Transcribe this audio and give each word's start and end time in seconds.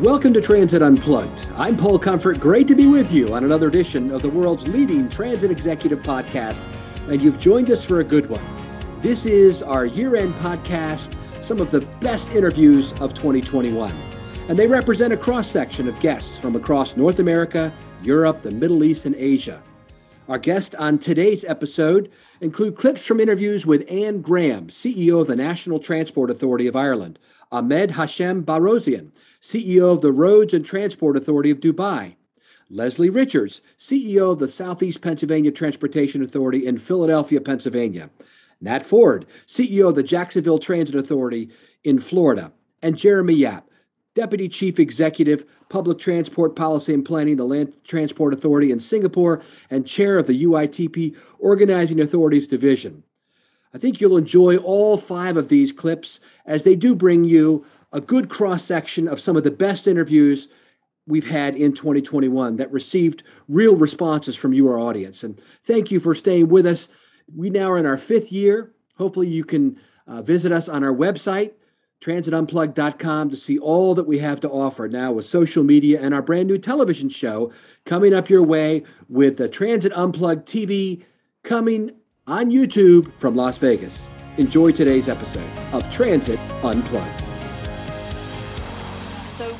Welcome 0.00 0.34
to 0.34 0.42
Transit 0.42 0.82
Unplugged. 0.82 1.46
I'm 1.56 1.74
Paul 1.74 1.98
Comfort. 1.98 2.38
Great 2.38 2.68
to 2.68 2.74
be 2.74 2.86
with 2.86 3.10
you 3.10 3.34
on 3.34 3.44
another 3.44 3.68
edition 3.68 4.10
of 4.12 4.20
the 4.20 4.28
world's 4.28 4.68
leading 4.68 5.08
transit 5.08 5.50
executive 5.50 6.02
podcast, 6.02 6.60
and 7.08 7.22
you've 7.22 7.38
joined 7.38 7.70
us 7.70 7.82
for 7.82 8.00
a 8.00 8.04
good 8.04 8.28
one. 8.28 8.44
This 9.00 9.24
is 9.24 9.62
our 9.62 9.86
year 9.86 10.14
end 10.14 10.34
podcast, 10.34 11.16
some 11.42 11.60
of 11.62 11.70
the 11.70 11.80
best 12.00 12.30
interviews 12.32 12.92
of 13.00 13.14
2021. 13.14 13.90
And 14.50 14.58
they 14.58 14.66
represent 14.66 15.14
a 15.14 15.16
cross 15.16 15.48
section 15.48 15.88
of 15.88 15.98
guests 15.98 16.36
from 16.36 16.56
across 16.56 16.98
North 16.98 17.18
America, 17.18 17.72
Europe, 18.02 18.42
the 18.42 18.50
Middle 18.50 18.84
East, 18.84 19.06
and 19.06 19.14
Asia. 19.14 19.62
Our 20.28 20.38
guests 20.38 20.74
on 20.74 20.98
today's 20.98 21.42
episode 21.42 22.12
include 22.42 22.76
clips 22.76 23.06
from 23.06 23.18
interviews 23.18 23.64
with 23.64 23.90
Anne 23.90 24.20
Graham, 24.20 24.66
CEO 24.66 25.22
of 25.22 25.26
the 25.26 25.36
National 25.36 25.78
Transport 25.78 26.30
Authority 26.30 26.66
of 26.66 26.76
Ireland, 26.76 27.18
Ahmed 27.50 27.92
Hashem 27.92 28.44
Bahrozyan, 28.44 29.12
CEO 29.40 29.92
of 29.92 30.00
the 30.00 30.12
Roads 30.12 30.54
and 30.54 30.64
Transport 30.64 31.16
Authority 31.16 31.50
of 31.50 31.60
Dubai, 31.60 32.16
Leslie 32.68 33.10
Richards, 33.10 33.62
CEO 33.78 34.32
of 34.32 34.38
the 34.38 34.48
Southeast 34.48 35.00
Pennsylvania 35.00 35.52
Transportation 35.52 36.22
Authority 36.22 36.66
in 36.66 36.78
Philadelphia, 36.78 37.40
Pennsylvania, 37.40 38.10
Nat 38.60 38.84
Ford, 38.84 39.26
CEO 39.46 39.88
of 39.88 39.94
the 39.94 40.02
Jacksonville 40.02 40.58
Transit 40.58 40.96
Authority 40.96 41.50
in 41.84 42.00
Florida, 42.00 42.52
and 42.82 42.96
Jeremy 42.96 43.34
Yap, 43.34 43.68
Deputy 44.14 44.48
Chief 44.48 44.80
Executive, 44.80 45.44
Public 45.68 45.98
Transport 45.98 46.56
Policy 46.56 46.94
and 46.94 47.04
Planning, 47.04 47.36
the 47.36 47.44
Land 47.44 47.74
Transport 47.84 48.32
Authority 48.32 48.72
in 48.72 48.80
Singapore, 48.80 49.42
and 49.70 49.86
Chair 49.86 50.18
of 50.18 50.26
the 50.26 50.44
UITP 50.44 51.16
Organizing 51.38 52.00
Authorities 52.00 52.46
Division. 52.46 53.02
I 53.74 53.78
think 53.78 54.00
you'll 54.00 54.16
enjoy 54.16 54.56
all 54.56 54.96
five 54.96 55.36
of 55.36 55.48
these 55.48 55.70
clips 55.70 56.18
as 56.46 56.64
they 56.64 56.76
do 56.76 56.94
bring 56.94 57.24
you 57.24 57.66
a 57.96 58.00
good 58.00 58.28
cross 58.28 58.62
section 58.62 59.08
of 59.08 59.18
some 59.18 59.38
of 59.38 59.42
the 59.42 59.50
best 59.50 59.88
interviews 59.88 60.48
we've 61.06 61.30
had 61.30 61.56
in 61.56 61.72
2021 61.72 62.56
that 62.56 62.70
received 62.70 63.22
real 63.48 63.74
responses 63.74 64.36
from 64.36 64.52
you, 64.52 64.68
our 64.68 64.78
audience. 64.78 65.24
And 65.24 65.40
thank 65.64 65.90
you 65.90 65.98
for 65.98 66.14
staying 66.14 66.48
with 66.48 66.66
us. 66.66 66.90
We 67.34 67.48
now 67.48 67.70
are 67.70 67.78
in 67.78 67.86
our 67.86 67.96
fifth 67.96 68.30
year. 68.30 68.74
Hopefully, 68.98 69.28
you 69.28 69.44
can 69.44 69.80
uh, 70.06 70.20
visit 70.20 70.52
us 70.52 70.68
on 70.68 70.84
our 70.84 70.92
website, 70.92 71.52
transitunplugged.com, 72.02 73.30
to 73.30 73.36
see 73.36 73.58
all 73.58 73.94
that 73.94 74.06
we 74.06 74.18
have 74.18 74.40
to 74.40 74.50
offer 74.50 74.88
now 74.88 75.12
with 75.12 75.24
social 75.24 75.64
media 75.64 75.98
and 75.98 76.12
our 76.12 76.22
brand 76.22 76.48
new 76.48 76.58
television 76.58 77.08
show 77.08 77.50
coming 77.86 78.12
up 78.12 78.28
your 78.28 78.42
way 78.42 78.82
with 79.08 79.38
the 79.38 79.48
Transit 79.48 79.92
Unplugged 79.94 80.46
TV 80.46 81.02
coming 81.42 81.92
on 82.26 82.50
YouTube 82.50 83.10
from 83.16 83.34
Las 83.34 83.56
Vegas. 83.56 84.10
Enjoy 84.36 84.70
today's 84.70 85.08
episode 85.08 85.48
of 85.72 85.90
Transit 85.90 86.38
Unplugged. 86.62 87.25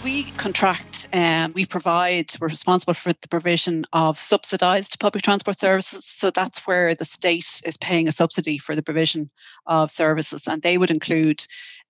We 0.07 0.23
contract 0.37 1.09
um, 1.13 1.53
we 1.53 1.67
provide, 1.67 2.33
we're 2.41 2.47
responsible 2.47 2.95
for 2.95 3.13
the 3.13 3.27
provision 3.27 3.85
of 3.93 4.21
subsidized 4.21 5.01
public 5.01 5.25
transport 5.25 5.59
services. 5.59 6.05
So 6.05 6.31
that's 6.31 6.65
where 6.65 6.95
the 6.95 7.05
state 7.05 7.61
is 7.65 7.77
paying 7.77 8.07
a 8.07 8.13
subsidy 8.13 8.59
for 8.59 8.77
the 8.77 8.85
provision 8.85 9.31
of 9.67 9.91
services. 9.91 10.47
And 10.47 10.63
they 10.63 10.79
would 10.79 10.93
include 10.93 11.45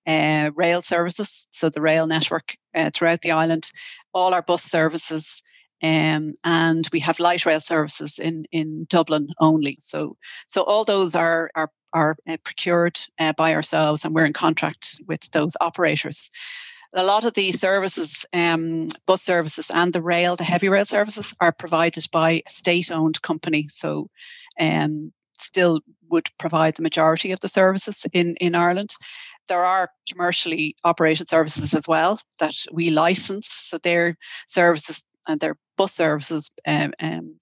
uh, 0.07 0.49
rail 0.55 0.81
services, 0.81 1.47
so 1.51 1.69
the 1.69 1.79
rail 1.79 2.07
network 2.07 2.57
uh, 2.73 2.89
throughout 2.91 3.21
the 3.21 3.29
island, 3.29 3.71
all 4.15 4.33
our 4.33 4.41
bus 4.41 4.63
services, 4.63 5.43
um, 5.83 6.33
and 6.43 6.87
we 6.91 6.99
have 7.01 7.19
light 7.19 7.45
rail 7.45 7.61
services 7.61 8.17
in 8.17 8.45
in 8.51 8.87
Dublin 8.89 9.29
only. 9.39 9.77
So 9.79 10.17
so 10.47 10.63
all 10.63 10.85
those 10.85 11.13
are 11.15 11.51
are 11.53 11.69
are 11.93 12.17
uh, 12.27 12.37
procured 12.43 12.97
uh, 13.19 13.33
by 13.33 13.53
ourselves, 13.53 14.03
and 14.03 14.15
we're 14.15 14.25
in 14.25 14.33
contract 14.33 14.99
with 15.05 15.29
those 15.33 15.55
operators. 15.61 16.31
A 16.93 17.03
lot 17.03 17.25
of 17.25 17.33
the 17.33 17.51
services, 17.51 18.25
um, 18.33 18.87
bus 19.05 19.21
services, 19.21 19.69
and 19.73 19.93
the 19.93 20.01
rail, 20.01 20.35
the 20.35 20.43
heavy 20.43 20.69
rail 20.69 20.85
services, 20.85 21.33
are 21.41 21.51
provided 21.51 22.05
by 22.11 22.31
a 22.31 22.49
state-owned 22.49 23.21
company. 23.21 23.67
So, 23.67 24.09
um, 24.59 25.11
still 25.37 25.81
would 26.09 26.29
provide 26.39 26.75
the 26.75 26.81
majority 26.81 27.31
of 27.31 27.39
the 27.41 27.49
services 27.49 28.05
in 28.13 28.35
in 28.37 28.55
Ireland 28.55 28.95
there 29.47 29.63
are 29.63 29.89
commercially 30.09 30.75
operated 30.83 31.27
services 31.27 31.73
as 31.73 31.87
well 31.87 32.19
that 32.39 32.55
we 32.71 32.91
license. 32.91 33.47
So 33.47 33.77
their 33.77 34.17
services 34.47 35.05
and 35.27 35.39
their 35.39 35.57
bus 35.77 35.93
services 35.93 36.51
um, 36.65 36.93
um, 37.01 37.35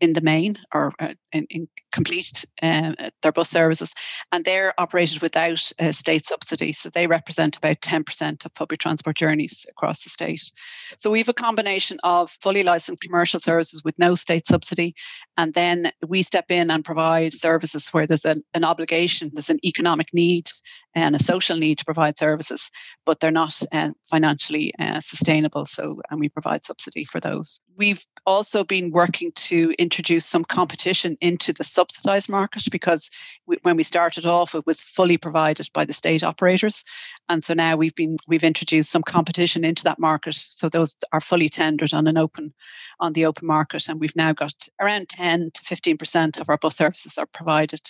in 0.00 0.12
the 0.12 0.20
main 0.20 0.58
or 0.74 0.92
uh, 0.98 1.14
in, 1.32 1.46
in, 1.50 1.68
complete 1.92 2.44
um, 2.62 2.94
their 3.22 3.32
bus 3.32 3.48
services, 3.48 3.94
and 4.30 4.44
they're 4.44 4.74
operated 4.78 5.22
without 5.22 5.72
uh, 5.80 5.92
state 5.92 6.26
subsidy. 6.26 6.70
So 6.72 6.90
they 6.90 7.06
represent 7.06 7.56
about 7.56 7.80
10% 7.80 8.44
of 8.44 8.54
public 8.54 8.80
transport 8.80 9.16
journeys 9.16 9.64
across 9.70 10.04
the 10.04 10.10
state. 10.10 10.52
So 10.98 11.10
we 11.10 11.20
have 11.20 11.28
a 11.30 11.32
combination 11.32 11.96
of 12.04 12.30
fully 12.30 12.62
licensed 12.62 13.00
commercial 13.00 13.40
services 13.40 13.82
with 13.82 13.98
no 13.98 14.14
state 14.14 14.46
subsidy, 14.46 14.94
and 15.38 15.54
then 15.54 15.90
we 16.06 16.22
step 16.22 16.50
in 16.50 16.70
and 16.70 16.84
provide 16.84 17.32
services 17.32 17.88
where 17.88 18.06
there's 18.06 18.26
an, 18.26 18.42
an 18.52 18.64
obligation, 18.64 19.30
there's 19.32 19.50
an 19.50 19.64
economic 19.64 20.12
need 20.12 20.50
and 20.96 21.14
a 21.14 21.18
social 21.18 21.58
need 21.58 21.78
to 21.78 21.84
provide 21.84 22.18
services, 22.18 22.70
but 23.04 23.20
they're 23.20 23.30
not 23.30 23.60
uh, 23.70 23.90
financially 24.10 24.72
uh, 24.80 24.98
sustainable. 24.98 25.66
So, 25.66 26.00
and 26.10 26.18
we 26.18 26.30
provide 26.30 26.64
subsidy 26.64 27.04
for 27.04 27.20
those. 27.20 27.60
We've 27.76 28.04
also 28.24 28.64
been 28.64 28.90
working 28.90 29.30
to 29.34 29.74
introduce 29.78 30.24
some 30.24 30.44
competition 30.44 31.16
into 31.20 31.52
the 31.52 31.64
subsidized 31.64 32.30
market 32.30 32.64
because 32.72 33.10
we, 33.46 33.58
when 33.62 33.76
we 33.76 33.82
started 33.82 34.24
off, 34.26 34.54
it 34.54 34.66
was 34.66 34.80
fully 34.80 35.18
provided 35.18 35.68
by 35.74 35.84
the 35.84 35.92
state 35.92 36.24
operators, 36.24 36.82
and 37.28 37.44
so 37.44 37.54
now 37.54 37.76
we've 37.76 37.94
been 37.94 38.16
we've 38.26 38.42
introduced 38.42 38.90
some 38.90 39.02
competition 39.02 39.64
into 39.64 39.84
that 39.84 39.98
market. 39.98 40.34
So 40.34 40.68
those 40.68 40.96
are 41.12 41.20
fully 41.20 41.50
tendered 41.50 41.92
on 41.92 42.06
an 42.06 42.16
open 42.16 42.54
on 43.00 43.12
the 43.12 43.26
open 43.26 43.46
market, 43.46 43.88
and 43.88 44.00
we've 44.00 44.16
now 44.16 44.32
got 44.32 44.54
around 44.80 45.10
ten 45.10 45.50
to 45.52 45.60
fifteen 45.62 45.98
percent 45.98 46.38
of 46.38 46.48
our 46.48 46.58
bus 46.58 46.76
services 46.76 47.18
are 47.18 47.26
provided 47.26 47.80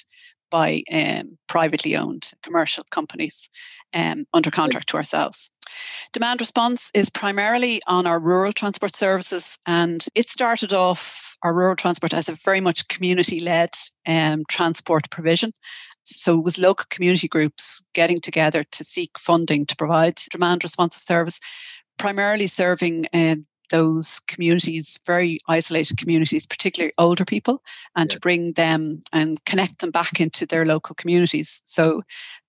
by 0.50 0.82
um, 0.92 1.38
privately 1.48 1.96
owned 1.96 2.32
commercial 2.42 2.84
companies 2.90 3.48
um, 3.94 4.26
under 4.32 4.50
contract 4.50 4.88
to 4.90 4.96
ourselves. 4.96 5.50
Demand 6.12 6.40
response 6.40 6.90
is 6.94 7.10
primarily 7.10 7.80
on 7.86 8.06
our 8.06 8.18
rural 8.18 8.52
transport 8.52 8.94
services, 8.94 9.58
and 9.66 10.06
it 10.14 10.28
started 10.28 10.72
off 10.72 11.36
our 11.42 11.54
rural 11.54 11.76
transport 11.76 12.14
as 12.14 12.28
a 12.28 12.38
very 12.44 12.60
much 12.60 12.88
community 12.88 13.40
led 13.40 13.70
um, 14.06 14.44
transport 14.48 15.10
provision. 15.10 15.52
So 16.04 16.38
it 16.38 16.44
was 16.44 16.58
local 16.58 16.86
community 16.88 17.26
groups 17.26 17.84
getting 17.92 18.20
together 18.20 18.62
to 18.62 18.84
seek 18.84 19.18
funding 19.18 19.66
to 19.66 19.76
provide 19.76 20.16
demand 20.30 20.62
responsive 20.62 21.02
service, 21.02 21.40
primarily 21.98 22.46
serving 22.46 23.06
um, 23.12 23.46
those 23.70 24.18
communities, 24.20 24.98
very 25.06 25.38
isolated 25.48 25.98
communities, 25.98 26.46
particularly 26.46 26.92
older 26.98 27.24
people, 27.24 27.62
and 27.94 28.10
yeah. 28.10 28.14
to 28.14 28.20
bring 28.20 28.52
them 28.54 29.00
and 29.12 29.44
connect 29.44 29.78
them 29.78 29.90
back 29.90 30.20
into 30.20 30.46
their 30.46 30.64
local 30.64 30.94
communities. 30.94 31.62
So 31.64 32.02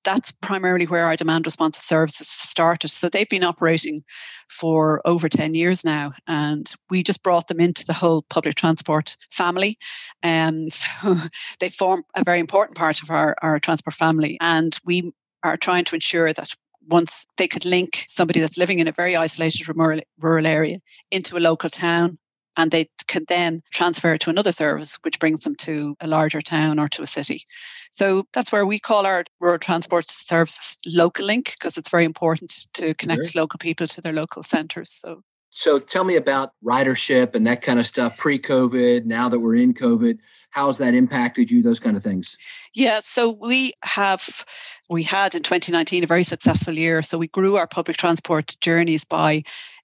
that's 0.04 0.32
primarily 0.32 0.86
where 0.86 1.04
our 1.04 1.18
demand 1.18 1.46
responsive 1.46 1.84
services 1.84 2.30
started. 2.30 2.88
So 2.88 3.10
they've 3.10 3.28
been 3.28 3.44
operating 3.44 4.04
for 4.50 5.02
over 5.06 5.28
10 5.28 5.54
years 5.54 5.84
now, 5.84 6.14
and 6.28 6.72
we 6.90 7.04
just 7.04 7.24
brought 7.24 7.48
them 7.48 7.60
into 7.60 7.86
the 7.86 7.94
whole 7.94 8.22
public 8.30 8.56
transport 8.56 9.18
family. 9.32 9.78
Um, 10.24 10.38
and 10.38 10.74
so 10.74 11.16
they 11.60 11.70
form 11.70 12.04
a 12.16 12.24
very 12.24 12.40
important 12.40 12.78
part 12.78 13.02
of 13.02 13.10
our, 13.10 13.36
our 13.42 13.60
transport 13.60 13.94
family. 13.94 14.38
And 14.42 14.78
we 14.86 15.12
are 15.44 15.58
trying 15.58 15.86
to 15.86 15.96
ensure 15.96 16.34
that 16.34 16.54
once 16.88 17.26
they 17.38 17.48
could 17.48 17.66
link 17.66 18.06
somebody 18.08 18.40
that's 18.40 18.58
living 18.58 18.80
in 18.80 18.88
a 18.88 18.92
very 18.92 19.16
isolated 19.16 19.68
rural, 19.76 20.00
rural 20.20 20.48
area 20.48 20.80
into 21.12 21.38
a 21.38 21.40
local 21.40 21.70
town 21.70 22.18
and 22.58 22.72
they 22.72 22.90
can 23.08 23.24
then 23.28 23.62
transfer 23.72 24.18
to 24.18 24.30
another 24.30 24.52
service 24.52 24.98
which 25.04 25.20
brings 25.20 25.44
them 25.44 25.56
to 25.56 25.96
a 26.02 26.08
larger 26.08 26.42
town 26.42 26.80
or 26.80 26.88
to 26.88 27.04
a 27.04 27.08
city. 27.08 27.44
So 27.92 28.26
that's 28.34 28.52
where 28.52 28.66
we 28.66 28.80
call 28.80 29.06
our 29.06 29.24
rural 29.40 29.60
transport 29.60 30.10
services 30.10 30.78
local 30.86 31.26
link 31.26 31.54
because 31.54 31.78
it's 31.78 31.90
very 31.90 32.06
important 32.06 32.66
to 32.74 32.94
connect 32.96 33.28
sure. 33.28 33.42
local 33.42 33.60
people 33.60 33.88
to 33.88 34.02
their 34.02 34.14
local 34.14 34.44
centres 34.44 34.92
so. 34.92 35.22
So 35.50 35.80
tell 35.80 36.04
me 36.04 36.18
about 36.18 36.52
ridership 36.64 37.34
and 37.34 37.48
that 37.48 37.62
kind 37.62 37.80
of 37.80 37.88
stuff 37.88 38.18
pre-covid 38.18 39.06
now 39.06 39.30
that 39.30 39.40
we're 39.40 39.56
in 39.56 39.74
covid 39.74 40.18
how's 40.58 40.80
that 40.80 40.96
impacted 40.96 41.52
you 41.52 41.62
those 41.62 41.80
kind 41.80 41.96
of 41.96 42.04
things 42.04 42.36
yeah 42.74 43.00
so 43.00 43.38
we 43.40 43.72
have 43.84 44.44
we 44.90 45.04
had 45.04 45.36
in 45.36 45.44
2019 45.44 46.04
a 46.04 46.08
very 46.08 46.24
successful 46.24 46.74
year 46.74 47.04
so 47.04 47.16
we 47.16 47.28
grew 47.28 47.58
our 47.58 47.68
public 47.68 47.96
transport 47.96 48.58
journeys 48.60 49.04
by 49.04 49.44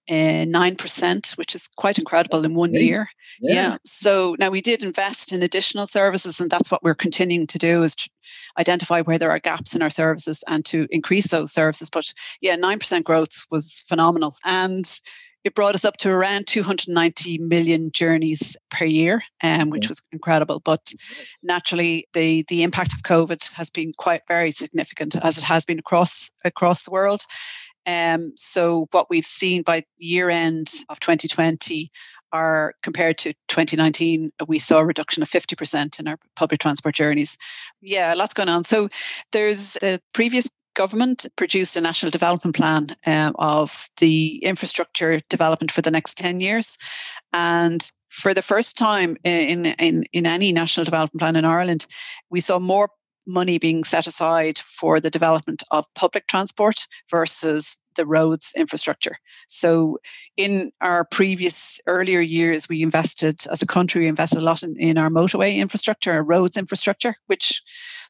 uh, 0.09 0.43
nine 0.45 0.73
uh, 0.73 0.75
percent, 0.77 1.33
which 1.37 1.55
is 1.55 1.67
quite 1.77 1.97
incredible 1.97 2.43
in 2.43 2.55
one 2.55 2.73
year. 2.73 3.07
Yeah. 3.39 3.53
yeah. 3.53 3.77
So 3.85 4.35
now 4.37 4.49
we 4.49 4.59
did 4.59 4.83
invest 4.83 5.31
in 5.31 5.41
additional 5.41 5.87
services, 5.87 6.41
and 6.41 6.51
that's 6.51 6.69
what 6.69 6.83
we're 6.83 6.93
continuing 6.93 7.47
to 7.47 7.57
do 7.57 7.83
is 7.83 7.95
to 7.95 8.09
identify 8.59 9.01
where 9.01 9.17
there 9.17 9.31
are 9.31 9.39
gaps 9.39 9.73
in 9.73 9.81
our 9.81 9.89
services 9.89 10.43
and 10.49 10.65
to 10.65 10.87
increase 10.91 11.29
those 11.29 11.53
services. 11.53 11.89
But 11.89 12.13
yeah, 12.41 12.57
nine 12.57 12.79
percent 12.79 13.05
growth 13.05 13.45
was 13.49 13.83
phenomenal, 13.87 14.35
and 14.43 14.85
it 15.44 15.56
brought 15.56 15.75
us 15.75 15.86
up 15.86 15.98
to 15.98 16.10
around 16.10 16.48
290 16.48 17.38
million 17.40 17.92
journeys 17.92 18.56
per 18.69 18.86
year, 18.86 19.22
um, 19.44 19.69
which 19.69 19.90
was 19.90 20.01
incredible. 20.12 20.60
But 20.60 20.94
naturally, 21.42 22.07
the 22.13 22.45
the 22.48 22.63
impact 22.63 22.94
of 22.94 23.04
COVID 23.04 23.51
has 23.54 23.69
been 23.69 23.94
quite 23.98 24.22
very 24.28 24.51
significant, 24.51 25.16
as 25.18 25.38
it 25.38 25.44
has 25.44 25.66
been 25.66 25.80
across 25.80 26.31
across 26.45 26.84
the 26.84 26.92
world. 26.92 27.24
Um, 27.86 28.31
so 28.38 28.88
what 28.92 29.10
we've 29.10 29.25
seen 29.25 29.62
by 29.62 29.84
year 29.98 30.30
end 30.30 30.72
of 30.90 31.00
2020 31.01 31.92
are 32.31 32.74
compared 32.81 33.18
to 33.19 33.34
2019, 33.50 34.31
we 34.48 34.57
saw 34.57 34.80
a 34.80 34.86
reduction 34.86 35.22
of 35.22 35.30
50% 35.30 36.00
in 36.00 36.07
our 36.07 36.18
public 36.36 36.60
transport 36.60 36.95
journeys. 36.95 37.38
Yeah, 37.81 38.13
lots 38.16 38.34
going 38.34 38.50
on. 38.50 38.63
So 38.63 38.90
there's 39.31 39.74
the 39.74 40.01
previous 40.13 40.50
government 40.73 41.25
produced 41.35 41.75
a 41.75 41.81
national 41.81 42.11
development 42.11 42.55
plan 42.55 42.95
um, 43.05 43.35
of 43.39 43.89
the 43.97 44.37
infrastructure 44.43 45.19
development 45.29 45.71
for 45.71 45.81
the 45.81 45.91
next 45.91 46.17
10 46.17 46.39
years. 46.39 46.77
And 47.31 47.83
for 48.09 48.33
the 48.33 48.41
first 48.41 48.77
time 48.77 49.17
in, 49.23 49.65
in, 49.65 50.03
in 50.13 50.25
any 50.25 50.51
national 50.51 50.85
development 50.85 51.19
plan 51.19 51.35
in 51.35 51.45
Ireland, 51.45 51.85
we 52.29 52.39
saw 52.39 52.59
more 52.59 52.89
money 53.25 53.57
being 53.57 53.83
set 53.83 54.07
aside 54.07 54.59
for 54.59 54.99
the 54.99 55.09
development 55.09 55.63
of 55.71 55.91
public 55.95 56.27
transport 56.27 56.87
versus 57.09 57.77
the 57.95 58.05
roads 58.05 58.51
infrastructure. 58.55 59.17
So, 59.47 59.97
in 60.35 60.71
our 60.81 61.05
previous 61.05 61.79
earlier 61.87 62.19
years, 62.19 62.67
we 62.67 62.81
invested 62.81 63.45
as 63.51 63.61
a 63.61 63.67
country, 63.67 64.01
we 64.01 64.07
invested 64.07 64.39
a 64.39 64.41
lot 64.41 64.63
in, 64.63 64.75
in 64.77 64.97
our 64.97 65.09
motorway 65.09 65.55
infrastructure, 65.55 66.11
our 66.11 66.23
roads 66.23 66.57
infrastructure, 66.57 67.15
which 67.27 67.61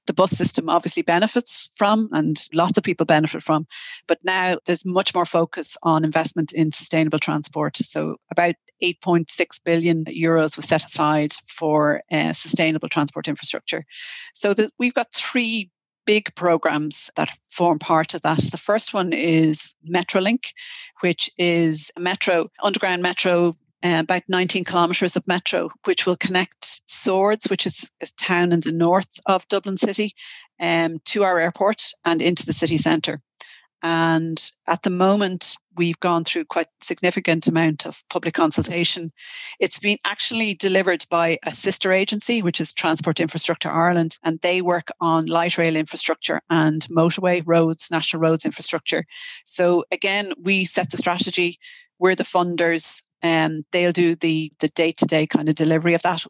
the 0.06 0.14
bus 0.14 0.32
system 0.32 0.70
obviously 0.70 1.02
benefits 1.02 1.72
from 1.76 2.10
and 2.12 2.38
lots 2.54 2.78
of 2.78 2.84
people 2.84 3.06
benefit 3.06 3.44
from. 3.44 3.68
But 4.08 4.20
now 4.24 4.58
there's 4.66 4.86
much 4.86 5.14
more 5.14 5.26
focus 5.26 5.78
on 5.84 6.04
investment 6.04 6.52
in 6.52 6.72
sustainable 6.72 7.20
transport. 7.20 7.78
So 7.78 8.18
about 8.32 8.56
8.6 8.84 9.60
billion 9.64 10.06
euros 10.06 10.56
was 10.56 10.66
set 10.66 10.84
aside 10.84 11.34
for 11.48 12.02
uh, 12.12 12.34
sustainable 12.34 12.90
transport 12.90 13.28
infrastructure. 13.28 13.86
So 14.34 14.54
the, 14.54 14.70
we've 14.78 14.94
got 14.94 15.14
three 15.14 15.70
big 16.06 16.34
programs 16.36 17.10
that 17.16 17.30
form 17.50 17.80
part 17.80 18.14
of 18.14 18.22
that. 18.22 18.40
The 18.52 18.58
first 18.58 18.94
one 18.94 19.14
is 19.14 19.74
Metrolink, 19.90 20.52
which 21.02 21.30
is 21.38 21.92
a 21.96 22.02
metro, 22.02 22.48
underground 22.62 23.02
metro 23.02 23.54
uh, 23.84 24.00
about 24.00 24.24
19 24.28 24.64
kilometres 24.64 25.16
of 25.16 25.28
metro, 25.28 25.70
which 25.86 26.06
will 26.06 26.16
connect 26.16 26.82
Swords, 26.90 27.48
which 27.50 27.66
is 27.66 27.92
a 28.02 28.08
town 28.18 28.52
in 28.52 28.62
the 28.62 28.72
north 28.72 29.20
of 29.26 29.48
Dublin 29.48 29.78
City, 29.78 30.14
um, 30.62 31.00
to 31.06 31.24
our 31.24 31.40
airport 31.40 31.92
and 32.06 32.22
into 32.22 32.46
the 32.46 32.54
city 32.54 32.78
centre. 32.78 33.22
And 33.86 34.42
at 34.66 34.84
the 34.84 34.90
moment, 34.90 35.58
we've 35.76 36.00
gone 36.00 36.24
through 36.24 36.46
quite 36.46 36.68
significant 36.82 37.48
amount 37.48 37.86
of 37.86 38.02
public 38.10 38.34
consultation. 38.34 39.12
It's 39.60 39.78
been 39.78 39.98
actually 40.06 40.54
delivered 40.54 41.04
by 41.10 41.38
a 41.44 41.52
sister 41.52 41.92
agency, 41.92 42.42
which 42.42 42.62
is 42.62 42.72
Transport 42.72 43.20
Infrastructure 43.20 43.70
Ireland, 43.70 44.18
and 44.24 44.40
they 44.40 44.62
work 44.62 44.88
on 45.02 45.26
light 45.26 45.58
rail 45.58 45.76
infrastructure 45.76 46.40
and 46.50 46.84
motorway 46.90 47.44
roads, 47.46 47.92
national 47.92 48.22
roads 48.22 48.46
infrastructure. 48.46 49.04
So 49.44 49.84
again, 49.92 50.32
we 50.42 50.64
set 50.64 50.92
the 50.92 50.98
strategy. 50.98 51.60
We're 52.00 52.16
the 52.16 52.24
funders 52.24 53.02
um, 53.24 53.64
they'll 53.72 53.92
do 53.92 54.16
the 54.16 54.52
the 54.60 54.68
day 54.70 54.92
to 54.92 55.06
day 55.06 55.26
kind 55.26 55.50
of 55.50 55.56
delivery 55.56 55.94
of 55.94 56.02
that 56.04 56.26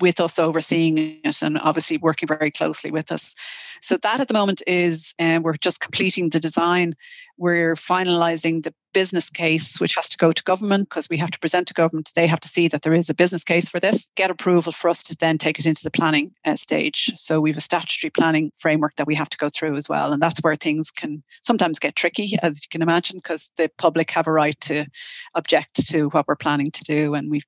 with 0.00 0.20
us 0.20 0.38
overseeing 0.38 1.20
it 1.24 1.42
and 1.42 1.58
obviously 1.58 1.98
working 1.98 2.26
very 2.26 2.50
closely 2.50 2.90
with 2.90 3.10
us. 3.12 3.34
So 3.80 3.96
that 3.98 4.20
at 4.20 4.28
the 4.28 4.34
moment 4.34 4.62
is, 4.66 5.14
um, 5.18 5.42
we're 5.42 5.54
just 5.54 5.80
completing 5.80 6.30
the 6.30 6.40
design. 6.40 6.94
We're 7.36 7.74
finalising 7.74 8.64
the 8.64 8.74
business 8.92 9.30
case, 9.30 9.80
which 9.80 9.94
has 9.94 10.08
to 10.08 10.16
go 10.16 10.32
to 10.32 10.42
government 10.42 10.88
because 10.88 11.08
we 11.08 11.16
have 11.18 11.30
to 11.30 11.38
present 11.38 11.68
to 11.68 11.74
government. 11.74 12.10
They 12.16 12.26
have 12.26 12.40
to 12.40 12.48
see 12.48 12.68
that 12.68 12.82
there 12.82 12.94
is 12.94 13.08
a 13.08 13.14
business 13.14 13.44
case 13.44 13.68
for 13.68 13.78
this, 13.78 14.10
get 14.16 14.30
approval 14.30 14.72
for 14.72 14.88
us 14.88 15.02
to 15.04 15.16
then 15.16 15.38
take 15.38 15.58
it 15.58 15.66
into 15.66 15.84
the 15.84 15.90
planning 15.90 16.32
uh, 16.44 16.56
stage. 16.56 17.12
So 17.14 17.40
we 17.40 17.50
have 17.50 17.58
a 17.58 17.60
statutory 17.60 18.10
planning 18.10 18.50
framework 18.58 18.96
that 18.96 19.06
we 19.06 19.14
have 19.14 19.30
to 19.30 19.38
go 19.38 19.48
through 19.48 19.76
as 19.76 19.88
well. 19.88 20.12
And 20.12 20.20
that's 20.20 20.40
where 20.40 20.56
things 20.56 20.90
can 20.90 21.22
sometimes 21.42 21.78
get 21.78 21.96
tricky, 21.96 22.36
as 22.42 22.60
you 22.62 22.68
can 22.70 22.82
imagine, 22.82 23.18
because 23.18 23.52
the 23.56 23.70
public 23.78 24.10
have 24.10 24.26
a 24.26 24.32
right 24.32 24.58
to 24.62 24.86
object 25.34 25.86
to 25.88 26.08
what 26.08 26.26
we're 26.26 26.34
planning 26.34 26.70
to 26.72 26.84
do. 26.84 27.14
And 27.14 27.30
we've 27.30 27.44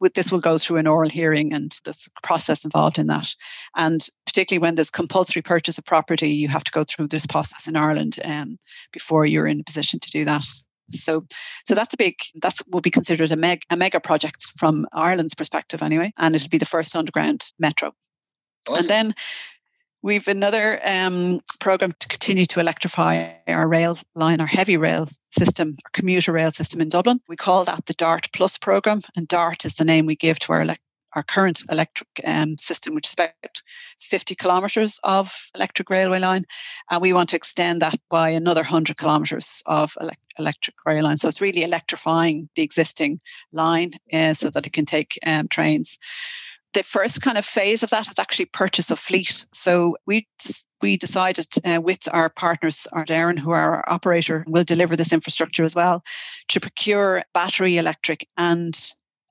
with 0.00 0.14
this 0.14 0.32
will 0.32 0.40
go 0.40 0.58
through 0.58 0.78
an 0.78 0.86
oral 0.86 1.10
hearing 1.10 1.52
and 1.52 1.72
a 1.86 1.94
process 2.22 2.64
involved 2.64 2.98
in 2.98 3.06
that. 3.06 3.34
And 3.76 4.04
particularly 4.26 4.60
when 4.60 4.74
there's 4.74 4.90
compulsory 4.90 5.42
purchase 5.42 5.59
of 5.68 5.84
property, 5.84 6.28
you 6.28 6.48
have 6.48 6.64
to 6.64 6.72
go 6.72 6.84
through 6.84 7.08
this 7.08 7.26
process 7.26 7.66
in 7.66 7.76
Ireland 7.76 8.18
um, 8.24 8.58
before 8.92 9.26
you're 9.26 9.46
in 9.46 9.60
a 9.60 9.64
position 9.64 10.00
to 10.00 10.10
do 10.10 10.24
that. 10.24 10.44
So, 10.90 11.24
so 11.66 11.74
that's 11.74 11.94
a 11.94 11.96
big, 11.96 12.16
that's 12.42 12.62
will 12.68 12.80
be 12.80 12.90
considered 12.90 13.30
a, 13.30 13.36
meg, 13.36 13.62
a 13.70 13.76
mega 13.76 14.00
project 14.00 14.48
from 14.56 14.86
Ireland's 14.92 15.34
perspective 15.34 15.82
anyway, 15.82 16.12
and 16.18 16.34
it'll 16.34 16.48
be 16.48 16.58
the 16.58 16.66
first 16.66 16.96
underground 16.96 17.44
metro. 17.58 17.92
Awesome. 18.68 18.78
And 18.78 18.88
then 18.88 19.14
we've 20.02 20.28
another 20.28 20.80
um, 20.84 21.40
program 21.60 21.92
to 22.00 22.08
continue 22.08 22.46
to 22.46 22.60
electrify 22.60 23.32
our 23.46 23.68
rail 23.68 23.98
line, 24.14 24.40
our 24.40 24.46
heavy 24.46 24.76
rail 24.76 25.08
system, 25.30 25.76
our 25.84 25.90
commuter 25.92 26.32
rail 26.32 26.50
system 26.50 26.80
in 26.80 26.88
Dublin. 26.88 27.20
We 27.28 27.36
call 27.36 27.64
that 27.64 27.86
the 27.86 27.94
DART 27.94 28.28
Plus 28.32 28.58
program, 28.58 29.00
and 29.16 29.28
DART 29.28 29.64
is 29.64 29.74
the 29.74 29.84
name 29.84 30.06
we 30.06 30.16
give 30.16 30.38
to 30.40 30.52
our 30.52 30.64
our 31.14 31.22
current 31.22 31.62
electric 31.70 32.08
um, 32.26 32.56
system, 32.58 32.94
which 32.94 33.08
is 33.08 33.14
about 33.14 33.62
50 34.00 34.34
kilometres 34.34 35.00
of 35.04 35.50
electric 35.54 35.90
railway 35.90 36.20
line. 36.20 36.44
And 36.90 37.02
we 37.02 37.12
want 37.12 37.28
to 37.30 37.36
extend 37.36 37.82
that 37.82 37.98
by 38.08 38.30
another 38.30 38.62
100 38.62 38.96
kilometres 38.96 39.62
of 39.66 39.92
ele- 40.00 40.10
electric 40.38 40.76
rail 40.86 41.04
line. 41.04 41.16
So 41.16 41.28
it's 41.28 41.40
really 41.40 41.62
electrifying 41.62 42.48
the 42.56 42.62
existing 42.62 43.20
line 43.52 43.90
uh, 44.12 44.34
so 44.34 44.50
that 44.50 44.66
it 44.66 44.72
can 44.72 44.84
take 44.84 45.18
um, 45.26 45.48
trains. 45.48 45.98
The 46.72 46.82
first 46.84 47.20
kind 47.20 47.36
of 47.36 47.44
phase 47.44 47.82
of 47.82 47.90
that 47.90 48.08
is 48.08 48.18
actually 48.18 48.44
purchase 48.44 48.92
of 48.92 48.98
fleet. 49.00 49.44
So 49.52 49.96
we 50.06 50.28
we 50.80 50.96
decided 50.96 51.46
uh, 51.66 51.80
with 51.80 52.08
our 52.12 52.30
partners, 52.30 52.86
Arderne, 52.92 53.40
who 53.40 53.50
are 53.50 53.74
our 53.74 53.92
operator, 53.92 54.44
will 54.46 54.62
deliver 54.62 54.94
this 54.94 55.12
infrastructure 55.12 55.64
as 55.64 55.74
well, 55.74 56.04
to 56.46 56.60
procure 56.60 57.24
battery 57.34 57.76
electric 57.76 58.28
and 58.36 58.78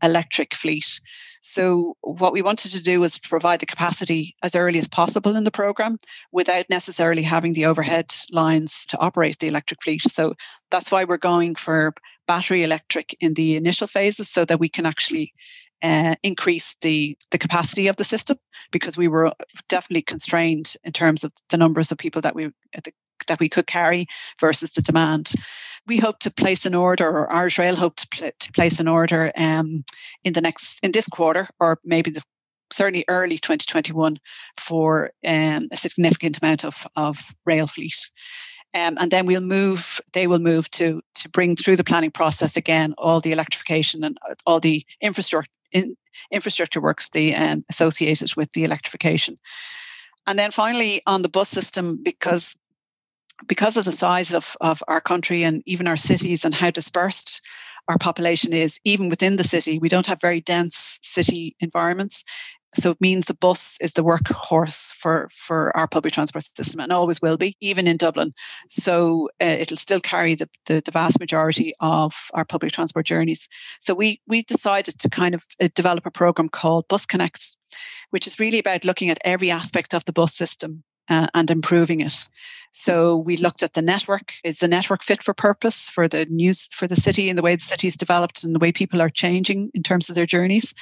electric 0.04 0.54
fleet. 0.54 1.00
So, 1.42 1.96
what 2.02 2.34
we 2.34 2.42
wanted 2.42 2.72
to 2.72 2.82
do 2.82 3.00
was 3.00 3.18
provide 3.18 3.60
the 3.60 3.66
capacity 3.66 4.36
as 4.44 4.56
early 4.56 4.80
as 4.80 4.88
possible 4.88 5.36
in 5.36 5.46
the 5.46 5.52
program 5.52 6.00
without 6.32 6.70
necessarily 6.70 7.24
having 7.24 7.54
the 7.54 7.66
overhead 7.66 8.14
lines 8.32 8.86
to 8.88 9.00
operate 9.00 9.40
the 9.40 9.48
electric 9.48 9.82
fleet. 9.82 10.02
So, 10.02 10.34
that's 10.70 10.92
why 10.92 11.04
we're 11.04 11.18
going 11.18 11.56
for 11.56 11.94
battery 12.28 12.64
electric 12.64 13.16
in 13.20 13.34
the 13.34 13.56
initial 13.56 13.88
phases 13.88 14.30
so 14.30 14.46
that 14.46 14.60
we 14.60 14.70
can 14.70 14.86
actually 14.86 15.34
uh, 15.82 16.16
increase 16.24 16.76
the 16.82 17.18
the 17.32 17.38
capacity 17.38 17.88
of 17.88 17.96
the 17.96 18.04
system 18.04 18.38
because 18.72 18.98
we 18.98 19.08
were 19.08 19.32
definitely 19.70 20.02
constrained 20.02 20.76
in 20.84 20.92
terms 20.92 21.24
of 21.24 21.32
the 21.50 21.58
numbers 21.58 21.92
of 21.92 21.98
people 21.98 22.22
that 22.22 22.36
we 22.36 22.50
that 23.28 23.40
we 23.40 23.50
could 23.50 23.68
carry 23.68 24.06
versus 24.40 24.74
the 24.74 24.82
demand 24.82 25.32
we 25.88 25.98
hope 25.98 26.20
to 26.20 26.32
place 26.32 26.66
an 26.66 26.76
order, 26.76 27.08
or 27.08 27.32
Irish 27.32 27.58
Rail 27.58 27.76
hope 27.76 27.96
to, 27.98 28.08
pl- 28.08 28.32
to 28.38 28.52
place 28.52 28.80
an 28.80 28.88
order 28.88 29.32
um, 29.38 29.84
in 30.24 30.34
the 30.34 30.42
next 30.42 30.80
in 30.84 30.92
this 30.92 31.08
quarter, 31.08 31.48
or 31.60 31.80
maybe 31.84 32.12
the 32.12 32.24
certainly 32.72 33.06
early 33.08 33.38
2021 33.38 34.20
for 34.58 35.12
um, 35.28 35.68
a 35.72 35.78
significant 35.78 36.40
amount 36.42 36.64
of, 36.64 36.88
of 36.96 37.34
rail 37.46 37.68
fleet. 37.68 38.10
Um, 38.76 38.98
and 39.00 39.10
then 39.10 39.26
we'll 39.26 39.42
move, 39.42 40.00
they 40.14 40.28
will 40.28 40.40
move 40.40 40.70
to, 40.72 41.02
to 41.16 41.30
bring 41.30 41.56
through 41.56 41.76
the 41.76 41.84
planning 41.84 42.12
process 42.12 42.56
again 42.56 42.94
all 42.98 43.20
the 43.20 43.32
electrification 43.32 44.04
and 44.04 44.18
uh, 44.30 44.36
all 44.46 44.60
the 44.60 44.84
infrastructure, 45.02 45.52
in, 45.72 45.96
infrastructure 46.32 46.80
works 46.80 47.10
the, 47.10 47.34
um, 47.36 47.66
associated 47.70 48.36
with 48.36 48.52
the 48.52 48.64
electrification. 48.64 49.40
And 50.28 50.38
then 50.38 50.52
finally, 50.52 51.02
on 51.08 51.24
the 51.24 51.30
bus 51.30 51.50
system, 51.50 52.00
because 52.04 52.56
because 53.48 53.78
of 53.78 53.86
the 53.86 53.92
size 53.92 54.34
of, 54.34 54.56
of 54.62 54.84
our 54.88 55.02
country 55.02 55.44
and 55.44 55.64
even 55.66 55.88
our 55.88 55.98
cities 55.98 56.46
and 56.46 56.54
how 56.54 56.70
dispersed 56.70 57.42
our 57.88 57.98
population 57.98 58.54
is, 58.54 58.80
even 58.84 59.10
within 59.10 59.38
the 59.38 59.44
city, 59.44 59.80
we 59.80 59.90
don't 59.90 60.06
have 60.06 60.22
very 60.22 60.42
dense 60.42 61.00
city 61.02 61.56
environments. 61.60 62.24
So 62.76 62.92
it 62.92 63.02
means 63.02 63.26
the 63.26 63.34
bus 63.34 63.78
is 63.82 63.94
the 63.94 64.04
workhorse 64.04 64.94
for, 64.94 65.28
for 65.34 65.76
our 65.76 65.88
public 65.88 66.14
transport 66.14 66.44
system 66.44 66.80
and 66.80 66.92
always 66.92 67.20
will 67.20 67.36
be, 67.36 67.58
even 67.62 67.88
in 67.88 67.98
Dublin. 67.98 68.32
So 68.68 69.30
uh, 69.42 69.46
it'll 69.46 69.76
still 69.76 70.00
carry 70.00 70.36
the, 70.36 70.48
the, 70.68 70.84
the, 70.86 70.92
vast 70.92 71.20
majority 71.20 71.74
of 71.80 72.14
our 72.36 72.46
public 72.46 72.72
transport 72.72 73.08
journeys. 73.08 73.50
So 73.80 73.96
we, 73.96 74.22
we 74.28 74.44
decided 74.44 75.00
to 75.00 75.10
kind 75.10 75.34
of 75.34 75.46
uh, 75.60 75.70
develop 75.74 76.06
a 76.06 76.12
program 76.12 76.48
called 76.48 76.88
Bus 76.88 77.08
Connects, 77.08 77.58
which 78.12 78.28
is 78.28 78.40
really 78.40 78.60
about 78.60 78.86
looking 78.86 79.10
at 79.10 79.18
every 79.26 79.50
aspect 79.50 79.96
of 79.96 80.06
the 80.06 80.14
bus 80.14 80.36
system 80.36 80.84
uh, 81.10 81.28
and 81.34 81.52
improving 81.52 82.00
it. 82.00 82.28
So 82.72 83.18
we 83.18 83.38
looked 83.38 83.64
at 83.64 83.74
the 83.74 83.82
network. 83.82 84.34
Is 84.44 84.60
the 84.60 84.68
network 84.68 85.04
fit 85.04 85.24
for 85.24 85.34
purpose 85.34 85.90
for 85.90 86.08
the 86.08 86.26
news 86.30 86.68
for 86.68 86.88
the 86.88 86.96
city 86.96 87.30
and 87.30 87.38
the 87.38 87.42
way 87.42 87.56
the 87.56 87.62
city's 87.62 87.98
developed 87.98 88.44
and 88.44 88.54
the 88.54 88.60
way 88.60 88.72
people 88.72 89.02
are 89.02 89.10
changing 89.10 89.72
in 89.74 89.84
terms 89.84 90.10
of 90.10 90.16
their 90.16 90.28
journeys? 90.28 90.74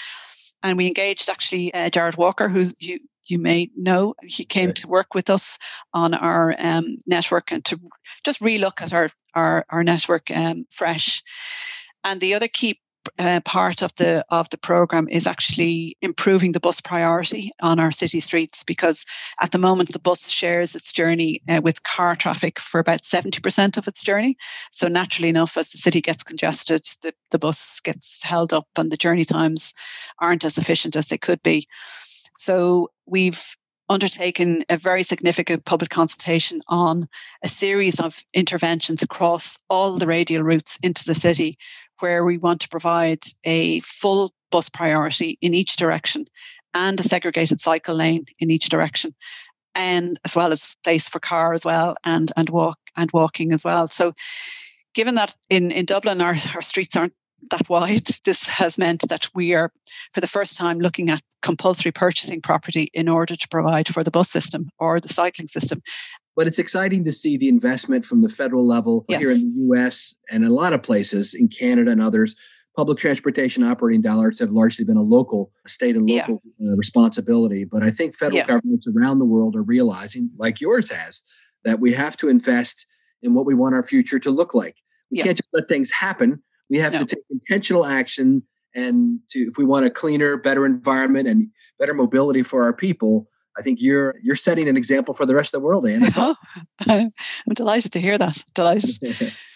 And 0.64 0.78
we 0.78 0.88
engaged 0.88 1.30
actually 1.30 1.74
uh, 1.74 1.90
Jarrett 1.90 2.18
Walker, 2.18 2.50
who 2.50 2.66
you, 2.80 3.00
you 3.28 3.40
may 3.40 3.70
know. 3.76 4.16
He 4.24 4.44
came 4.44 4.74
to 4.74 4.88
work 4.88 5.14
with 5.14 5.30
us 5.30 5.58
on 5.94 6.14
our 6.14 6.56
um, 6.60 6.98
network 7.06 7.52
and 7.52 7.64
to 7.66 7.80
just 8.26 8.42
relook 8.42 8.82
at 8.82 8.94
our 8.94 9.10
our, 9.34 9.66
our 9.70 9.84
network 9.84 10.32
um, 10.32 10.66
fresh. 10.72 11.24
And 12.04 12.20
the 12.20 12.34
other 12.34 12.48
key 12.48 12.80
uh, 13.20 13.40
part 13.46 13.82
of 13.82 13.94
the 13.96 14.24
of 14.30 14.50
the 14.50 14.58
program 14.58 15.08
is 15.10 15.28
actually 15.28 15.98
improving 16.02 16.52
the 16.52 16.60
bus 16.60 16.82
priority 16.82 17.52
on 17.62 17.80
our 17.80 17.92
city 17.92 18.20
streets 18.20 18.64
because 18.64 19.06
at 19.42 19.52
the 19.52 19.58
moment 19.58 19.92
the 19.92 20.00
bus 20.00 20.30
shares 20.30 20.76
its 20.76 20.92
journey 20.92 21.42
uh, 21.50 21.62
with 21.64 21.84
car 21.84 22.16
traffic 22.16 22.60
for 22.60 22.80
about 22.80 23.02
70% 23.02 23.78
of 23.78 23.88
its 23.88 24.04
journey. 24.04 24.38
So 24.72 24.88
naturally 24.88 25.30
enough, 25.30 25.58
as 25.58 25.72
the 25.72 25.78
city 25.78 26.02
gets 26.02 26.24
congested, 26.24 26.84
the, 27.04 27.14
the 27.32 27.40
bus 27.40 27.80
gets 27.80 28.24
held 28.24 28.54
up 28.54 28.68
and 28.78 28.92
the 28.92 28.98
journey 28.98 29.26
times 29.26 29.74
aren't 30.20 30.46
as 30.46 30.58
efficient 30.58 30.96
as 30.96 31.08
they 31.08 31.18
could 31.18 31.42
be. 31.44 31.68
So 32.38 32.90
we've 33.06 33.56
undertaken 33.90 34.64
a 34.70 34.78
very 34.78 35.04
significant 35.04 35.66
public 35.66 35.90
consultation 35.90 36.62
on 36.68 37.08
a 37.44 37.48
series 37.48 38.00
of 38.00 38.24
interventions 38.34 39.02
across 39.02 39.58
all 39.70 39.98
the 39.98 40.08
radial 40.08 40.44
routes 40.44 40.78
into 40.84 41.06
the 41.06 41.16
city, 41.16 41.58
where 42.00 42.26
we 42.26 42.38
want 42.38 42.62
to 42.62 42.70
provide 42.70 43.20
a 43.44 43.80
full 43.82 44.34
bus 44.52 44.70
priority 44.70 45.38
in 45.42 45.54
each 45.54 45.76
direction 45.76 46.26
and 46.74 47.00
a 47.00 47.04
segregated 47.04 47.60
cycle 47.60 47.96
lane 47.96 48.26
in 48.40 48.52
each 48.52 48.70
direction 48.70 49.14
and 49.78 50.20
as 50.26 50.36
well 50.36 50.52
as 50.52 50.76
place 50.84 51.08
for 51.08 51.20
car 51.20 51.54
as 51.54 51.64
well 51.64 51.96
and 52.04 52.32
and 52.36 52.50
walk 52.50 52.80
and 52.98 53.10
walking 53.14 53.52
as 53.54 53.64
well. 53.64 53.88
So 53.88 54.14
given 54.94 55.16
that 55.16 55.36
in 55.50 55.72
in 55.72 55.86
dublin 55.86 56.20
our, 56.20 56.36
our 56.56 56.62
streets 56.62 56.96
aren't 56.96 57.14
that 57.52 57.70
wide. 57.70 58.08
This 58.26 58.48
has 58.48 58.78
meant 58.78 59.08
that 59.10 59.30
we 59.34 59.54
are, 59.54 59.72
for 60.14 60.22
the 60.22 60.28
first 60.28 60.58
time, 60.58 60.80
looking 60.80 61.10
at 61.10 61.22
compulsory 61.42 61.92
purchasing 61.92 62.42
property 62.42 62.90
in 62.94 63.08
order 63.08 63.36
to 63.36 63.48
provide 63.48 63.88
for 63.88 64.04
the 64.04 64.12
bus 64.12 64.30
system 64.30 64.70
or 64.80 65.00
the 65.00 65.08
cycling 65.08 65.48
system. 65.48 65.82
But 66.36 66.48
it's 66.48 66.60
exciting 66.60 67.06
to 67.06 67.12
see 67.12 67.38
the 67.38 67.48
investment 67.48 68.06
from 68.06 68.22
the 68.22 68.30
federal 68.30 68.68
level 68.68 69.06
yes. 69.08 69.22
here 69.22 69.32
in 69.32 69.40
the 69.40 69.76
US 69.76 70.14
and 70.30 70.44
a 70.44 70.50
lot 70.50 70.74
of 70.74 70.84
places 70.84 71.34
in 71.34 71.48
Canada 71.48 71.92
and 71.92 72.02
others. 72.02 72.36
Public 72.76 73.00
transportation 73.00 73.64
operating 73.64 74.04
dollars 74.04 74.38
have 74.38 74.50
largely 74.50 74.86
been 74.86 74.98
a 74.98 75.02
local, 75.02 75.52
state 75.66 75.96
and 75.96 76.08
local 76.08 76.44
yeah. 76.60 76.74
uh, 76.74 76.76
responsibility. 76.76 77.64
But 77.64 77.82
I 77.82 77.90
think 77.90 78.14
federal 78.14 78.38
yeah. 78.38 78.46
governments 78.46 78.88
around 78.88 79.18
the 79.18 79.26
world 79.26 79.56
are 79.56 79.64
realizing, 79.64 80.30
like 80.38 80.62
yours 80.62 80.92
has, 80.92 81.24
that 81.64 81.80
we 81.80 81.94
have 81.94 82.18
to 82.18 82.30
invest 82.30 82.86
in 83.24 83.34
what 83.34 83.48
we 83.48 83.56
want 83.56 83.74
our 83.74 83.82
future 83.82 84.20
to 84.20 84.30
look 84.30 84.54
like. 84.54 84.76
We 85.10 85.18
yeah. 85.18 85.24
can't 85.24 85.38
just 85.38 85.50
let 85.54 85.68
things 85.68 85.90
happen 85.92 86.44
we 86.70 86.80
have 86.80 86.94
no. 86.94 87.00
to 87.00 87.06
take 87.06 87.24
intentional 87.30 87.86
action 87.86 88.44
and 88.76 89.20
to 89.30 89.48
if 89.50 89.58
we 89.58 89.66
want 89.66 89.86
a 89.86 89.90
cleaner, 89.90 90.38
better 90.38 90.66
environment 90.66 91.28
and 91.28 91.50
better 91.80 91.94
mobility 91.94 92.44
for 92.44 92.64
our 92.64 92.74
people, 92.74 93.28
I 93.58 93.62
think 93.62 93.80
you're 93.82 94.16
you're 94.22 94.36
setting 94.36 94.70
an 94.70 94.78
example 94.78 95.14
for 95.14 95.26
the 95.26 95.36
rest 95.36 95.54
of 95.54 95.62
the 95.62 95.66
world, 95.66 95.88
Anne. 95.88 96.04
Oh, 96.16 96.36
I'm 96.88 97.12
delighted 97.54 97.92
to 97.94 98.00
hear 98.00 98.18
that. 98.18 98.44
Delighted. 98.54 98.92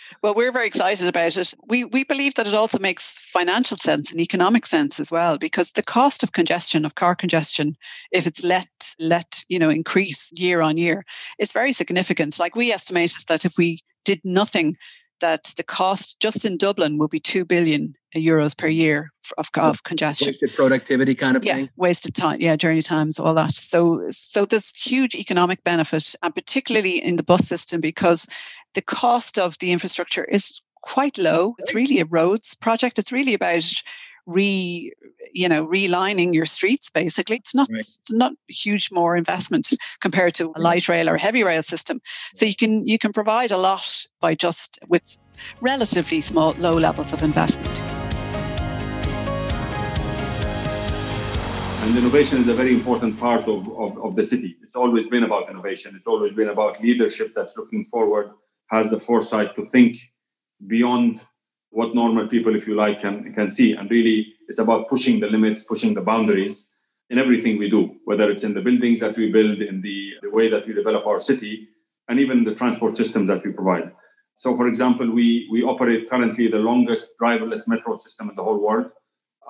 well, 0.23 0.33
we're 0.33 0.51
very 0.51 0.67
excited 0.67 1.07
about 1.07 1.37
it. 1.37 1.53
We 1.67 1.85
we 1.85 2.03
believe 2.03 2.33
that 2.35 2.47
it 2.47 2.55
also 2.55 2.79
makes 2.79 3.13
financial 3.13 3.77
sense 3.77 4.11
and 4.11 4.19
economic 4.19 4.65
sense 4.65 4.99
as 4.99 5.11
well, 5.11 5.37
because 5.37 5.73
the 5.73 5.83
cost 5.83 6.23
of 6.23 6.31
congestion, 6.31 6.83
of 6.83 6.95
car 6.95 7.15
congestion, 7.15 7.77
if 8.11 8.25
it's 8.25 8.43
let 8.43 8.69
let 8.99 9.45
you 9.49 9.59
know 9.59 9.69
increase 9.69 10.31
year 10.35 10.61
on 10.61 10.77
year, 10.77 11.03
is 11.37 11.51
very 11.51 11.73
significant. 11.73 12.39
Like 12.39 12.55
we 12.55 12.71
estimated 12.71 13.23
that 13.27 13.45
if 13.45 13.57
we 13.57 13.81
did 14.03 14.19
nothing 14.23 14.77
that 15.21 15.53
the 15.57 15.63
cost 15.63 16.19
just 16.19 16.45
in 16.45 16.57
Dublin 16.57 16.97
will 16.97 17.07
be 17.07 17.19
2 17.19 17.45
billion 17.45 17.95
euros 18.15 18.57
per 18.57 18.67
year 18.67 19.11
of, 19.37 19.49
of 19.55 19.83
congestion. 19.83 20.27
Wasted 20.27 20.53
productivity 20.53 21.15
kind 21.15 21.37
of 21.37 21.45
yeah, 21.45 21.55
thing. 21.55 21.69
Wasted 21.77 22.13
time, 22.13 22.41
yeah, 22.41 22.55
journey 22.55 22.81
times, 22.81 23.19
all 23.19 23.33
that. 23.33 23.53
So, 23.53 24.03
so 24.11 24.45
there's 24.45 24.75
huge 24.75 25.15
economic 25.15 25.63
benefit, 25.63 26.13
and 26.21 26.35
particularly 26.35 27.03
in 27.03 27.15
the 27.15 27.23
bus 27.23 27.47
system 27.47 27.79
because 27.79 28.27
the 28.73 28.81
cost 28.81 29.39
of 29.39 29.57
the 29.59 29.71
infrastructure 29.71 30.25
is 30.25 30.61
quite 30.81 31.17
low. 31.17 31.55
It's 31.59 31.75
really 31.75 31.99
a 31.99 32.05
roads 32.05 32.55
project. 32.55 32.99
It's 32.99 33.11
really 33.11 33.33
about 33.33 33.71
re 34.25 34.91
you 35.33 35.47
know 35.47 35.65
relining 35.65 36.33
your 36.33 36.45
streets 36.45 36.89
basically. 36.89 37.37
It's 37.37 37.55
not 37.55 37.69
right. 37.71 37.79
it's 37.79 38.11
not 38.11 38.33
huge 38.47 38.91
more 38.91 39.15
investment 39.15 39.73
compared 39.99 40.33
to 40.35 40.51
a 40.55 40.59
light 40.59 40.87
rail 40.87 41.09
or 41.09 41.17
heavy 41.17 41.43
rail 41.43 41.63
system. 41.63 42.01
So 42.35 42.45
you 42.45 42.55
can 42.55 42.85
you 42.85 42.97
can 42.97 43.13
provide 43.13 43.51
a 43.51 43.57
lot 43.57 44.05
by 44.19 44.35
just 44.35 44.79
with 44.87 45.17
relatively 45.61 46.21
small 46.21 46.53
low 46.59 46.77
levels 46.77 47.13
of 47.13 47.23
investment. 47.23 47.81
And 51.83 51.97
innovation 51.97 52.37
is 52.39 52.47
a 52.47 52.53
very 52.53 52.73
important 52.73 53.19
part 53.19 53.47
of, 53.47 53.67
of, 53.75 53.97
of 53.97 54.15
the 54.15 54.23
city. 54.23 54.55
It's 54.61 54.75
always 54.75 55.07
been 55.07 55.23
about 55.23 55.49
innovation. 55.49 55.95
It's 55.95 56.05
always 56.05 56.31
been 56.31 56.49
about 56.49 56.79
leadership 56.79 57.33
that's 57.35 57.57
looking 57.57 57.85
forward 57.85 58.31
has 58.69 58.89
the 58.89 58.99
foresight 58.99 59.55
to 59.55 59.63
think 59.63 59.97
beyond 60.67 61.21
what 61.71 61.95
normal 61.95 62.27
people, 62.27 62.55
if 62.55 62.67
you 62.67 62.75
like, 62.75 63.01
can, 63.01 63.33
can 63.33 63.49
see. 63.49 63.73
And 63.73 63.89
really, 63.89 64.35
it's 64.47 64.59
about 64.59 64.89
pushing 64.89 65.19
the 65.19 65.29
limits, 65.29 65.63
pushing 65.63 65.93
the 65.93 66.01
boundaries 66.01 66.67
in 67.09 67.17
everything 67.17 67.57
we 67.57 67.69
do, 67.69 67.95
whether 68.05 68.29
it's 68.29 68.43
in 68.43 68.53
the 68.53 68.61
buildings 68.61 68.99
that 68.99 69.17
we 69.17 69.31
build, 69.31 69.61
in 69.61 69.81
the, 69.81 70.13
the 70.21 70.29
way 70.29 70.49
that 70.49 70.67
we 70.67 70.73
develop 70.73 71.07
our 71.07 71.19
city, 71.19 71.69
and 72.09 72.19
even 72.19 72.43
the 72.43 72.53
transport 72.53 72.95
systems 72.95 73.29
that 73.29 73.43
we 73.43 73.51
provide. 73.51 73.91
So, 74.35 74.55
for 74.55 74.67
example, 74.67 75.09
we, 75.09 75.47
we 75.49 75.63
operate 75.63 76.09
currently 76.09 76.47
the 76.47 76.59
longest 76.59 77.11
driverless 77.21 77.67
metro 77.67 77.95
system 77.95 78.29
in 78.29 78.35
the 78.35 78.43
whole 78.43 78.59
world. 78.59 78.91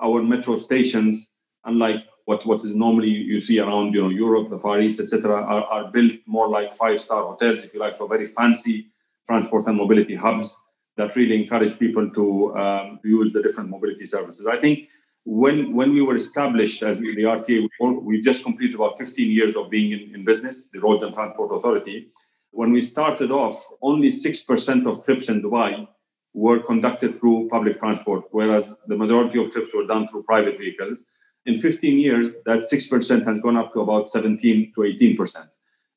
Our 0.00 0.22
metro 0.22 0.56
stations, 0.56 1.30
unlike 1.64 2.04
what, 2.26 2.46
what 2.46 2.64
is 2.64 2.74
normally 2.74 3.08
you 3.08 3.40
see 3.40 3.58
around 3.58 3.94
you 3.94 4.02
know 4.02 4.10
Europe, 4.10 4.50
the 4.50 4.58
Far 4.58 4.80
East, 4.80 5.00
etc., 5.00 5.34
are, 5.34 5.64
are 5.64 5.90
built 5.90 6.12
more 6.26 6.48
like 6.48 6.72
five-star 6.72 7.24
hotels, 7.24 7.64
if 7.64 7.74
you 7.74 7.80
like, 7.80 7.96
so 7.96 8.06
very 8.06 8.26
fancy 8.26 8.88
transport 9.26 9.66
and 9.66 9.76
mobility 9.76 10.14
hubs 10.14 10.56
that 10.96 11.16
really 11.16 11.40
encourage 11.40 11.78
people 11.78 12.10
to 12.10 12.56
um, 12.56 13.00
use 13.04 13.32
the 13.32 13.42
different 13.42 13.70
mobility 13.70 14.06
services. 14.06 14.46
I 14.46 14.56
think 14.56 14.88
when 15.24 15.72
when 15.72 15.92
we 15.92 16.02
were 16.02 16.16
established 16.16 16.82
as 16.82 17.00
the 17.00 17.14
RTA, 17.16 17.68
we 18.02 18.20
just 18.20 18.42
completed 18.42 18.74
about 18.74 18.98
15 18.98 19.30
years 19.30 19.54
of 19.54 19.70
being 19.70 19.92
in, 19.92 20.14
in 20.14 20.24
business, 20.24 20.68
the 20.70 20.80
Roads 20.80 21.02
and 21.04 21.14
Transport 21.14 21.56
Authority. 21.56 22.08
When 22.50 22.72
we 22.72 22.82
started 22.82 23.30
off, 23.30 23.56
only 23.80 24.08
6% 24.08 24.86
of 24.86 25.04
trips 25.06 25.30
in 25.30 25.42
Dubai 25.42 25.88
were 26.34 26.60
conducted 26.60 27.18
through 27.18 27.48
public 27.50 27.78
transport, 27.78 28.24
whereas 28.30 28.74
the 28.88 28.96
majority 28.96 29.40
of 29.40 29.52
trips 29.52 29.72
were 29.72 29.86
done 29.86 30.08
through 30.08 30.24
private 30.24 30.58
vehicles. 30.58 31.04
In 31.46 31.56
15 31.56 31.98
years, 31.98 32.34
that 32.44 32.60
6% 32.60 33.24
has 33.24 33.40
gone 33.40 33.56
up 33.56 33.72
to 33.72 33.80
about 33.80 34.10
17 34.10 34.72
to 34.74 34.80
18% 34.80 35.48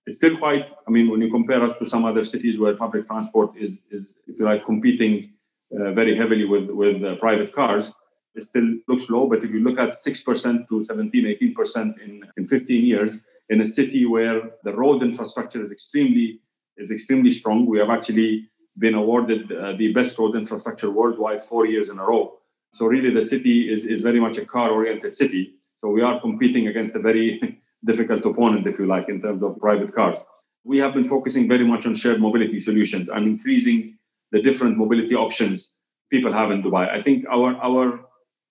it's 0.06 0.18
still 0.18 0.38
quite 0.38 0.66
i 0.88 0.92
mean 0.92 1.10
when 1.10 1.22
you 1.22 1.30
compare 1.30 1.62
us 1.64 1.78
to 1.80 1.86
some 1.86 2.06
other 2.06 2.24
cities 2.24 2.60
where 2.60 2.76
public 2.76 3.08
transport 3.08 3.52
is 3.56 3.86
is 3.92 4.18
if 4.28 4.40
you 4.40 4.46
like 4.46 4.64
competing 4.66 5.34
uh, 5.80 5.92
very 5.92 6.16
heavily 6.16 6.46
with 6.46 6.70
with 6.70 7.04
uh, 7.04 7.16
private 7.16 7.54
cars 7.54 7.94
it 8.36 8.44
still 8.44 8.68
looks 8.88 9.10
low. 9.10 9.28
But 9.28 9.44
if 9.44 9.52
you 9.52 9.62
look 9.62 9.80
at 9.80 9.90
6% 9.90 10.68
to 10.70 10.84
17 10.84 11.26
18% 11.26 12.00
in 12.04 12.24
in 12.38 12.48
15 12.48 12.86
years 12.86 13.20
in 13.50 13.62
a 13.62 13.66
city 13.66 14.06
where 14.06 14.52
the 14.64 14.74
road 14.74 15.04
infrastructure 15.04 15.62
is 15.62 15.72
extremely 15.72 16.40
is 16.78 16.92
extremely 16.92 17.32
strong 17.32 17.66
we 17.66 17.80
have 17.80 17.90
actually 17.90 18.50
been 18.78 18.96
awarded 18.96 19.52
uh, 19.52 19.72
the 19.74 19.94
best 19.94 20.18
road 20.20 20.36
infrastructure 20.36 20.92
worldwide 20.92 21.42
four 21.42 21.66
years 21.66 21.88
in 21.90 21.98
a 22.00 22.06
row. 22.06 22.34
So 22.72 22.86
really 22.86 23.12
the 23.12 23.24
city 23.34 23.70
is 23.74 23.86
is 23.86 24.02
very 24.02 24.20
much 24.20 24.38
a 24.38 24.46
car 24.46 24.70
oriented 24.72 25.16
city. 25.16 25.44
So 25.80 25.90
we 25.90 26.02
are 26.02 26.20
competing 26.20 26.68
against 26.68 26.96
a 26.96 27.00
very 27.00 27.28
difficult 27.86 28.26
opponent, 28.26 28.68
if 28.68 28.80
you 28.80 28.86
like, 28.86 29.10
in 29.10 29.22
terms 29.22 29.44
of 29.44 29.60
private 29.60 29.94
cars. 29.94 30.26
We 30.64 30.78
have 30.80 30.94
been 30.94 31.06
focusing 31.06 31.48
very 31.48 31.66
much 31.66 31.86
on 31.86 31.94
shared 31.94 32.20
mobility 32.20 32.60
solutions 32.60 33.10
and 33.10 33.28
increasing 33.28 33.98
the 34.32 34.42
different 34.42 34.78
mobility 34.78 35.16
options 35.16 35.72
people 36.12 36.34
have 36.34 36.52
in 36.52 36.64
Dubai. 36.64 36.90
I 36.90 37.02
think 37.02 37.26
our, 37.30 37.56
our 37.58 38.02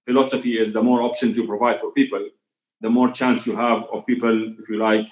philosophy 0.06 0.58
is 0.58 0.72
the 0.72 0.82
more 0.82 1.02
options 1.02 1.36
you 1.36 1.46
provide 1.46 1.80
for 1.80 1.92
people, 1.92 2.24
the 2.80 2.90
more 2.90 3.10
chance 3.10 3.46
you 3.46 3.56
have 3.56 3.84
of 3.92 4.06
people, 4.06 4.54
if 4.58 4.68
you 4.68 4.78
like, 4.78 5.06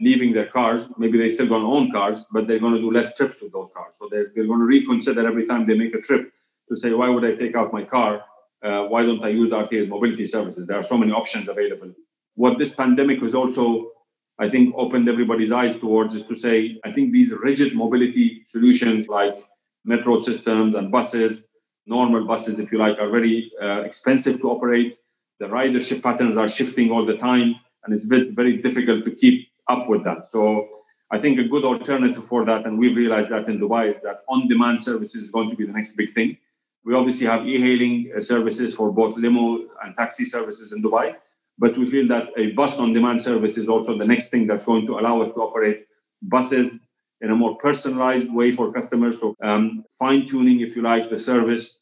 leaving 0.00 0.32
their 0.32 0.46
cars. 0.46 0.88
Maybe 0.98 1.18
they 1.18 1.30
still 1.30 1.48
going 1.48 1.62
to 1.62 1.68
own 1.68 1.90
cars, 1.90 2.26
but 2.30 2.46
they're 2.46 2.58
going 2.58 2.74
to 2.74 2.80
do 2.80 2.90
less 2.90 3.14
trips 3.14 3.36
with 3.40 3.52
those 3.52 3.70
cars. 3.74 3.96
So 3.98 4.08
they're, 4.10 4.32
they're 4.34 4.46
going 4.46 4.60
to 4.60 4.66
reconsider 4.66 5.26
every 5.26 5.46
time 5.46 5.66
they 5.66 5.76
make 5.76 5.94
a 5.94 6.00
trip 6.00 6.32
to 6.68 6.76
say, 6.76 6.92
why 6.92 7.08
would 7.08 7.24
I 7.24 7.34
take 7.34 7.54
out 7.56 7.72
my 7.72 7.84
car? 7.84 8.24
Uh, 8.62 8.84
why 8.84 9.04
don't 9.04 9.24
I 9.24 9.28
use 9.28 9.52
RTA's 9.52 9.88
mobility 9.88 10.26
services? 10.26 10.66
There 10.66 10.78
are 10.78 10.82
so 10.82 10.98
many 10.98 11.12
options 11.12 11.48
available 11.48 11.92
what 12.36 12.58
this 12.58 12.72
pandemic 12.74 13.20
has 13.20 13.34
also, 13.34 13.90
I 14.38 14.48
think, 14.48 14.74
opened 14.76 15.08
everybody's 15.08 15.50
eyes 15.50 15.78
towards 15.78 16.14
is 16.14 16.22
to 16.24 16.36
say, 16.36 16.78
I 16.84 16.92
think 16.92 17.12
these 17.12 17.32
rigid 17.32 17.74
mobility 17.74 18.46
solutions 18.50 19.08
like 19.08 19.36
metro 19.84 20.20
systems 20.20 20.74
and 20.74 20.92
buses, 20.92 21.48
normal 21.86 22.24
buses, 22.24 22.60
if 22.60 22.70
you 22.72 22.78
like, 22.78 22.98
are 22.98 23.08
very 23.08 23.50
uh, 23.60 23.80
expensive 23.80 24.40
to 24.42 24.50
operate. 24.50 24.96
The 25.40 25.46
ridership 25.46 26.02
patterns 26.02 26.36
are 26.36 26.48
shifting 26.48 26.90
all 26.90 27.04
the 27.04 27.16
time, 27.16 27.56
and 27.84 27.94
it's 27.94 28.04
very, 28.04 28.30
very 28.30 28.56
difficult 28.58 29.04
to 29.06 29.10
keep 29.10 29.48
up 29.68 29.88
with 29.88 30.04
that. 30.04 30.26
So 30.26 30.68
I 31.10 31.18
think 31.18 31.38
a 31.38 31.44
good 31.44 31.64
alternative 31.64 32.24
for 32.24 32.44
that, 32.44 32.66
and 32.66 32.78
we've 32.78 32.96
realized 32.96 33.30
that 33.30 33.48
in 33.48 33.60
Dubai, 33.60 33.90
is 33.90 34.00
that 34.02 34.22
on-demand 34.28 34.82
services 34.82 35.22
is 35.22 35.30
going 35.30 35.50
to 35.50 35.56
be 35.56 35.64
the 35.64 35.72
next 35.72 35.92
big 35.96 36.12
thing. 36.12 36.36
We 36.84 36.94
obviously 36.94 37.26
have 37.26 37.46
e-hailing 37.46 38.12
uh, 38.16 38.20
services 38.20 38.74
for 38.74 38.92
both 38.92 39.16
limo 39.16 39.64
and 39.82 39.96
taxi 39.96 40.24
services 40.24 40.72
in 40.72 40.82
Dubai, 40.82 41.16
but 41.58 41.76
we 41.76 41.86
feel 41.86 42.06
that 42.08 42.30
a 42.36 42.52
bus 42.52 42.78
on 42.78 42.92
demand 42.92 43.22
service 43.22 43.56
is 43.56 43.68
also 43.68 43.96
the 43.96 44.06
next 44.06 44.30
thing 44.30 44.46
that's 44.46 44.64
going 44.64 44.86
to 44.86 44.98
allow 44.98 45.22
us 45.22 45.32
to 45.34 45.40
operate 45.40 45.86
buses 46.22 46.78
in 47.20 47.30
a 47.30 47.36
more 47.36 47.56
personalized 47.56 48.32
way 48.32 48.52
for 48.52 48.72
customers. 48.72 49.20
So, 49.20 49.34
um, 49.42 49.84
fine 49.98 50.26
tuning, 50.26 50.60
if 50.60 50.76
you 50.76 50.82
like, 50.82 51.08
the 51.08 51.18
service 51.18 51.78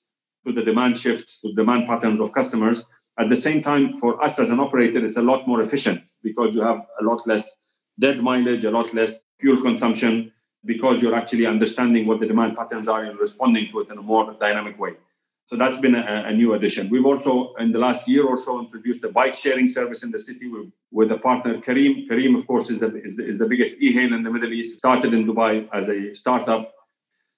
to 0.47 0.53
the 0.53 0.63
demand 0.63 0.97
shifts, 0.99 1.41
to 1.41 1.53
demand 1.55 1.87
patterns 1.89 2.21
of 2.21 2.33
customers. 2.33 2.85
At 3.19 3.29
the 3.29 3.37
same 3.37 3.63
time, 3.63 3.99
for 3.99 4.23
us 4.23 4.39
as 4.39 4.51
an 4.51 4.61
operator, 4.61 5.03
it's 5.03 5.17
a 5.17 5.23
lot 5.23 5.47
more 5.49 5.61
efficient 5.61 6.03
because 6.23 6.55
you 6.55 6.63
have 6.63 6.85
a 7.01 7.05
lot 7.05 7.27
less 7.27 7.57
dead 7.99 8.21
mileage, 8.21 8.65
a 8.65 8.71
lot 8.71 8.93
less 8.93 9.25
fuel 9.41 9.63
consumption, 9.63 10.33
because 10.65 11.03
you're 11.03 11.15
actually 11.15 11.47
understanding 11.47 12.07
what 12.07 12.21
the 12.21 12.27
demand 12.27 12.57
patterns 12.57 12.89
are 12.89 13.05
and 13.05 13.19
responding 13.19 13.71
to 13.71 13.81
it 13.81 13.91
in 13.91 13.99
a 13.99 14.03
more 14.03 14.35
dynamic 14.41 14.79
way. 14.79 14.95
So 15.47 15.57
that's 15.57 15.79
been 15.79 15.95
a, 15.95 16.25
a, 16.27 16.33
new 16.33 16.55
addition. 16.55 16.89
We've 16.89 17.05
also, 17.05 17.55
in 17.57 17.71
the 17.71 17.79
last 17.79 18.09
year 18.09 18.25
or 18.25 18.39
so, 18.39 18.61
introduced 18.61 19.05
a 19.05 19.13
bike 19.13 19.37
sharing 19.37 19.69
service 19.69 20.03
in 20.03 20.11
the 20.11 20.19
city 20.19 20.49
with, 20.49 20.73
with 20.91 21.13
a 21.13 21.19
partner, 21.19 21.59
Careem. 21.59 22.09
Careem, 22.09 22.35
of 22.35 22.47
course, 22.47 22.71
is 22.71 22.79
the, 22.79 22.97
is 23.03 23.19
the, 23.19 23.27
is 23.27 23.39
the 23.39 23.47
biggest 23.47 23.77
e-hail 23.79 24.15
in 24.15 24.23
the 24.23 24.31
Middle 24.31 24.53
East. 24.53 24.79
Started 24.79 25.13
in 25.13 25.27
Dubai 25.27 25.69
as 25.75 25.91
a 25.91 26.15
startup. 26.15 26.73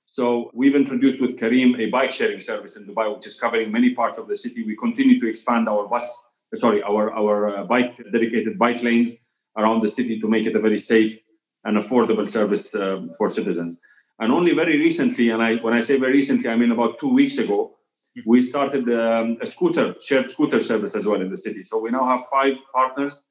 So 0.06 0.50
we've 0.54 0.76
introduced 0.76 1.20
with 1.20 1.36
Careem 1.36 1.80
a 1.80 1.90
bike 1.90 2.12
sharing 2.12 2.40
service 2.40 2.76
in 2.76 2.86
Dubai, 2.86 3.12
which 3.14 3.26
is 3.26 3.34
covering 3.34 3.72
many 3.72 3.92
parts 3.92 4.18
of 4.18 4.28
the 4.28 4.36
city. 4.36 4.62
We 4.62 4.76
continue 4.76 5.20
to 5.20 5.28
expand 5.28 5.68
our 5.68 5.88
bus, 5.88 6.32
sorry, 6.54 6.82
our 6.82 7.12
our 7.12 7.58
uh, 7.58 7.64
bike 7.64 7.96
dedicated 8.12 8.56
bike 8.58 8.82
lanes 8.82 9.16
around 9.58 9.82
the 9.82 9.88
city 9.88 10.20
to 10.20 10.28
make 10.28 10.46
it 10.46 10.54
a 10.54 10.60
very 10.60 10.78
safe 10.78 11.20
and 11.64 11.76
affordable 11.76 12.28
service 12.28 12.74
uh, 12.74 13.02
for 13.18 13.28
citizens. 13.28 13.76
And 14.20 14.32
only 14.32 14.54
very 14.54 14.78
recently, 14.78 15.30
and 15.30 15.42
I 15.42 15.56
when 15.56 15.74
I 15.74 15.80
say 15.80 15.98
very 15.98 16.12
recently, 16.12 16.48
I 16.48 16.56
mean 16.56 16.70
about 16.70 16.98
two 16.98 17.12
weeks 17.12 17.38
ago, 17.38 17.75
we 18.24 18.42
started 18.42 18.88
um, 18.90 19.36
a 19.40 19.46
scooter, 19.46 19.94
shared 20.00 20.30
scooter 20.30 20.60
service 20.60 20.94
as 20.94 21.06
well 21.06 21.20
in 21.20 21.30
the 21.30 21.36
city. 21.36 21.64
So 21.64 21.78
we 21.78 21.90
now 21.90 22.06
have 22.06 22.26
five 22.30 22.54
partners. 22.74 23.24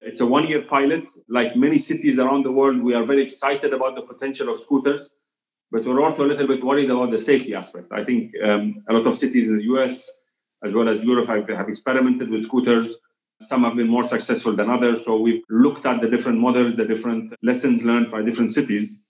It's 0.00 0.20
a 0.20 0.26
one 0.26 0.46
year 0.46 0.62
pilot. 0.62 1.08
Like 1.28 1.56
many 1.56 1.78
cities 1.78 2.18
around 2.18 2.44
the 2.44 2.52
world, 2.52 2.82
we 2.82 2.94
are 2.94 3.04
very 3.04 3.22
excited 3.22 3.72
about 3.72 3.94
the 3.94 4.02
potential 4.02 4.48
of 4.48 4.60
scooters, 4.60 5.08
but 5.70 5.84
we're 5.84 6.02
also 6.02 6.24
a 6.24 6.28
little 6.28 6.46
bit 6.46 6.64
worried 6.64 6.90
about 6.90 7.10
the 7.10 7.18
safety 7.18 7.54
aspect. 7.54 7.86
I 7.92 8.04
think 8.04 8.32
um, 8.42 8.82
a 8.88 8.92
lot 8.92 9.06
of 9.06 9.18
cities 9.18 9.48
in 9.48 9.58
the 9.58 9.64
US 9.74 10.10
as 10.64 10.72
well 10.72 10.88
as 10.88 11.04
Europe 11.04 11.28
have, 11.28 11.48
have 11.48 11.68
experimented 11.68 12.30
with 12.30 12.44
scooters. 12.44 12.96
Some 13.40 13.64
have 13.64 13.76
been 13.76 13.88
more 13.88 14.02
successful 14.02 14.56
than 14.56 14.70
others. 14.70 15.04
So 15.04 15.20
we've 15.20 15.42
looked 15.50 15.84
at 15.86 16.00
the 16.00 16.08
different 16.08 16.38
models, 16.38 16.76
the 16.76 16.86
different 16.86 17.34
lessons 17.42 17.84
learned 17.84 18.10
by 18.10 18.22
different 18.22 18.52
cities. 18.52 19.02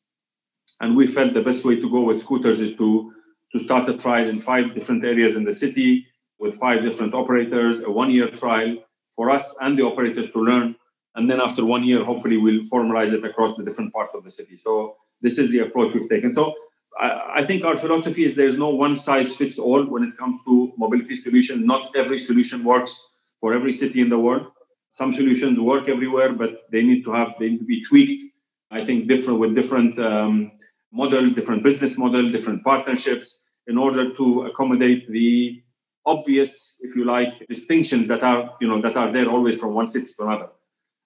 And 0.81 0.97
we 0.97 1.07
felt 1.07 1.35
the 1.35 1.43
best 1.43 1.65
way 1.65 1.77
to 1.77 1.91
go 1.91 2.03
with 2.03 2.21
scooters 2.21 2.61
is 2.61 2.77
to 2.77 3.13
to 3.55 3.61
start 3.61 3.89
a 3.89 3.97
trial 3.97 4.29
in 4.29 4.41
five 4.41 4.75
different 4.75 5.05
areas 5.05 5.37
in 5.37 5.45
the 5.45 5.53
city 5.53 6.07
with 6.41 6.57
five 6.57 6.83
different 6.83 7.15
operators, 7.15 7.79
a 7.79 7.91
one 7.91 8.11
year 8.11 8.29
trial 8.29 8.77
for 9.15 9.31
us 9.31 9.55
and 9.61 9.79
the 9.79 9.85
operators 9.85 10.31
to 10.33 10.41
learn. 10.41 10.75
And 11.15 11.31
then 11.31 11.41
after 11.41 11.65
one 11.65 11.85
year, 11.85 12.05
hopefully 12.05 12.37
we'll 12.37 12.65
formalize 12.65 13.13
it 13.13 13.25
across 13.25 13.57
the 13.57 13.63
different 13.63 13.93
parts 13.93 14.13
of 14.13 14.25
the 14.25 14.31
city. 14.33 14.59
So 14.59 14.97
this 15.21 15.39
is 15.39 15.53
the 15.53 15.61
approach 15.61 15.95
we've 15.95 16.09
taken. 16.09 16.35
So 16.35 16.53
I, 17.01 17.35
I 17.37 17.45
think 17.45 17.65
our 17.65 17.77
philosophy 17.79 18.25
is 18.25 18.35
there's 18.35 18.59
no 18.59 18.71
one 18.71 18.97
size 18.97 19.37
fits 19.37 19.57
all 19.57 19.85
when 19.85 20.03
it 20.03 20.17
comes 20.17 20.41
to 20.47 20.73
mobility 20.77 21.15
solutions. 21.15 21.65
Not 21.65 21.95
every 21.95 22.19
solution 22.19 22.65
works 22.65 23.01
for 23.41 23.55
every 23.55 23.73
city 23.73 24.01
in 24.01 24.09
the 24.09 24.19
world. 24.19 24.49
Some 24.91 25.15
solutions 25.15 25.61
work 25.61 25.89
everywhere, 25.89 26.33
but 26.33 26.63
they 26.73 26.83
need 26.83 27.05
to 27.05 27.13
have 27.13 27.35
they 27.39 27.51
need 27.51 27.59
to 27.59 27.65
be 27.65 27.85
tweaked. 27.85 28.25
I 28.73 28.85
think 28.85 29.07
different 29.07 29.39
with 29.39 29.55
different 29.55 29.97
um, 29.99 30.53
model, 30.93 31.31
different 31.31 31.63
business 31.63 31.97
model, 31.97 32.29
different 32.29 32.65
partnerships 32.65 33.39
in 33.67 33.79
order 33.79 34.15
to 34.15 34.47
accommodate 34.47 35.11
the 35.11 35.63
obvious, 36.07 36.77
if 36.81 36.95
you 36.95 37.05
like, 37.05 37.47
distinctions 37.47 38.09
that 38.09 38.23
are, 38.23 38.55
you 38.61 38.69
know, 38.69 38.81
that 38.81 38.97
are 38.97 39.11
there 39.11 39.29
always 39.29 39.57
from 39.57 39.75
one 39.75 39.87
city 39.87 40.07
to 40.07 40.25
another. 40.25 40.49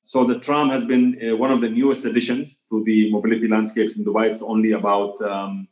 So 0.03 0.25
the 0.25 0.38
tram 0.38 0.71
has 0.71 0.85
been 0.85 1.19
uh, 1.23 1.37
one 1.37 1.50
of 1.50 1.61
the 1.61 1.69
newest 1.69 2.05
additions 2.05 2.57
to 2.71 2.83
the 2.85 3.11
mobility 3.12 3.49
landscape 3.49 3.97
in 3.97 4.05
Dubai. 4.05 4.31
It's 4.31 4.43
only 4.43 4.73
about 4.73 5.21
um, 5.21 5.69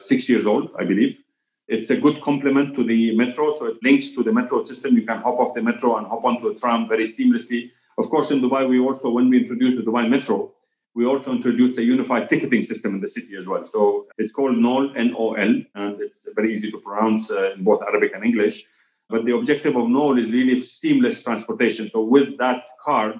six 0.00 0.28
years 0.28 0.46
old, 0.46 0.70
I 0.78 0.84
believe. 0.84 1.20
It's 1.66 1.90
a 1.90 1.96
good 1.96 2.20
complement 2.20 2.74
to 2.76 2.84
the 2.84 3.16
metro, 3.16 3.52
so 3.58 3.66
it 3.66 3.78
links 3.82 4.12
to 4.12 4.22
the 4.22 4.32
metro 4.32 4.62
system. 4.64 4.94
You 4.96 5.06
can 5.06 5.22
hop 5.22 5.38
off 5.40 5.54
the 5.54 5.62
metro 5.62 5.96
and 5.96 6.06
hop 6.06 6.24
onto 6.24 6.48
a 6.48 6.54
tram 6.54 6.88
very 6.88 7.04
seamlessly. 7.04 7.70
Of 7.96 8.10
course, 8.10 8.30
in 8.30 8.40
Dubai, 8.40 8.68
we 8.68 8.78
also, 8.80 9.08
when 9.10 9.30
we 9.30 9.38
introduced 9.38 9.76
the 9.78 9.82
Dubai 9.82 10.08
Metro, 10.08 10.52
we 10.94 11.04
also 11.04 11.32
introduced 11.32 11.76
a 11.78 11.82
unified 11.82 12.28
ticketing 12.28 12.62
system 12.62 12.94
in 12.94 13.00
the 13.00 13.08
city 13.08 13.34
as 13.36 13.46
well. 13.46 13.64
So 13.66 14.06
it's 14.16 14.32
called 14.32 14.56
NOL, 14.56 14.92
N-O-L, 14.96 15.54
and 15.74 16.00
it's 16.00 16.26
very 16.36 16.54
easy 16.54 16.70
to 16.70 16.78
pronounce 16.78 17.30
uh, 17.30 17.52
in 17.52 17.64
both 17.64 17.82
Arabic 17.82 18.12
and 18.14 18.24
English. 18.24 18.64
But 19.08 19.24
the 19.24 19.34
objective 19.34 19.76
of 19.76 19.88
NOL 19.88 20.18
is 20.18 20.30
really 20.30 20.60
seamless 20.60 21.22
transportation. 21.22 21.88
So 21.88 22.02
with 22.02 22.38
that 22.38 22.66
card, 22.80 23.18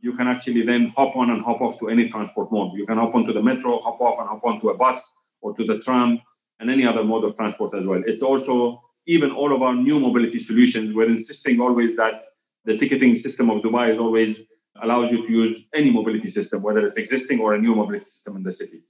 you 0.00 0.14
can 0.14 0.28
actually 0.28 0.62
then 0.62 0.92
hop 0.96 1.16
on 1.16 1.30
and 1.30 1.42
hop 1.42 1.60
off 1.60 1.78
to 1.80 1.88
any 1.88 2.08
transport 2.08 2.52
mode. 2.52 2.78
You 2.78 2.86
can 2.86 2.98
hop 2.98 3.14
onto 3.14 3.32
the 3.32 3.42
metro, 3.42 3.80
hop 3.80 4.00
off 4.00 4.18
and 4.20 4.28
hop 4.28 4.44
onto 4.44 4.68
a 4.70 4.76
bus 4.76 5.12
or 5.40 5.56
to 5.56 5.64
the 5.64 5.80
tram 5.80 6.20
and 6.60 6.70
any 6.70 6.86
other 6.86 7.02
mode 7.02 7.24
of 7.24 7.34
transport 7.34 7.74
as 7.74 7.84
well. 7.84 8.02
It's 8.06 8.22
also 8.22 8.80
even 9.06 9.32
all 9.32 9.54
of 9.54 9.62
our 9.62 9.74
new 9.74 9.98
mobility 9.98 10.38
solutions, 10.38 10.92
we're 10.92 11.08
insisting 11.08 11.60
always 11.60 11.96
that 11.96 12.22
the 12.64 12.76
ticketing 12.76 13.16
system 13.16 13.50
of 13.50 13.62
Dubai 13.62 13.88
is 13.88 13.98
always 13.98 14.44
allows 14.82 15.10
you 15.10 15.26
to 15.26 15.32
use 15.32 15.60
any 15.74 15.90
mobility 15.90 16.28
system, 16.28 16.62
whether 16.62 16.84
it's 16.86 16.96
existing 16.96 17.40
or 17.40 17.54
a 17.54 17.58
new 17.58 17.74
mobility 17.74 18.04
system 18.04 18.36
in 18.36 18.42
the 18.42 18.52
city. 18.52 18.80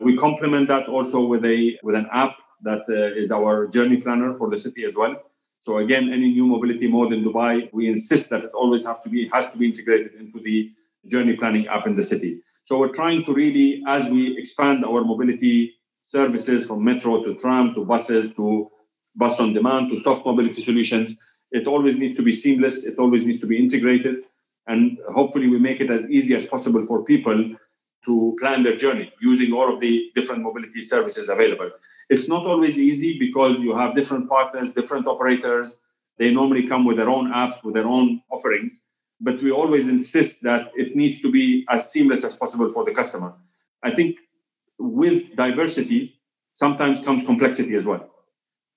We 0.00 0.16
complement 0.16 0.68
that 0.68 0.88
also 0.88 1.24
with 1.24 1.44
a 1.44 1.78
with 1.82 1.96
an 1.96 2.06
app 2.12 2.36
that 2.62 2.82
uh, 2.88 3.20
is 3.22 3.30
our 3.32 3.66
journey 3.68 3.98
planner 3.98 4.36
for 4.38 4.50
the 4.50 4.58
city 4.58 4.84
as 4.84 4.94
well. 4.96 5.16
So 5.62 5.78
again, 5.78 6.12
any 6.12 6.28
new 6.30 6.46
mobility 6.46 6.88
mode 6.88 7.12
in 7.12 7.24
Dubai, 7.24 7.68
we 7.72 7.88
insist 7.88 8.30
that 8.30 8.44
it 8.44 8.50
always 8.54 8.86
have 8.86 9.02
to 9.02 9.08
be 9.08 9.28
has 9.32 9.50
to 9.50 9.58
be 9.58 9.66
integrated 9.66 10.14
into 10.14 10.40
the 10.40 10.72
journey 11.06 11.36
planning 11.36 11.66
app 11.66 11.86
in 11.86 11.96
the 11.96 12.04
city. 12.04 12.40
So 12.64 12.78
we're 12.78 12.92
trying 12.92 13.24
to 13.24 13.32
really, 13.32 13.82
as 13.86 14.08
we 14.08 14.36
expand 14.36 14.84
our 14.84 15.02
mobility 15.02 15.74
services 16.00 16.66
from 16.66 16.84
metro 16.84 17.24
to 17.24 17.34
tram 17.34 17.74
to 17.74 17.84
buses 17.84 18.34
to 18.34 18.70
bus 19.16 19.40
on 19.40 19.52
demand 19.52 19.90
to 19.90 19.98
soft 19.98 20.24
mobility 20.24 20.60
solutions, 20.60 21.16
it 21.50 21.66
always 21.66 21.98
needs 21.98 22.16
to 22.16 22.22
be 22.22 22.32
seamless. 22.32 22.84
It 22.84 22.98
always 22.98 23.26
needs 23.26 23.40
to 23.40 23.46
be 23.46 23.58
integrated 23.58 24.24
and 24.68 24.98
hopefully 25.12 25.48
we 25.48 25.58
make 25.58 25.80
it 25.80 25.90
as 25.90 26.04
easy 26.08 26.34
as 26.36 26.46
possible 26.46 26.84
for 26.86 27.04
people 27.04 27.56
to 28.04 28.36
plan 28.40 28.62
their 28.62 28.76
journey 28.76 29.12
using 29.20 29.52
all 29.52 29.72
of 29.72 29.80
the 29.80 30.10
different 30.14 30.42
mobility 30.42 30.82
services 30.82 31.28
available. 31.28 31.70
It's 32.10 32.28
not 32.28 32.46
always 32.46 32.78
easy 32.78 33.18
because 33.18 33.58
you 33.60 33.76
have 33.76 33.94
different 33.94 34.28
partners, 34.28 34.70
different 34.70 35.06
operators. 35.06 35.78
They 36.18 36.32
normally 36.32 36.66
come 36.66 36.84
with 36.84 36.96
their 36.96 37.10
own 37.10 37.32
apps, 37.32 37.62
with 37.64 37.74
their 37.74 37.86
own 37.86 38.22
offerings. 38.30 38.82
But 39.20 39.42
we 39.42 39.50
always 39.50 39.88
insist 39.88 40.42
that 40.42 40.70
it 40.76 40.94
needs 40.94 41.20
to 41.22 41.30
be 41.30 41.66
as 41.68 41.90
seamless 41.90 42.24
as 42.24 42.36
possible 42.36 42.68
for 42.68 42.84
the 42.84 42.92
customer. 42.92 43.34
I 43.82 43.90
think 43.90 44.16
with 44.78 45.34
diversity, 45.34 46.20
sometimes 46.54 47.00
comes 47.00 47.24
complexity 47.24 47.74
as 47.74 47.84
well. 47.84 48.08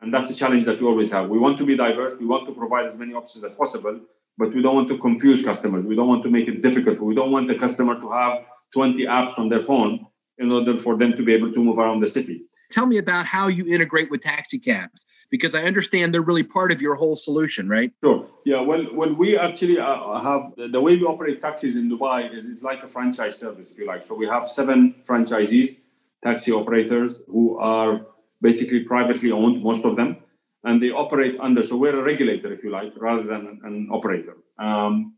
And 0.01 0.13
that's 0.13 0.29
a 0.31 0.35
challenge 0.35 0.65
that 0.65 0.81
we 0.81 0.87
always 0.87 1.11
have. 1.11 1.29
We 1.29 1.37
want 1.37 1.57
to 1.59 1.65
be 1.65 1.75
diverse, 1.75 2.15
we 2.19 2.25
want 2.25 2.47
to 2.47 2.55
provide 2.55 2.85
as 2.85 2.97
many 2.97 3.13
options 3.13 3.43
as 3.43 3.53
possible, 3.53 3.99
but 4.37 4.53
we 4.53 4.61
don't 4.61 4.75
want 4.75 4.89
to 4.89 4.97
confuse 4.97 5.43
customers. 5.43 5.85
We 5.85 5.95
don't 5.95 6.07
want 6.07 6.23
to 6.23 6.29
make 6.29 6.47
it 6.47 6.61
difficult. 6.61 6.99
We 6.99 7.15
don't 7.15 7.31
want 7.31 7.47
the 7.47 7.55
customer 7.55 7.99
to 7.99 8.09
have 8.11 8.43
20 8.73 9.05
apps 9.05 9.37
on 9.37 9.49
their 9.49 9.61
phone 9.61 10.05
in 10.37 10.51
order 10.51 10.77
for 10.77 10.97
them 10.97 11.11
to 11.13 11.23
be 11.23 11.33
able 11.33 11.51
to 11.53 11.63
move 11.63 11.77
around 11.77 11.99
the 11.99 12.07
city. 12.07 12.43
Tell 12.71 12.85
me 12.85 12.97
about 12.97 13.25
how 13.25 13.47
you 13.47 13.65
integrate 13.67 14.09
with 14.09 14.21
taxi 14.21 14.57
cabs 14.57 15.05
because 15.29 15.53
I 15.53 15.63
understand 15.63 16.13
they're 16.13 16.21
really 16.21 16.43
part 16.43 16.71
of 16.71 16.81
your 16.81 16.95
whole 16.95 17.15
solution, 17.15 17.69
right? 17.69 17.91
Sure. 18.03 18.27
Yeah. 18.45 18.61
Well, 18.61 18.87
well, 18.93 19.13
we 19.13 19.37
actually 19.37 19.77
uh, 19.77 20.19
have 20.19 20.53
the 20.57 20.81
way 20.81 20.95
we 20.95 21.03
operate 21.03 21.41
taxis 21.41 21.75
in 21.75 21.89
Dubai 21.89 22.33
is 22.33 22.45
it's 22.45 22.63
like 22.63 22.81
a 22.83 22.87
franchise 22.87 23.37
service, 23.37 23.71
if 23.71 23.77
you 23.77 23.85
like. 23.85 24.03
So 24.03 24.15
we 24.15 24.25
have 24.25 24.47
seven 24.47 24.95
franchisees, 25.07 25.77
taxi 26.23 26.51
operators 26.51 27.19
who 27.27 27.57
are 27.59 28.05
basically 28.41 28.81
privately 28.81 29.31
owned, 29.31 29.61
most 29.61 29.83
of 29.85 29.95
them 29.97 30.17
and 30.63 30.81
they 30.81 30.91
operate 30.91 31.37
under. 31.39 31.63
So 31.63 31.75
we're 31.77 31.99
a 31.99 32.03
regulator, 32.03 32.53
if 32.53 32.63
you 32.63 32.69
like, 32.69 32.93
rather 32.97 33.23
than 33.23 33.59
an, 33.63 33.89
operator. 33.91 34.37
Um, 34.59 35.15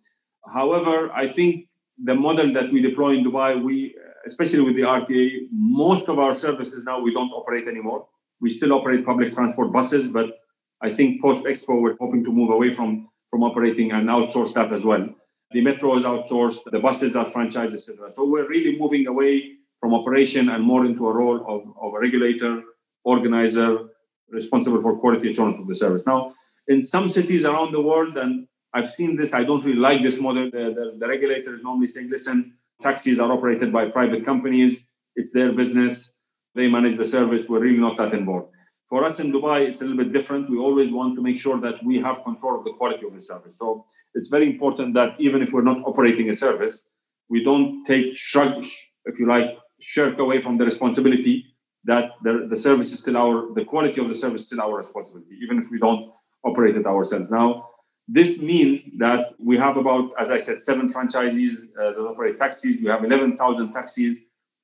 however, 0.48 1.12
I 1.14 1.28
think 1.28 1.68
the 2.02 2.16
model 2.16 2.54
that 2.54 2.72
we 2.72 2.82
deploy 2.82 3.12
in 3.18 3.26
Dubai, 3.26 3.62
we 3.62 3.96
especially 4.26 4.62
with 4.62 4.76
the 4.76 4.84
RTA, 4.84 5.48
most 5.52 6.08
of 6.08 6.18
our 6.18 6.34
services 6.34 6.84
now 6.86 7.00
we 7.00 7.14
don't 7.14 7.32
operate 7.32 7.68
anymore. 7.68 8.08
We 8.40 8.50
still 8.50 8.74
operate 8.74 9.06
public 9.06 9.34
transport 9.34 9.72
buses, 9.74 10.08
but 10.08 10.40
I 10.82 10.90
think 10.90 11.22
post 11.22 11.46
Expo 11.46 11.82
we're 11.82 11.98
hoping 12.00 12.24
to 12.24 12.32
move 12.32 12.50
away 12.50 12.72
from 12.72 13.10
from 13.30 13.44
operating 13.44 13.92
and 13.92 14.10
outsource 14.10 14.54
that 14.54 14.72
as 14.72 14.86
well. 14.86 15.10
The 15.52 15.62
metro 15.64 15.98
is 15.98 16.04
outsourced, 16.04 16.70
the 16.72 16.80
buses 16.80 17.16
are 17.16 17.26
franchised, 17.26 17.74
etc. 17.74 18.14
So 18.14 18.28
we're 18.28 18.48
really 18.48 18.78
moving 18.78 19.08
away 19.08 19.54
from 19.80 19.94
operation 19.94 20.50
and 20.50 20.64
more 20.64 20.86
into 20.86 21.08
a 21.08 21.14
role 21.14 21.38
of, 21.48 21.62
of 21.82 21.94
a 21.94 22.00
regulator, 22.00 22.62
organizer, 23.04 23.90
responsible 24.30 24.82
for 24.82 24.98
quality 24.98 25.32
assurance 25.32 25.58
of 25.60 25.68
the 25.68 25.76
service. 25.76 26.06
Now, 26.06 26.34
in 26.68 26.82
some 26.82 27.10
cities 27.10 27.46
around 27.46 27.74
the 27.74 27.82
world, 27.82 28.18
and 28.18 28.48
I've 28.74 28.90
seen 28.90 29.16
this, 29.16 29.34
I 29.34 29.44
don't 29.44 29.64
really 29.64 29.78
like 29.78 30.02
this 30.02 30.20
model. 30.20 30.46
The, 30.46 30.74
the, 30.74 30.96
the 30.98 31.08
regulator 31.08 31.56
is 31.56 31.64
normally 31.64 31.88
saying, 31.88 32.10
listen, 32.10 32.54
taxis 32.82 33.20
are 33.20 33.32
operated 33.32 33.72
by 33.72 33.90
private 33.90 34.26
companies, 34.26 34.88
it's 35.16 35.32
their 35.32 35.52
business, 35.52 36.14
they 36.56 36.70
manage 36.70 36.98
the 36.98 37.08
service, 37.08 37.48
we're 37.48 37.60
really 37.60 37.78
not 37.78 37.98
that 37.98 38.14
involved. 38.14 38.50
For 38.90 39.04
us 39.04 39.20
in 39.20 39.32
Dubai, 39.32 39.62
it's 39.62 39.82
a 39.82 39.86
little 39.86 39.98
bit 39.98 40.14
different. 40.14 40.52
We 40.52 40.60
always 40.60 40.92
want 40.92 41.16
to 41.16 41.22
make 41.24 41.38
sure 41.40 41.60
that 41.60 41.84
we 41.84 41.98
have 42.00 42.24
control 42.24 42.60
of 42.60 42.64
the 42.64 42.74
quality 42.74 43.08
of 43.08 43.14
the 43.16 43.24
service. 43.24 43.58
So 43.58 43.86
it's 44.14 44.30
very 44.30 44.46
important 44.46 44.94
that 44.94 45.16
even 45.20 45.42
if 45.42 45.52
we're 45.52 45.64
not 45.64 45.82
operating 45.84 46.30
a 46.30 46.36
service, 46.36 46.88
we 47.28 47.44
don't 47.44 47.84
take 47.86 48.16
shrug, 48.16 48.64
if 49.06 49.18
you 49.18 49.28
like, 49.28 49.58
shirk 49.80 50.20
away 50.20 50.42
from 50.42 50.60
the 50.60 50.66
responsibility 50.66 51.53
that 51.86 52.12
the, 52.24 52.48
the 52.50 52.58
service 52.58 52.92
is 52.92 53.00
still 53.00 53.18
our, 53.18 53.54
the 53.54 53.66
quality 53.66 54.00
of 54.02 54.10
the 54.10 54.16
service 54.16 54.42
is 54.42 54.48
still 54.48 54.62
our 54.62 54.78
responsibility, 54.78 55.38
even 55.42 55.60
if 55.60 55.70
we 55.70 55.80
don't 55.80 56.12
operate 56.44 56.76
it 56.76 56.86
ourselves. 56.86 57.30
Now, 57.32 57.70
this 58.08 58.42
means 58.42 58.98
that 58.98 59.34
we 59.40 59.58
have 59.58 59.78
about, 59.78 60.12
as 60.20 60.30
I 60.30 60.38
said, 60.38 60.60
seven 60.60 60.90
franchisees 60.90 61.70
uh, 61.80 61.94
that 61.94 62.00
operate 62.00 62.40
taxis. 62.40 62.78
We 62.82 62.88
have 62.88 63.04
11,000 63.04 63.74
taxis, 63.74 64.20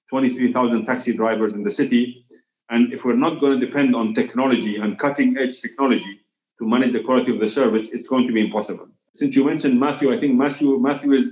23,000 0.09 0.85
taxi 0.85 1.15
drivers 1.15 1.53
in 1.53 1.63
the 1.63 1.71
city. 1.71 2.25
And 2.69 2.93
if 2.93 3.05
we're 3.05 3.15
not 3.15 3.39
going 3.39 3.59
to 3.59 3.65
depend 3.65 3.95
on 3.95 4.13
technology 4.13 4.77
and 4.77 4.97
cutting 4.97 5.37
edge 5.37 5.61
technology 5.61 6.21
to 6.59 6.67
manage 6.67 6.91
the 6.91 7.03
quality 7.03 7.33
of 7.33 7.39
the 7.39 7.49
service, 7.49 7.89
it's 7.89 8.07
going 8.07 8.27
to 8.27 8.33
be 8.33 8.41
impossible. 8.41 8.87
Since 9.13 9.35
you 9.35 9.45
mentioned 9.45 9.79
Matthew, 9.79 10.13
I 10.13 10.17
think 10.17 10.35
Matthew 10.35 10.77
Matthew 10.77 11.13
is 11.13 11.31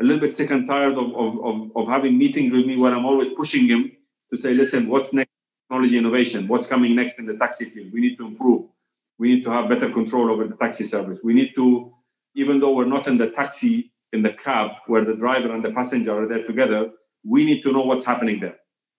a 0.00 0.04
little 0.04 0.20
bit 0.20 0.30
sick 0.30 0.50
and 0.50 0.66
tired 0.66 0.98
of, 0.98 1.14
of, 1.16 1.44
of, 1.44 1.70
of 1.76 1.88
having 1.88 2.18
meetings 2.18 2.52
with 2.52 2.66
me 2.66 2.76
where 2.76 2.92
I'm 2.92 3.06
always 3.06 3.30
pushing 3.30 3.66
him 3.66 3.92
to 4.32 4.40
say, 4.40 4.54
listen, 4.54 4.88
what's 4.88 5.12
next? 5.12 5.30
Technology 5.70 5.98
innovation, 5.98 6.48
what's 6.48 6.66
coming 6.66 6.96
next 6.96 7.18
in 7.18 7.26
the 7.26 7.36
taxi 7.36 7.66
field? 7.66 7.92
We 7.92 8.00
need 8.00 8.16
to 8.16 8.26
improve. 8.26 8.70
We 9.18 9.34
need 9.34 9.44
to 9.44 9.50
have 9.50 9.68
better 9.68 9.90
control 9.90 10.30
over 10.30 10.46
the 10.46 10.56
taxi 10.56 10.84
service. 10.84 11.18
We 11.22 11.34
need 11.34 11.52
to, 11.56 11.92
even 12.34 12.58
though 12.58 12.72
we're 12.72 12.86
not 12.86 13.06
in 13.06 13.18
the 13.18 13.30
taxi 13.32 13.92
in 14.14 14.22
the 14.22 14.32
cab 14.32 14.70
where 14.86 15.04
the 15.04 15.14
driver 15.14 15.52
and 15.52 15.62
the 15.62 15.72
passenger 15.72 16.18
are 16.18 16.26
there 16.26 16.46
together, 16.46 16.90
we 17.22 17.44
need 17.44 17.62
to 17.64 17.72
know 17.72 17.82
what's 17.82 18.06
happening 18.06 18.40
there. 18.40 18.56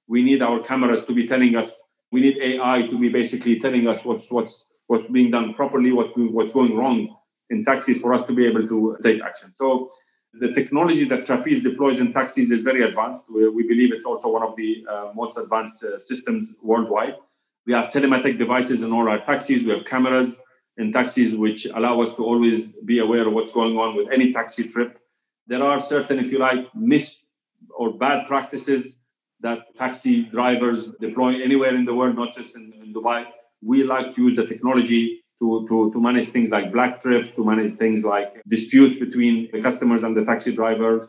We 0.07 0.21
need 0.21 0.43
our 0.43 0.59
cameras 0.59 1.05
to 1.05 1.13
be 1.13 1.25
telling 1.25 1.55
us. 1.55 1.81
We 2.11 2.21
need 2.21 2.37
AI 2.37 2.83
to 2.83 2.99
be 2.99 3.09
basically 3.09 3.59
telling 3.59 3.87
us 3.87 4.05
what's 4.05 4.29
what's 4.29 4.65
what's 4.87 5.09
being 5.09 5.31
done 5.31 5.55
properly, 5.55 5.91
what's 5.91 6.13
what's 6.15 6.51
going 6.51 6.75
wrong 6.77 7.15
in 7.49 7.63
taxis 7.63 7.99
for 7.99 8.13
us 8.13 8.25
to 8.27 8.33
be 8.33 8.45
able 8.45 8.67
to 8.67 8.97
take 9.03 9.21
action. 9.23 9.53
So 9.55 9.89
the 10.33 10.53
technology 10.53 11.05
that 11.05 11.25
Trapeze 11.25 11.63
deploys 11.63 11.99
in 11.99 12.13
taxis 12.13 12.51
is 12.51 12.61
very 12.61 12.83
advanced. 12.83 13.25
We, 13.33 13.49
we 13.49 13.67
believe 13.67 13.93
it's 13.93 14.05
also 14.05 14.31
one 14.31 14.43
of 14.43 14.55
the 14.55 14.85
uh, 14.87 15.11
most 15.15 15.37
advanced 15.37 15.83
uh, 15.83 15.97
systems 15.99 16.49
worldwide. 16.61 17.15
We 17.65 17.73
have 17.73 17.91
telematic 17.91 18.37
devices 18.37 18.81
in 18.81 18.91
all 18.91 19.09
our 19.09 19.19
taxis. 19.25 19.63
We 19.63 19.71
have 19.71 19.85
cameras 19.85 20.41
in 20.77 20.93
taxis 20.93 21.35
which 21.35 21.65
allow 21.65 22.01
us 22.01 22.15
to 22.15 22.23
always 22.23 22.73
be 22.73 22.99
aware 22.99 23.27
of 23.27 23.33
what's 23.33 23.51
going 23.51 23.77
on 23.77 23.95
with 23.95 24.07
any 24.11 24.31
taxi 24.31 24.67
trip. 24.67 24.99
There 25.47 25.63
are 25.63 25.79
certain, 25.79 26.19
if 26.19 26.31
you 26.31 26.37
like, 26.37 26.73
mis 26.75 27.19
or 27.71 27.97
bad 27.97 28.27
practices 28.27 28.99
that 29.41 29.75
taxi 29.75 30.25
drivers 30.25 30.91
deploy 30.99 31.41
anywhere 31.41 31.73
in 31.73 31.85
the 31.85 31.93
world, 31.93 32.15
not 32.15 32.33
just 32.35 32.55
in, 32.55 32.73
in 32.81 32.93
Dubai. 32.93 33.25
We 33.61 33.83
like 33.83 34.15
to 34.15 34.21
use 34.21 34.35
the 34.35 34.45
technology 34.45 35.18
to, 35.39 35.65
to, 35.69 35.91
to 35.91 36.01
manage 36.01 36.27
things 36.27 36.49
like 36.49 36.71
black 36.71 37.01
trips, 37.01 37.31
to 37.33 37.43
manage 37.43 37.73
things 37.73 38.03
like 38.03 38.41
disputes 38.47 38.99
between 38.99 39.49
the 39.51 39.61
customers 39.61 40.03
and 40.03 40.15
the 40.15 40.25
taxi 40.25 40.53
drivers. 40.53 41.07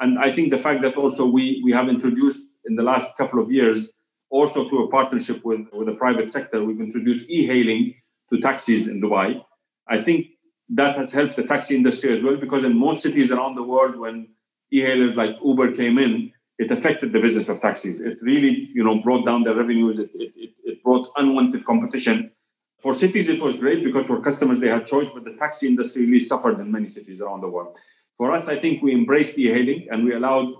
And 0.00 0.18
I 0.18 0.30
think 0.32 0.50
the 0.50 0.58
fact 0.58 0.82
that 0.82 0.96
also 0.96 1.26
we, 1.26 1.60
we 1.64 1.72
have 1.72 1.88
introduced 1.88 2.46
in 2.66 2.76
the 2.76 2.82
last 2.82 3.16
couple 3.16 3.42
of 3.42 3.52
years, 3.52 3.90
also 4.30 4.68
through 4.68 4.86
a 4.86 4.90
partnership 4.90 5.44
with, 5.44 5.66
with 5.72 5.86
the 5.86 5.94
private 5.94 6.30
sector, 6.30 6.64
we've 6.64 6.80
introduced 6.80 7.26
e-hailing 7.28 7.94
to 8.32 8.40
taxis 8.40 8.86
in 8.86 9.00
Dubai. 9.00 9.42
I 9.88 10.00
think 10.00 10.26
that 10.70 10.96
has 10.96 11.12
helped 11.12 11.36
the 11.36 11.46
taxi 11.46 11.76
industry 11.76 12.14
as 12.14 12.22
well 12.22 12.36
because 12.36 12.64
in 12.64 12.76
most 12.76 13.02
cities 13.02 13.32
around 13.32 13.54
the 13.54 13.62
world, 13.62 13.98
when 13.98 14.28
e-hailers 14.70 15.16
like 15.16 15.36
Uber 15.44 15.72
came 15.72 15.98
in, 15.98 16.32
it 16.58 16.70
affected 16.70 17.12
the 17.12 17.20
business 17.20 17.48
of 17.48 17.60
taxis. 17.60 18.00
It 18.00 18.18
really, 18.22 18.70
you 18.74 18.84
know, 18.84 19.00
brought 19.00 19.24
down 19.24 19.44
their 19.44 19.54
revenues. 19.54 19.98
It, 19.98 20.10
it, 20.14 20.50
it 20.64 20.82
brought 20.82 21.08
unwanted 21.16 21.64
competition 21.64 22.30
for 22.80 22.94
cities, 22.94 23.28
it 23.28 23.40
was 23.40 23.56
great 23.56 23.82
because 23.84 24.06
for 24.06 24.20
customers, 24.20 24.60
they 24.60 24.68
had 24.68 24.86
choice, 24.86 25.10
but 25.10 25.24
the 25.24 25.34
taxi 25.34 25.66
industry 25.66 26.06
really 26.06 26.20
suffered 26.20 26.60
in 26.60 26.70
many 26.70 26.88
cities 26.88 27.20
around 27.20 27.40
the 27.40 27.48
world. 27.48 27.76
For 28.14 28.30
us, 28.32 28.48
I 28.48 28.56
think 28.56 28.82
we 28.82 28.92
embraced 28.92 29.38
e-hailing 29.38 29.88
and 29.90 30.04
we 30.04 30.14
allowed 30.14 30.52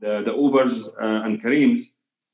the, 0.00 0.22
the 0.22 0.32
Ubers 0.32 0.88
uh, 1.00 1.24
and 1.24 1.40
Careems 1.40 1.86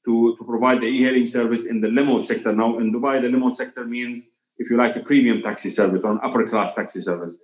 to, 0.05 0.37
to 0.37 0.45
provide 0.45 0.81
the 0.81 0.87
e-hailing 0.87 1.27
service 1.27 1.67
in 1.67 1.81
the 1.81 1.89
limo 1.89 2.23
sector. 2.23 2.53
Now, 2.53 2.79
in 2.79 2.93
Dubai, 2.93 3.21
the 3.21 3.29
limo 3.29 3.51
sector 3.51 3.85
means, 3.85 4.29
if 4.59 4.71
you 4.71 4.77
like, 4.77 4.97
a 4.97 5.01
premium 5.01 5.43
taxi 5.43 5.71
service 5.71 6.03
or 6.05 6.13
an 6.13 6.21
upper 6.23 6.47
class 6.47 6.75
taxi 6.75 7.01
service. 7.01 7.37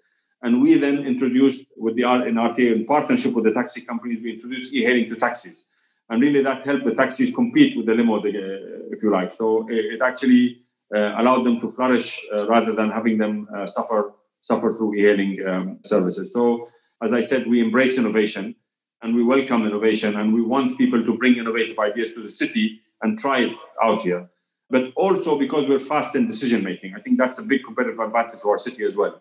And 0.43 0.63
we 0.63 0.75
then 0.75 0.99
introduced 1.05 1.67
with 1.77 1.97
the 1.97 2.03
in 2.03 2.35
RTA 2.35 2.77
in 2.77 2.87
partnership 2.87 3.33
with 3.35 3.45
the 3.45 3.53
taxi 3.53 3.81
companies, 3.81 4.19
we 4.23 4.35
introduced 4.35 4.73
e-hailing 4.73 5.09
to 5.11 5.17
taxis. 5.17 5.67
And 6.11 6.23
really 6.23 6.43
that 6.43 6.65
helped 6.65 6.85
the 6.85 6.95
taxis 6.95 7.35
compete 7.35 7.77
with 7.77 7.87
the 7.87 7.95
limo, 7.95 8.23
if 8.25 9.03
you 9.03 9.11
like. 9.11 9.33
So 9.33 9.67
it, 9.69 10.01
actually 10.01 10.63
uh, 10.63 10.68
allowed 10.95 11.45
them 11.45 11.61
to 11.61 11.69
flourish 11.69 12.21
uh, 12.33 12.47
rather 12.49 12.73
than 12.75 12.91
having 12.91 13.19
them 13.19 13.47
uh, 13.55 13.67
suffer 13.67 14.13
suffer 14.41 14.75
through 14.75 14.95
e-hailing 14.95 15.47
um, 15.47 15.79
services. 15.85 16.33
So, 16.33 16.69
as 17.03 17.13
I 17.13 17.21
said, 17.21 17.47
we 17.47 17.61
embrace 17.61 17.99
innovation 17.99 18.55
and 19.03 19.15
we 19.15 19.23
welcome 19.23 19.67
innovation 19.67 20.17
and 20.17 20.33
we 20.33 20.43
want 20.43 20.79
people 20.79 21.05
to 21.05 21.19
bring 21.19 21.37
innovative 21.37 21.79
ideas 21.79 22.15
to 22.15 22.23
the 22.23 22.31
city 22.31 22.81
and 23.03 23.19
try 23.19 23.41
it 23.41 23.57
out 23.83 24.03
here. 24.03 24.29
But 24.71 24.93
also 24.97 25.39
because 25.39 25.69
we're 25.69 25.79
fast 25.79 26.17
in 26.17 26.27
decision 26.27 26.63
making, 26.63 26.95
I 26.95 27.01
think 27.01 27.19
that's 27.19 27.39
a 27.39 27.43
big 27.43 27.65
competitive 27.65 27.99
advantage 27.99 28.41
for 28.41 28.53
our 28.53 28.59
city 28.59 28.85
as 28.85 28.97
well. 28.97 29.21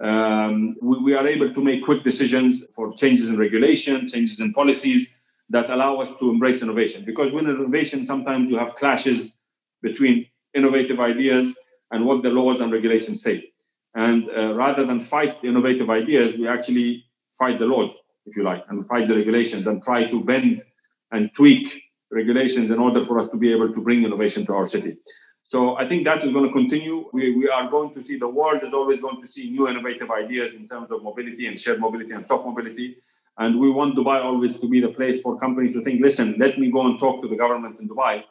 Um, 0.00 0.76
we, 0.80 0.98
we, 0.98 1.14
are 1.14 1.26
able 1.26 1.52
to 1.52 1.62
make 1.62 1.84
quick 1.84 2.04
decisions 2.04 2.62
for 2.72 2.94
changes 2.94 3.28
in 3.28 3.36
regulation, 3.36 4.06
changes 4.06 4.38
in 4.38 4.52
policies 4.52 5.12
that 5.50 5.70
allow 5.70 5.96
us 5.96 6.14
to 6.20 6.30
embrace 6.30 6.62
innovation. 6.62 7.04
Because 7.04 7.32
with 7.32 7.48
innovation, 7.48 8.04
sometimes 8.04 8.48
you 8.48 8.58
have 8.58 8.76
clashes 8.76 9.34
between 9.82 10.26
innovative 10.58 11.00
ideas 11.12 11.44
and 11.92 12.04
what 12.04 12.22
the 12.22 12.30
laws 12.30 12.60
and 12.60 12.70
regulations 12.78 13.22
say. 13.22 13.36
And 13.94 14.28
uh, 14.36 14.54
rather 14.54 14.84
than 14.84 15.00
fight 15.00 15.34
innovative 15.42 15.88
ideas, 15.90 16.36
we 16.38 16.46
actually 16.56 17.04
fight 17.40 17.58
the 17.58 17.66
laws, 17.66 17.90
if 18.26 18.36
you 18.36 18.42
like, 18.42 18.62
and 18.68 18.86
fight 18.86 19.08
the 19.08 19.16
regulations 19.16 19.66
and 19.66 19.82
try 19.82 20.00
to 20.12 20.18
bend 20.22 20.60
and 21.14 21.30
tweak 21.34 21.66
regulations 22.10 22.70
in 22.70 22.78
order 22.78 23.02
for 23.04 23.18
us 23.20 23.28
to 23.30 23.36
be 23.36 23.52
able 23.52 23.72
to 23.72 23.80
bring 23.80 24.04
innovation 24.04 24.44
to 24.46 24.52
our 24.52 24.66
city. 24.66 24.96
So 25.44 25.78
I 25.78 25.84
think 25.86 26.04
that 26.04 26.22
is 26.24 26.30
going 26.30 26.46
to 26.46 26.52
continue. 26.52 27.08
We, 27.12 27.34
we 27.40 27.48
are 27.48 27.70
going 27.70 27.94
to 27.94 28.04
see 28.06 28.18
the 28.18 28.28
world 28.28 28.62
is 28.62 28.74
always 28.74 29.00
going 29.00 29.20
to 29.22 29.28
see 29.34 29.50
new 29.50 29.66
innovative 29.68 30.10
ideas 30.10 30.54
in 30.54 30.68
terms 30.68 30.90
of 30.90 31.02
mobility 31.02 31.46
and 31.46 31.58
shared 31.58 31.80
mobility 31.80 32.12
and 32.12 32.26
soft 32.26 32.44
mobility. 32.44 32.98
And 33.38 33.58
we 33.58 33.70
want 33.70 33.96
Dubai 33.96 34.22
always 34.22 34.58
to 34.58 34.68
be 34.68 34.80
the 34.80 34.90
place 34.90 35.22
for 35.22 35.38
companies 35.38 35.72
to 35.74 35.82
think, 35.82 36.02
listen, 36.02 36.34
let 36.38 36.58
me 36.58 36.70
go 36.70 36.82
and 36.86 37.00
talk 37.00 37.22
to 37.22 37.28
the 37.28 37.36
government 37.36 37.80
in 37.80 37.88
Dubai 37.88 38.24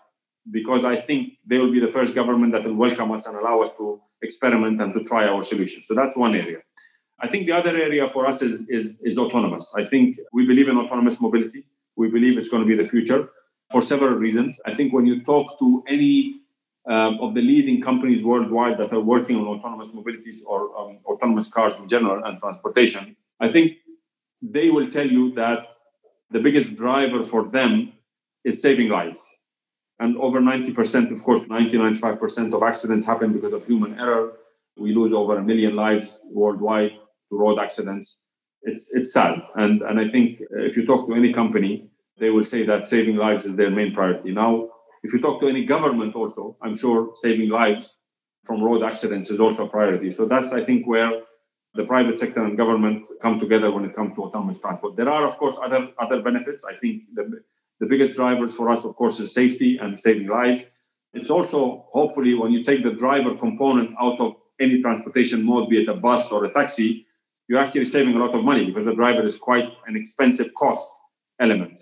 because 0.51 0.85
I 0.85 0.95
think 0.95 1.33
they 1.45 1.59
will 1.59 1.71
be 1.71 1.79
the 1.79 1.91
first 1.91 2.15
government 2.15 2.53
that 2.53 2.63
will 2.63 2.75
welcome 2.75 3.11
us 3.11 3.27
and 3.27 3.35
allow 3.35 3.61
us 3.61 3.71
to 3.77 4.01
experiment 4.21 4.81
and 4.81 4.93
to 4.93 5.03
try 5.03 5.27
our 5.27 5.43
solutions. 5.43 5.85
So 5.87 5.93
that's 5.93 6.15
one 6.15 6.35
area. 6.35 6.59
I 7.19 7.27
think 7.27 7.47
the 7.47 7.53
other 7.53 7.75
area 7.75 8.07
for 8.07 8.25
us 8.25 8.41
is, 8.41 8.67
is, 8.69 8.99
is 9.01 9.17
autonomous. 9.17 9.73
I 9.75 9.83
think 9.83 10.17
we 10.33 10.45
believe 10.45 10.69
in 10.69 10.77
autonomous 10.77 11.19
mobility. 11.19 11.65
We 11.95 12.09
believe 12.09 12.37
it's 12.37 12.49
going 12.49 12.63
to 12.63 12.67
be 12.67 12.81
the 12.81 12.87
future 12.87 13.29
for 13.71 13.81
several 13.81 14.15
reasons. 14.15 14.59
I 14.65 14.73
think 14.73 14.93
when 14.93 15.05
you 15.05 15.23
talk 15.23 15.59
to 15.59 15.83
any 15.87 16.41
um, 16.87 17.19
of 17.19 17.35
the 17.35 17.41
leading 17.41 17.81
companies 17.81 18.23
worldwide 18.23 18.77
that 18.77 18.93
are 18.93 19.01
working 19.01 19.35
on 19.37 19.47
autonomous 19.47 19.91
mobilities 19.91 20.39
or 20.45 20.77
um, 20.77 20.99
autonomous 21.05 21.47
cars 21.49 21.75
in 21.79 21.87
general 21.87 22.23
and 22.23 22.39
transportation, 22.39 23.15
I 23.39 23.49
think 23.49 23.73
they 24.41 24.69
will 24.69 24.85
tell 24.85 25.07
you 25.07 25.33
that 25.33 25.73
the 26.29 26.39
biggest 26.39 26.75
driver 26.75 27.23
for 27.23 27.49
them 27.49 27.93
is 28.43 28.61
saving 28.61 28.89
lives 28.89 29.36
and 29.99 30.17
over 30.17 30.39
90%, 30.39 31.11
of 31.11 31.23
course, 31.23 31.47
90, 31.47 31.77
95% 31.77 32.53
of 32.53 32.63
accidents 32.63 33.05
happen 33.05 33.33
because 33.33 33.53
of 33.53 33.65
human 33.65 33.99
error. 33.99 34.33
We 34.77 34.93
lose 34.93 35.11
over 35.11 35.37
a 35.37 35.43
million 35.43 35.75
lives 35.75 36.21
worldwide 36.29 36.91
to 36.91 37.37
road 37.37 37.59
accidents. 37.59 38.17
It's, 38.61 38.93
it's 38.93 39.11
sad. 39.11 39.41
And, 39.55 39.81
and 39.81 39.99
I 39.99 40.07
think 40.07 40.41
uh, 40.41 40.63
if 40.63 40.77
you 40.77 40.85
talk 40.85 41.07
to 41.07 41.15
any 41.15 41.33
company, 41.33 41.89
they 42.19 42.29
will 42.29 42.43
say 42.43 42.63
that 42.65 42.85
saving 42.85 43.15
lives 43.15 43.45
is 43.45 43.55
their 43.55 43.71
main 43.71 43.93
priority. 43.93 44.31
Now, 44.31 44.69
if 45.03 45.13
you 45.13 45.21
talk 45.21 45.41
to 45.41 45.47
any 45.47 45.63
government 45.63 46.15
also, 46.15 46.57
I'm 46.61 46.75
sure 46.75 47.13
saving 47.15 47.49
lives 47.49 47.97
from 48.43 48.63
road 48.63 48.83
accidents 48.83 49.29
is 49.29 49.39
also 49.39 49.65
a 49.65 49.69
priority. 49.69 50.11
So 50.11 50.25
that's, 50.25 50.53
I 50.53 50.63
think, 50.63 50.87
where 50.87 51.11
the 51.73 51.85
private 51.85 52.19
sector 52.19 52.43
and 52.43 52.57
government 52.57 53.07
come 53.21 53.39
together 53.39 53.71
when 53.71 53.85
it 53.85 53.95
comes 53.95 54.15
to 54.15 54.23
autonomous 54.23 54.59
transport. 54.59 54.95
There 54.95 55.09
are, 55.09 55.25
of 55.27 55.37
course, 55.37 55.55
other 55.61 55.89
other 55.99 56.21
benefits. 56.21 56.63
I 56.65 56.73
think 56.73 57.03
the 57.13 57.41
the 57.79 57.87
biggest 57.87 58.15
drivers 58.15 58.55
for 58.55 58.69
us, 58.69 58.83
of 58.83 58.95
course, 58.95 59.19
is 59.19 59.33
safety 59.33 59.77
and 59.77 59.99
saving 59.99 60.27
lives. 60.27 60.63
It's 61.13 61.29
also, 61.29 61.87
hopefully, 61.91 62.33
when 62.33 62.51
you 62.51 62.63
take 62.63 62.83
the 62.83 62.93
driver 62.93 63.35
component 63.35 63.95
out 63.99 64.19
of 64.19 64.35
any 64.59 64.81
transportation 64.81 65.43
mode, 65.43 65.69
be 65.69 65.81
it 65.81 65.89
a 65.89 65.93
bus 65.93 66.31
or 66.31 66.45
a 66.45 66.53
taxi, 66.53 67.05
you're 67.47 67.59
actually 67.59 67.85
saving 67.85 68.15
a 68.15 68.19
lot 68.19 68.35
of 68.35 68.43
money 68.43 68.65
because 68.65 68.85
the 68.85 68.95
driver 68.95 69.25
is 69.25 69.37
quite 69.37 69.71
an 69.87 69.95
expensive 69.95 70.53
cost 70.55 70.91
element. 71.39 71.79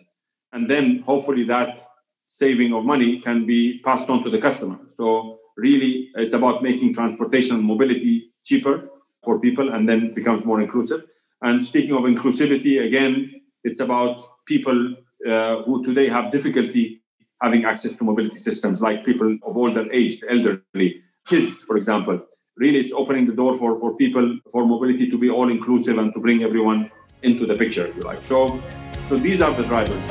And 0.53 0.69
then 0.69 0.99
hopefully 0.99 1.43
that 1.45 1.83
saving 2.27 2.73
of 2.73 2.85
money 2.85 3.19
can 3.19 3.45
be 3.45 3.79
passed 3.79 4.09
on 4.09 4.23
to 4.23 4.29
the 4.29 4.39
customer. 4.39 4.79
So 4.91 5.39
really 5.57 6.09
it's 6.15 6.33
about 6.33 6.63
making 6.63 6.93
transportation 6.93 7.55
and 7.55 7.63
mobility 7.63 8.31
cheaper 8.43 8.89
for 9.23 9.39
people 9.39 9.73
and 9.73 9.89
then 9.89 10.13
becomes 10.13 10.45
more 10.45 10.61
inclusive. 10.61 11.03
And 11.41 11.67
speaking 11.67 11.95
of 11.95 12.03
inclusivity, 12.03 12.85
again, 12.85 13.41
it's 13.63 13.79
about 13.79 14.45
people 14.45 14.95
uh, 15.25 15.63
who 15.63 15.83
today 15.85 16.07
have 16.07 16.31
difficulty 16.31 17.01
having 17.41 17.65
access 17.65 17.95
to 17.95 18.03
mobility 18.03 18.37
systems, 18.37 18.81
like 18.81 19.05
people 19.05 19.37
of 19.43 19.57
older 19.57 19.85
age, 19.91 20.19
the 20.19 20.31
elderly, 20.31 21.01
kids, 21.27 21.63
for 21.63 21.75
example. 21.77 22.19
Really, 22.57 22.79
it's 22.79 22.93
opening 22.93 23.25
the 23.27 23.33
door 23.33 23.57
for, 23.57 23.77
for 23.79 23.95
people, 23.97 24.39
for 24.51 24.65
mobility 24.65 25.09
to 25.09 25.17
be 25.17 25.29
all 25.29 25.49
inclusive 25.49 25.97
and 25.97 26.13
to 26.13 26.19
bring 26.19 26.43
everyone 26.43 26.89
into 27.23 27.45
the 27.45 27.55
picture, 27.55 27.85
if 27.85 27.95
you 27.95 28.01
like. 28.01 28.23
So, 28.23 28.61
so 29.09 29.17
these 29.17 29.41
are 29.41 29.53
the 29.53 29.63
drivers. 29.63 30.01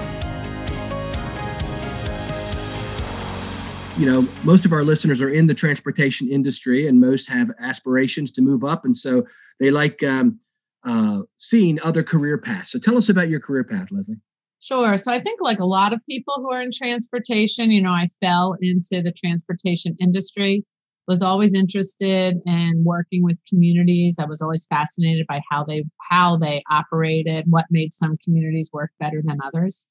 you 3.97 4.07
know, 4.07 4.27
most 4.43 4.65
of 4.65 4.73
our 4.73 4.83
listeners 4.83 5.21
are 5.21 5.29
in 5.29 5.47
the 5.47 5.55
transportation 5.55 6.29
industry, 6.29 6.89
and 6.89 7.01
most 7.01 7.29
have 7.29 7.51
aspirations 7.61 8.31
to 8.33 8.43
move 8.43 8.65
up, 8.65 8.85
and 8.85 8.97
so 8.97 9.25
they 9.61 9.71
like 9.71 10.03
um, 10.03 10.41
uh, 10.85 11.21
seeing 11.39 11.81
other 11.81 12.03
career 12.03 12.37
paths. 12.37 12.73
So 12.73 12.79
tell 12.79 12.97
us 12.99 13.09
about 13.09 13.29
your 13.29 13.41
career 13.41 13.65
path, 13.65 13.89
Leslie. 13.91 14.17
Sure. 14.65 14.97
So 14.97 15.13
I 15.13 15.21
think, 15.21 15.43
like 15.43 15.59
a 15.59 15.67
lot 15.67 15.93
of 15.93 16.01
people 16.09 16.37
who 16.39 16.51
are 16.51 16.63
in 16.63 16.71
transportation, 16.73 17.71
you 17.71 17.83
know, 17.83 17.91
I 17.91 18.07
fell 18.23 18.57
into 18.63 19.03
the 19.03 19.13
transportation 19.13 19.95
industry. 20.01 20.65
Was 21.07 21.21
always 21.21 21.53
interested 21.53 22.37
in 22.47 22.83
working 22.83 23.23
with 23.23 23.39
communities. 23.47 24.17
I 24.19 24.25
was 24.25 24.41
always 24.41 24.67
fascinated 24.71 25.27
by 25.29 25.43
how 25.51 25.63
they 25.63 25.85
how 26.11 26.39
they 26.39 26.63
operated, 26.71 27.45
what 27.47 27.67
made 27.71 27.93
some 27.93 28.17
communities 28.25 28.71
work 28.73 28.91
better 28.99 29.21
than 29.23 29.39
others. 29.45 29.87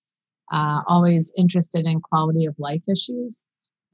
Uh, 0.52 0.82
always 0.88 1.32
interested 1.38 1.86
in 1.86 2.02
quality 2.02 2.46
of 2.46 2.56
life 2.58 2.82
issues. 2.90 3.46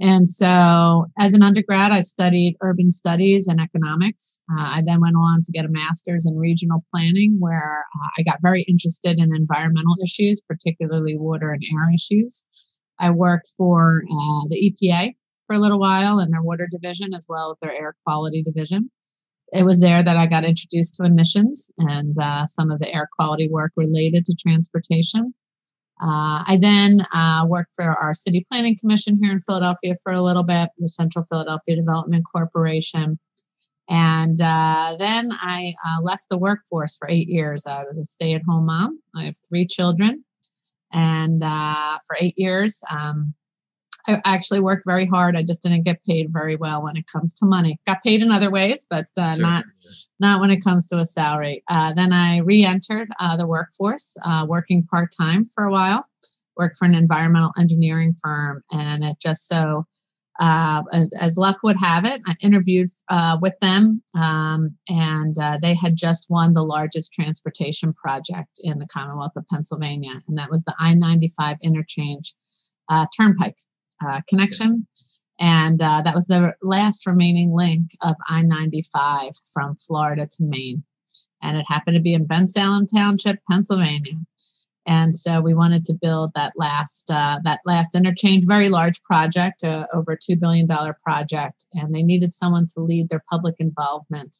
And 0.01 0.29
so, 0.29 1.07
as 1.19 1.33
an 1.33 1.41
undergrad, 1.41 1.91
I 1.91 1.99
studied 1.99 2.55
urban 2.61 2.89
studies 2.89 3.47
and 3.47 3.59
economics. 3.59 4.41
Uh, 4.49 4.61
I 4.61 4.81
then 4.85 5.01
went 5.01 5.17
on 5.17 5.41
to 5.41 5.51
get 5.51 5.65
a 5.65 5.69
master's 5.69 6.25
in 6.25 6.37
regional 6.37 6.85
planning, 6.89 7.35
where 7.39 7.83
uh, 7.95 8.07
I 8.17 8.23
got 8.23 8.41
very 8.41 8.63
interested 8.63 9.19
in 9.19 9.35
environmental 9.35 9.97
issues, 10.01 10.41
particularly 10.41 11.17
water 11.17 11.51
and 11.51 11.61
air 11.73 11.89
issues. 11.93 12.47
I 12.97 13.11
worked 13.11 13.49
for 13.57 14.03
uh, 14.09 14.47
the 14.49 14.73
EPA 14.81 15.15
for 15.47 15.55
a 15.55 15.59
little 15.59 15.79
while 15.79 16.19
in 16.19 16.31
their 16.31 16.43
water 16.43 16.67
division 16.71 17.13
as 17.13 17.25
well 17.27 17.51
as 17.51 17.57
their 17.59 17.73
air 17.73 17.95
quality 18.05 18.43
division. 18.43 18.89
It 19.51 19.65
was 19.65 19.79
there 19.79 20.03
that 20.03 20.15
I 20.15 20.27
got 20.27 20.45
introduced 20.45 20.95
to 20.95 21.05
emissions 21.05 21.71
and 21.79 22.15
uh, 22.21 22.45
some 22.45 22.69
of 22.69 22.79
the 22.79 22.93
air 22.93 23.09
quality 23.17 23.49
work 23.49 23.71
related 23.75 24.25
to 24.25 24.35
transportation. 24.35 25.33
Uh, 26.01 26.43
I 26.47 26.57
then 26.61 27.05
uh, 27.13 27.45
worked 27.47 27.71
for 27.75 27.83
our 27.83 28.13
city 28.13 28.45
planning 28.49 28.77
commission 28.77 29.19
here 29.21 29.31
in 29.31 29.41
Philadelphia 29.41 29.95
for 30.01 30.13
a 30.13 30.21
little 30.21 30.43
bit, 30.43 30.69
the 30.77 30.87
Central 30.87 31.25
Philadelphia 31.29 31.75
Development 31.75 32.23
Corporation. 32.31 33.19
And 33.89 34.41
uh, 34.41 34.95
then 34.99 35.31
I 35.33 35.73
uh, 35.85 36.01
left 36.01 36.27
the 36.29 36.37
workforce 36.37 36.95
for 36.95 37.09
eight 37.09 37.27
years. 37.27 37.65
I 37.65 37.83
was 37.83 37.99
a 37.99 38.05
stay 38.05 38.33
at 38.33 38.43
home 38.47 38.67
mom. 38.67 38.99
I 39.15 39.25
have 39.25 39.35
three 39.47 39.65
children. 39.65 40.23
And 40.93 41.43
uh, 41.43 41.97
for 42.07 42.15
eight 42.19 42.35
years, 42.37 42.81
um, 42.89 43.33
I 44.07 44.21
actually 44.25 44.61
worked 44.61 44.83
very 44.85 45.05
hard. 45.05 45.35
I 45.35 45.43
just 45.43 45.63
didn't 45.63 45.83
get 45.83 46.03
paid 46.03 46.31
very 46.31 46.55
well 46.55 46.83
when 46.83 46.97
it 46.97 47.05
comes 47.07 47.33
to 47.35 47.45
money. 47.45 47.79
Got 47.85 48.03
paid 48.03 48.21
in 48.21 48.31
other 48.31 48.51
ways, 48.51 48.85
but 48.89 49.07
uh, 49.17 49.35
sure. 49.35 49.41
not 49.41 49.65
not 50.19 50.41
when 50.41 50.51
it 50.51 50.63
comes 50.63 50.87
to 50.87 50.97
a 50.97 51.05
salary. 51.05 51.63
Uh, 51.69 51.93
then 51.93 52.13
I 52.13 52.39
re-entered 52.39 53.09
uh, 53.19 53.37
the 53.37 53.47
workforce, 53.47 54.17
uh, 54.25 54.45
working 54.47 54.83
part 54.83 55.13
time 55.15 55.49
for 55.53 55.63
a 55.63 55.71
while. 55.71 56.05
Worked 56.57 56.77
for 56.77 56.85
an 56.85 56.95
environmental 56.95 57.51
engineering 57.57 58.15
firm, 58.21 58.63
and 58.71 59.03
it 59.03 59.17
just 59.21 59.47
so 59.47 59.85
uh, 60.39 60.83
as 61.19 61.37
luck 61.37 61.57
would 61.63 61.77
have 61.77 62.05
it, 62.05 62.21
I 62.25 62.35
interviewed 62.41 62.89
uh, 63.09 63.37
with 63.41 63.55
them, 63.61 64.01
um, 64.15 64.77
and 64.87 65.35
they 65.61 65.73
had 65.73 65.97
just 65.97 66.27
won 66.29 66.53
the 66.53 66.63
largest 66.63 67.13
transportation 67.13 67.93
project 67.93 68.59
in 68.63 68.79
the 68.79 68.87
Commonwealth 68.87 69.33
of 69.35 69.47
Pennsylvania, 69.49 70.21
and 70.27 70.37
that 70.37 70.49
was 70.49 70.63
the 70.63 70.75
I 70.79 70.93
ninety 70.93 71.33
five 71.37 71.57
interchange 71.61 72.33
turnpike 73.15 73.55
uh, 74.05 74.21
connection. 74.27 74.87
And 75.39 75.81
uh, 75.81 76.01
that 76.03 76.15
was 76.15 76.25
the 76.25 76.53
last 76.61 77.05
remaining 77.05 77.55
link 77.55 77.91
of 78.01 78.15
I 78.27 78.41
95 78.41 79.31
from 79.53 79.77
Florida 79.77 80.27
to 80.29 80.43
Maine. 80.43 80.83
And 81.41 81.57
it 81.57 81.65
happened 81.67 81.95
to 81.95 82.01
be 82.01 82.13
in 82.13 82.27
Bensalem 82.27 82.85
Township, 82.93 83.37
Pennsylvania. 83.49 84.15
And 84.85 85.15
so 85.15 85.39
we 85.39 85.53
wanted 85.53 85.85
to 85.85 85.93
build 85.93 86.31
that 86.35 86.53
last 86.55 87.11
uh, 87.11 87.39
that 87.43 87.59
last 87.65 87.95
interchange, 87.95 88.45
very 88.47 88.69
large 88.69 89.01
project, 89.03 89.63
uh, 89.63 89.85
over 89.93 90.17
two 90.17 90.35
billion 90.35 90.67
dollar 90.67 90.97
project, 91.03 91.65
and 91.73 91.93
they 91.93 92.01
needed 92.01 92.33
someone 92.33 92.65
to 92.73 92.81
lead 92.81 93.09
their 93.09 93.23
public 93.31 93.55
involvement 93.59 94.37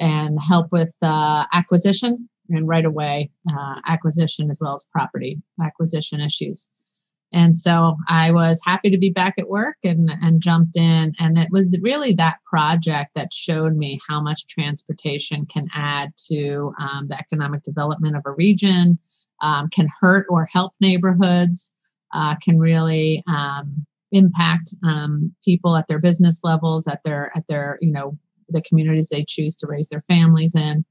and 0.00 0.38
help 0.40 0.72
with 0.72 0.90
uh, 1.00 1.44
acquisition 1.52 2.28
and 2.50 2.66
right-of-way 2.66 3.30
uh, 3.48 3.74
acquisition 3.86 4.50
as 4.50 4.58
well 4.60 4.74
as 4.74 4.84
property 4.92 5.40
acquisition 5.62 6.20
issues. 6.20 6.68
And 7.32 7.56
so 7.56 7.96
I 8.08 8.30
was 8.30 8.60
happy 8.64 8.90
to 8.90 8.98
be 8.98 9.10
back 9.10 9.34
at 9.38 9.48
work 9.48 9.76
and, 9.82 10.08
and 10.22 10.40
jumped 10.40 10.76
in. 10.76 11.12
And 11.18 11.36
it 11.36 11.48
was 11.50 11.76
really 11.82 12.14
that 12.14 12.38
project 12.48 13.10
that 13.16 13.32
showed 13.32 13.76
me 13.76 14.00
how 14.08 14.22
much 14.22 14.46
transportation 14.46 15.44
can 15.46 15.66
add 15.74 16.12
to 16.30 16.72
um, 16.78 17.08
the 17.08 17.18
economic 17.18 17.62
development 17.64 18.16
of 18.16 18.22
a 18.24 18.30
region, 18.30 18.98
um, 19.42 19.68
can 19.68 19.88
hurt 20.00 20.26
or 20.28 20.46
help 20.52 20.74
neighborhoods, 20.80 21.72
uh, 22.12 22.36
can 22.36 22.58
really 22.58 23.24
um, 23.26 23.84
impact 24.12 24.72
um, 24.86 25.34
people 25.44 25.76
at 25.76 25.88
their 25.88 25.98
business 25.98 26.40
levels, 26.44 26.86
at 26.86 27.02
their 27.02 27.32
at 27.36 27.44
their 27.48 27.78
you 27.80 27.90
know 27.90 28.16
the 28.48 28.62
communities 28.62 29.08
they 29.08 29.24
choose 29.26 29.56
to 29.56 29.66
raise 29.66 29.88
their 29.88 30.04
families 30.08 30.54
in 30.54 30.84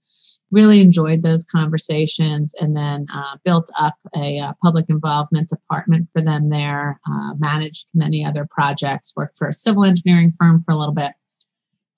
really 0.54 0.80
enjoyed 0.80 1.24
those 1.24 1.44
conversations 1.46 2.54
and 2.62 2.78
then 2.78 3.08
uh, 3.14 3.38
built 3.44 3.70
up 3.80 3.96
a, 4.16 4.38
a, 4.38 4.40
uh, 4.40 4.54
public 4.64 4.86
involvement 4.88 5.50
department 5.50 6.08
for 6.14 6.22
them 6.22 6.50
there, 6.50 7.00
uh, 7.10 7.34
managed 7.40 7.88
many 7.94 8.24
other 8.24 8.48
projects, 8.50 9.14
worked 9.16 9.38
for 9.38 9.48
a 9.48 9.54
civil 9.54 9.84
engineering 9.84 10.32
firm 10.38 10.64
for 10.64 10.72
a 10.72 10.78
little 10.78 10.94
bit. 10.94 11.12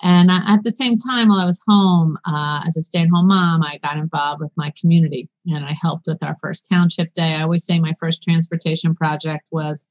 And 0.02 0.32
uh, 0.32 0.40
at 0.48 0.64
the 0.64 0.72
same 0.72 0.98
time, 0.98 1.30
while 1.30 1.40
I 1.40 1.46
was 1.46 1.62
home 1.68 2.18
uh, 2.26 2.64
as 2.66 2.78
a 2.78 2.82
stay 2.82 3.02
at 3.02 3.10
home 3.10 3.28
mom, 3.28 3.62
I 3.62 3.78
got 3.84 3.98
involved 3.98 4.42
with 4.42 4.52
my 4.56 4.74
community 4.80 5.30
and 5.46 5.66
I 5.66 5.76
helped 5.82 6.06
with 6.08 6.24
our 6.24 6.36
first 6.42 6.68
township 6.72 7.14
day. 7.14 7.34
I 7.36 7.42
always 7.42 7.66
say 7.66 7.80
my 7.80 7.94
first 8.00 8.24
transportation 8.24 8.96
project 8.96 9.44
was 9.52 9.88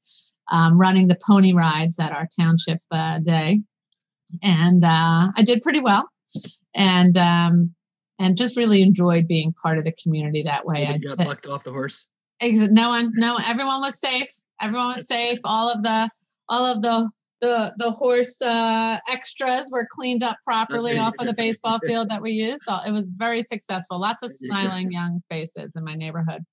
um, 0.51 0.77
running 0.77 1.07
the 1.07 1.17
pony 1.27 1.53
rides 1.53 1.99
at 1.99 2.11
our 2.11 2.27
township 2.39 2.79
uh, 2.91 3.19
day. 3.19 3.61
And 4.43 4.83
I 4.85 5.43
did 5.43 5.61
pretty 5.61 5.81
well. 5.81 6.09
And 6.75 7.17
um, 7.17 7.75
and 8.19 8.37
just 8.37 8.57
really 8.57 8.81
enjoyed 8.81 9.27
being 9.27 9.53
part 9.61 9.77
of 9.77 9.85
the 9.85 9.93
community 10.01 10.43
that 10.43 10.65
way. 10.65 10.87
I 10.87 10.97
got 10.97 11.17
bucked 11.17 11.47
off 11.47 11.63
the 11.63 11.71
horse. 11.71 12.05
Exit. 12.39 12.71
No 12.71 12.89
one, 12.89 13.11
no, 13.15 13.37
everyone 13.45 13.81
was 13.81 13.99
safe. 13.99 14.29
Everyone 14.61 14.93
was 14.93 15.07
safe. 15.07 15.39
All 15.43 15.69
of 15.69 15.83
the, 15.83 16.09
all 16.49 16.65
of 16.65 16.81
the, 16.81 17.09
the 17.41 17.73
the 17.77 17.91
horse 17.91 18.41
uh, 18.41 18.97
extras 19.11 19.69
were 19.71 19.87
cleaned 19.89 20.23
up 20.23 20.37
properly 20.43 20.97
off 20.97 21.13
of 21.19 21.27
the 21.27 21.33
baseball 21.33 21.79
field 21.87 22.09
that 22.09 22.21
we 22.21 22.31
used. 22.31 22.63
It 22.87 22.91
was 22.91 23.11
very 23.15 23.41
successful. 23.41 23.99
Lots 23.99 24.23
of 24.23 24.31
smiling 24.31 24.91
young 24.91 25.21
faces 25.29 25.75
in 25.75 25.83
my 25.83 25.95
neighborhood. 25.95 26.43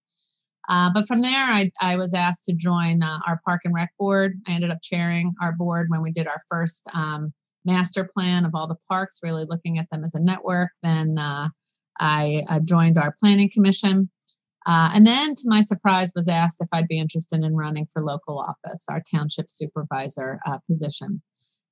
Uh, 0.69 0.91
but 0.93 1.07
from 1.07 1.23
there, 1.23 1.45
I, 1.45 1.71
I 1.81 1.97
was 1.97 2.15
asked 2.15 2.45
to 2.45 2.53
join 2.53 3.03
uh, 3.03 3.19
our 3.27 3.41
park 3.45 3.63
and 3.65 3.75
rec 3.75 3.91
board. 3.99 4.41
I 4.47 4.53
ended 4.53 4.71
up 4.71 4.79
chairing 4.83 5.35
our 5.41 5.53
board 5.53 5.87
when 5.89 6.03
we 6.03 6.13
did 6.13 6.27
our 6.27 6.41
first 6.49 6.89
um, 6.95 7.33
master 7.65 8.09
plan 8.13 8.45
of 8.45 8.55
all 8.55 8.69
the 8.69 8.77
parks, 8.89 9.21
really 9.23 9.45
looking 9.49 9.79
at 9.79 9.87
them 9.91 10.05
as 10.05 10.15
a 10.15 10.21
network. 10.21 10.71
Then 10.83 11.17
uh, 11.19 11.49
I 11.99 12.43
uh, 12.49 12.61
joined 12.61 12.99
our 12.99 13.15
planning 13.21 13.51
commission. 13.53 14.11
Uh, 14.65 14.91
and 14.95 15.07
then, 15.07 15.35
to 15.35 15.43
my 15.47 15.61
surprise, 15.61 16.13
was 16.15 16.29
asked 16.29 16.59
if 16.61 16.69
I'd 16.73 16.87
be 16.87 17.01
interested 17.01 17.43
in 17.43 17.57
running 17.57 17.87
for 17.93 18.03
local 18.03 18.39
office, 18.39 18.87
our 18.89 19.03
township 19.13 19.47
supervisor 19.51 20.39
uh, 20.47 20.59
position. 20.69 21.23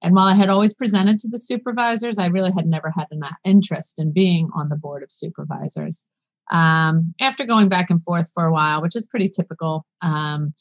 And 0.03 0.14
while 0.14 0.26
I 0.26 0.35
had 0.35 0.48
always 0.48 0.74
presented 0.74 1.18
to 1.20 1.29
the 1.29 1.38
supervisors, 1.38 2.18
I 2.18 2.26
really 2.26 2.53
had 2.53 2.66
never 2.66 2.90
had 2.96 3.07
an 3.11 3.22
uh, 3.22 3.31
interest 3.44 4.00
in 4.00 4.12
being 4.12 4.48
on 4.57 4.70
the 4.70 4.76
board 4.76 5.03
of 5.03 5.12
supervisors. 5.12 6.05
Um, 6.50 7.14
after 7.20 7.44
going 7.44 7.68
back 7.68 7.90
and 7.90 8.03
forth 8.03 8.31
for 8.35 8.44
a 8.44 8.53
while, 8.53 8.83
which 8.83 8.96
is 8.96 9.07
pretty 9.07 9.29
typical, 9.29 9.87
um, 10.03 10.53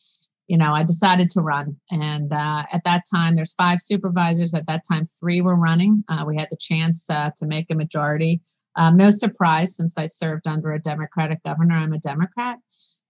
you 0.50 0.58
know, 0.58 0.74
I 0.74 0.84
decided 0.84 1.30
to 1.30 1.42
run. 1.42 1.78
And 1.92 2.34
uh, 2.34 2.64
at 2.74 2.82
that 2.84 3.04
time, 3.14 3.36
there's 3.36 3.54
five 3.54 3.82
supervisors. 3.82 4.56
At 4.56 4.66
that 4.66 4.82
time, 4.92 5.06
three 5.06 5.42
were 5.42 5.56
running. 5.56 6.04
Uh, 6.10 6.24
we 6.26 6.38
had 6.38 6.48
the 6.50 6.58
chance 6.60 7.08
uh, 7.08 7.30
to 7.38 7.46
make 7.46 7.68
a 7.70 7.76
majority. 7.76 8.42
Um, 8.76 8.98
no 8.98 9.12
surprise, 9.12 9.76
since 9.76 9.96
I 9.96 10.08
served 10.08 10.48
under 10.48 10.74
a 10.74 10.82
Democratic 10.82 11.44
governor, 11.44 11.76
I'm 11.76 11.94
a 11.94 12.00
Democrat. 12.00 12.58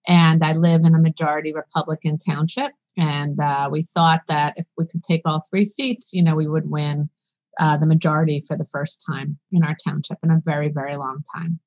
And 0.05 0.43
I 0.43 0.51
live 0.51 0.81
in 0.83 0.95
a 0.95 0.99
majority 0.99 1.53
Republican 1.53 2.17
township. 2.17 2.71
And 2.97 3.39
uh, 3.39 3.69
we 3.71 3.83
thought 3.83 4.23
that 4.27 4.55
if 4.57 4.65
we 4.77 4.85
could 4.85 5.01
take 5.01 5.21
all 5.23 5.45
three 5.49 5.65
seats, 5.65 6.11
you 6.11 6.21
know, 6.21 6.35
we 6.35 6.47
would 6.47 6.69
win 6.69 7.09
uh, 7.57 7.77
the 7.77 7.85
majority 7.85 8.43
for 8.45 8.57
the 8.57 8.65
first 8.65 9.01
time 9.09 9.39
in 9.53 9.63
our 9.63 9.77
township 9.87 10.17
in 10.23 10.29
a 10.29 10.41
very, 10.43 10.67
very 10.67 10.97
long 10.97 11.23
time. 11.33 11.61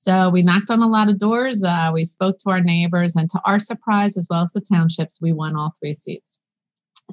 So 0.00 0.30
we 0.30 0.42
knocked 0.42 0.70
on 0.70 0.80
a 0.80 0.86
lot 0.86 1.08
of 1.08 1.18
doors. 1.18 1.64
Uh, 1.64 1.90
we 1.92 2.04
spoke 2.04 2.38
to 2.38 2.50
our 2.50 2.60
neighbors, 2.60 3.16
and 3.16 3.28
to 3.30 3.40
our 3.44 3.58
surprise, 3.58 4.16
as 4.16 4.28
well 4.30 4.42
as 4.42 4.52
the 4.52 4.60
townships, 4.60 5.18
we 5.20 5.32
won 5.32 5.56
all 5.56 5.72
three 5.76 5.92
seats. 5.92 6.38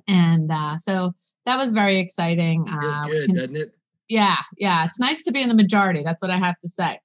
And 0.07 0.51
uh, 0.51 0.77
so 0.77 1.15
that 1.47 1.57
was 1.57 1.71
very 1.71 1.97
exciting. 1.97 2.67
Uh, 2.69 3.07
good, 3.07 3.25
can, 3.25 3.35
doesn't 3.37 3.55
it? 3.55 3.75
Yeah, 4.07 4.37
yeah. 4.59 4.85
It's 4.85 4.99
nice 4.99 5.23
to 5.23 5.31
be 5.31 5.41
in 5.41 5.49
the 5.49 5.55
majority. 5.55 6.03
That's 6.03 6.21
what 6.21 6.29
I 6.29 6.37
have 6.37 6.59
to 6.59 6.67
say. 6.67 6.99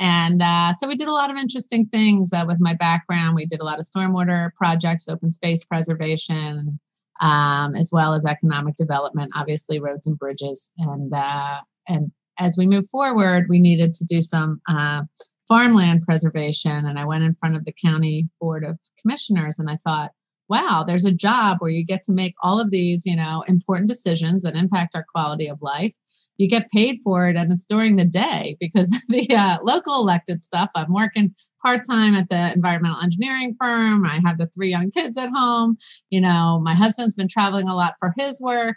And 0.00 0.42
uh, 0.42 0.72
so 0.72 0.88
we 0.88 0.96
did 0.96 1.06
a 1.06 1.12
lot 1.12 1.30
of 1.30 1.36
interesting 1.36 1.86
things 1.86 2.32
uh, 2.32 2.44
with 2.44 2.58
my 2.58 2.74
background. 2.74 3.36
We 3.36 3.46
did 3.46 3.60
a 3.60 3.64
lot 3.64 3.78
of 3.78 3.84
stormwater 3.84 4.52
projects, 4.54 5.08
open 5.08 5.30
space 5.30 5.62
preservation, 5.62 6.80
um, 7.20 7.76
as 7.76 7.90
well 7.92 8.12
as 8.12 8.26
economic 8.26 8.74
development, 8.74 9.30
obviously 9.36 9.78
roads 9.78 10.08
and 10.08 10.18
bridges, 10.18 10.72
and 10.78 11.14
uh, 11.14 11.60
and 11.86 12.10
as 12.38 12.56
we 12.56 12.66
move 12.66 12.88
forward, 12.88 13.46
we 13.48 13.60
needed 13.60 13.92
to 13.94 14.04
do 14.04 14.22
some 14.22 14.60
uh, 14.68 15.02
farmland 15.48 16.02
preservation. 16.02 16.86
And 16.86 16.98
I 16.98 17.04
went 17.04 17.24
in 17.24 17.34
front 17.34 17.56
of 17.56 17.64
the 17.64 17.74
county 17.84 18.28
board 18.40 18.64
of 18.64 18.78
commissioners 19.00 19.58
and 19.58 19.70
I 19.70 19.76
thought, 19.84 20.10
wow, 20.48 20.84
there's 20.86 21.04
a 21.04 21.12
job 21.12 21.56
where 21.60 21.70
you 21.70 21.84
get 21.84 22.02
to 22.04 22.12
make 22.12 22.34
all 22.42 22.60
of 22.60 22.70
these, 22.70 23.04
you 23.04 23.16
know, 23.16 23.44
important 23.48 23.88
decisions 23.88 24.42
that 24.42 24.54
impact 24.54 24.94
our 24.94 25.04
quality 25.12 25.48
of 25.48 25.58
life. 25.60 25.92
You 26.36 26.48
get 26.48 26.70
paid 26.70 27.00
for 27.02 27.28
it, 27.28 27.36
and 27.36 27.52
it's 27.52 27.66
during 27.66 27.96
the 27.96 28.04
day 28.04 28.56
because 28.60 28.88
the 29.08 29.26
uh, 29.34 29.58
local 29.62 29.96
elected 29.96 30.42
stuff. 30.42 30.70
I'm 30.74 30.92
working 30.92 31.34
part 31.64 31.80
time 31.88 32.14
at 32.14 32.28
the 32.28 32.52
environmental 32.54 33.02
engineering 33.02 33.56
firm. 33.60 34.04
I 34.04 34.20
have 34.24 34.38
the 34.38 34.48
three 34.54 34.70
young 34.70 34.90
kids 34.90 35.18
at 35.18 35.30
home. 35.34 35.76
You 36.10 36.20
know, 36.20 36.60
my 36.62 36.74
husband's 36.74 37.14
been 37.14 37.28
traveling 37.28 37.68
a 37.68 37.74
lot 37.74 37.94
for 37.98 38.14
his 38.16 38.40
work, 38.40 38.76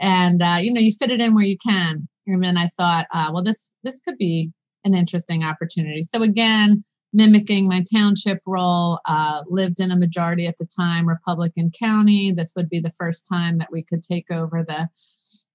and 0.00 0.42
uh, 0.42 0.58
you 0.60 0.72
know, 0.72 0.80
you 0.80 0.92
fit 0.92 1.10
it 1.10 1.20
in 1.20 1.34
where 1.34 1.44
you 1.44 1.58
can. 1.58 2.08
And 2.28 2.58
I 2.58 2.68
thought, 2.76 3.06
uh, 3.12 3.30
well, 3.32 3.42
this 3.42 3.70
this 3.82 4.00
could 4.00 4.18
be 4.18 4.52
an 4.84 4.94
interesting 4.94 5.42
opportunity. 5.42 6.02
So 6.02 6.22
again, 6.22 6.84
mimicking 7.12 7.68
my 7.68 7.82
township 7.94 8.40
role. 8.46 9.00
Uh, 9.06 9.42
lived 9.48 9.80
in 9.80 9.90
a 9.90 9.96
majority 9.96 10.46
at 10.46 10.58
the 10.58 10.66
time 10.66 11.08
Republican 11.08 11.70
county. 11.78 12.32
This 12.32 12.52
would 12.56 12.68
be 12.68 12.80
the 12.80 12.92
first 12.98 13.26
time 13.30 13.58
that 13.58 13.72
we 13.72 13.82
could 13.82 14.02
take 14.02 14.30
over 14.30 14.64
the 14.66 14.88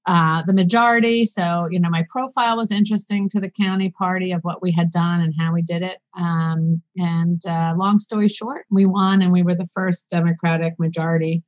uh, 0.05 0.43
the 0.45 0.53
majority. 0.53 1.23
So 1.23 1.67
you 1.71 1.79
know, 1.79 1.89
my 1.89 2.05
profile 2.09 2.57
was 2.57 2.71
interesting 2.71 3.29
to 3.29 3.39
the 3.39 3.49
county 3.49 3.89
party 3.89 4.31
of 4.31 4.41
what 4.41 4.61
we 4.61 4.71
had 4.71 4.91
done 4.91 5.21
and 5.21 5.33
how 5.39 5.53
we 5.53 5.61
did 5.61 5.81
it. 5.81 5.99
Um, 6.17 6.81
and 6.97 7.41
uh, 7.45 7.73
long 7.77 7.99
story 7.99 8.27
short, 8.27 8.65
we 8.69 8.85
won, 8.85 9.21
and 9.21 9.31
we 9.31 9.43
were 9.43 9.55
the 9.55 9.69
first 9.73 10.09
Democratic 10.09 10.73
majority 10.77 11.43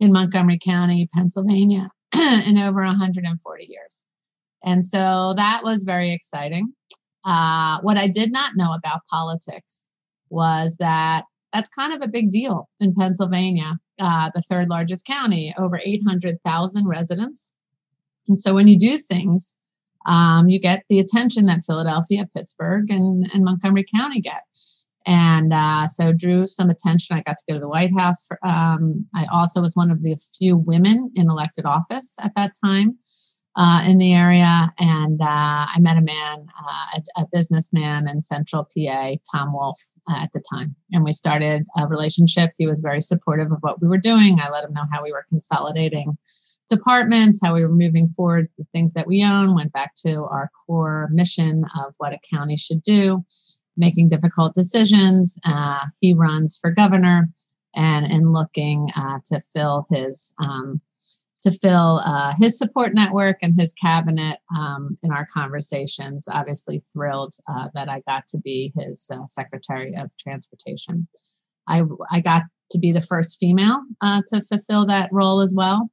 in 0.00 0.12
Montgomery 0.12 0.58
County, 0.62 1.08
Pennsylvania, 1.12 1.90
in 2.14 2.56
over 2.56 2.82
140 2.82 3.66
years. 3.68 4.04
And 4.64 4.84
so 4.84 5.34
that 5.36 5.62
was 5.64 5.84
very 5.84 6.12
exciting. 6.12 6.72
Uh, 7.24 7.78
what 7.82 7.98
I 7.98 8.08
did 8.08 8.32
not 8.32 8.52
know 8.56 8.72
about 8.72 9.00
politics 9.10 9.88
was 10.30 10.76
that 10.78 11.24
that's 11.52 11.70
kind 11.70 11.92
of 11.92 12.02
a 12.02 12.08
big 12.08 12.30
deal 12.30 12.68
in 12.80 12.94
Pennsylvania, 12.94 13.78
uh, 13.98 14.30
the 14.34 14.42
third 14.42 14.68
largest 14.68 15.06
county, 15.06 15.54
over 15.58 15.80
800,000 15.82 16.86
residents. 16.86 17.54
And 18.28 18.38
so 18.38 18.54
when 18.54 18.68
you 18.68 18.78
do 18.78 18.98
things, 18.98 19.56
um, 20.06 20.48
you 20.48 20.60
get 20.60 20.84
the 20.88 21.00
attention 21.00 21.46
that 21.46 21.64
Philadelphia, 21.64 22.28
Pittsburgh, 22.34 22.90
and, 22.90 23.28
and 23.32 23.44
Montgomery 23.44 23.86
County 23.94 24.20
get. 24.20 24.42
And 25.06 25.54
uh, 25.54 25.86
so 25.86 26.12
drew 26.12 26.46
some 26.46 26.68
attention. 26.68 27.16
I 27.16 27.22
got 27.22 27.38
to 27.38 27.44
go 27.48 27.54
to 27.54 27.60
the 27.60 27.68
White 27.68 27.96
House. 27.96 28.26
For, 28.26 28.38
um, 28.46 29.06
I 29.14 29.26
also 29.32 29.62
was 29.62 29.74
one 29.74 29.90
of 29.90 30.02
the 30.02 30.16
few 30.38 30.56
women 30.56 31.10
in 31.14 31.30
elected 31.30 31.64
office 31.64 32.16
at 32.20 32.32
that 32.36 32.52
time 32.62 32.98
uh, 33.56 33.84
in 33.88 33.98
the 33.98 34.14
area. 34.14 34.72
And 34.78 35.20
uh, 35.20 35.66
I 35.74 35.76
met 35.80 35.96
a 35.96 36.02
man, 36.02 36.46
uh, 36.58 37.00
a, 37.16 37.22
a, 37.22 37.26
businessman 37.32 38.06
in 38.06 38.22
Central 38.22 38.64
PA, 38.64 39.14
Tom 39.34 39.52
Wolf, 39.52 39.80
uh, 40.08 40.22
at 40.22 40.30
the 40.32 40.42
time. 40.52 40.76
And 40.92 41.04
we 41.04 41.12
started 41.12 41.64
a 41.76 41.86
relationship. 41.86 42.52
He 42.56 42.66
was 42.66 42.80
very 42.80 43.00
supportive 43.00 43.50
of 43.50 43.58
what 43.60 43.80
we 43.82 43.88
were 43.88 43.98
doing. 43.98 44.38
I 44.40 44.50
let 44.50 44.64
him 44.64 44.74
know 44.74 44.84
how 44.92 45.02
we 45.02 45.12
were 45.12 45.26
consolidating 45.28 46.16
departments, 46.68 47.40
how 47.42 47.54
we 47.54 47.62
were 47.62 47.68
moving 47.68 48.08
forward, 48.08 48.48
the 48.58 48.66
things 48.72 48.92
that 48.94 49.06
we 49.06 49.24
own, 49.24 49.54
went 49.54 49.72
back 49.72 49.94
to 50.06 50.24
our 50.24 50.50
core 50.66 51.08
mission 51.10 51.64
of 51.78 51.94
what 51.96 52.12
a 52.12 52.18
county 52.32 52.56
should 52.56 52.82
do, 52.82 53.24
making 53.76 54.08
difficult 54.08 54.54
decisions. 54.54 55.38
Uh, 55.44 55.86
he 56.00 56.14
runs 56.14 56.58
for 56.60 56.70
governor 56.70 57.28
and 57.74 58.06
in 58.06 58.32
looking 58.32 58.88
uh, 58.96 59.18
to 59.26 59.42
fill 59.52 59.86
his 59.90 60.34
um, 60.38 60.80
to 61.42 61.52
fill 61.52 62.00
uh, 62.04 62.32
his 62.38 62.58
support 62.58 62.94
network 62.94 63.36
and 63.42 63.58
his 63.58 63.72
cabinet 63.74 64.38
um, 64.56 64.98
in 65.02 65.12
our 65.12 65.26
conversations. 65.32 66.28
Obviously, 66.30 66.80
thrilled 66.92 67.34
uh, 67.48 67.68
that 67.74 67.88
I 67.88 68.02
got 68.06 68.26
to 68.28 68.38
be 68.38 68.72
his 68.76 69.10
uh, 69.12 69.24
Secretary 69.24 69.94
of 69.96 70.10
Transportation. 70.18 71.08
I, 71.68 71.82
I 72.10 72.20
got 72.20 72.42
to 72.70 72.78
be 72.78 72.92
the 72.92 73.00
first 73.00 73.38
female 73.38 73.82
uh, 74.00 74.22
to 74.28 74.42
fulfill 74.42 74.86
that 74.86 75.10
role 75.12 75.40
as 75.40 75.54
well. 75.56 75.90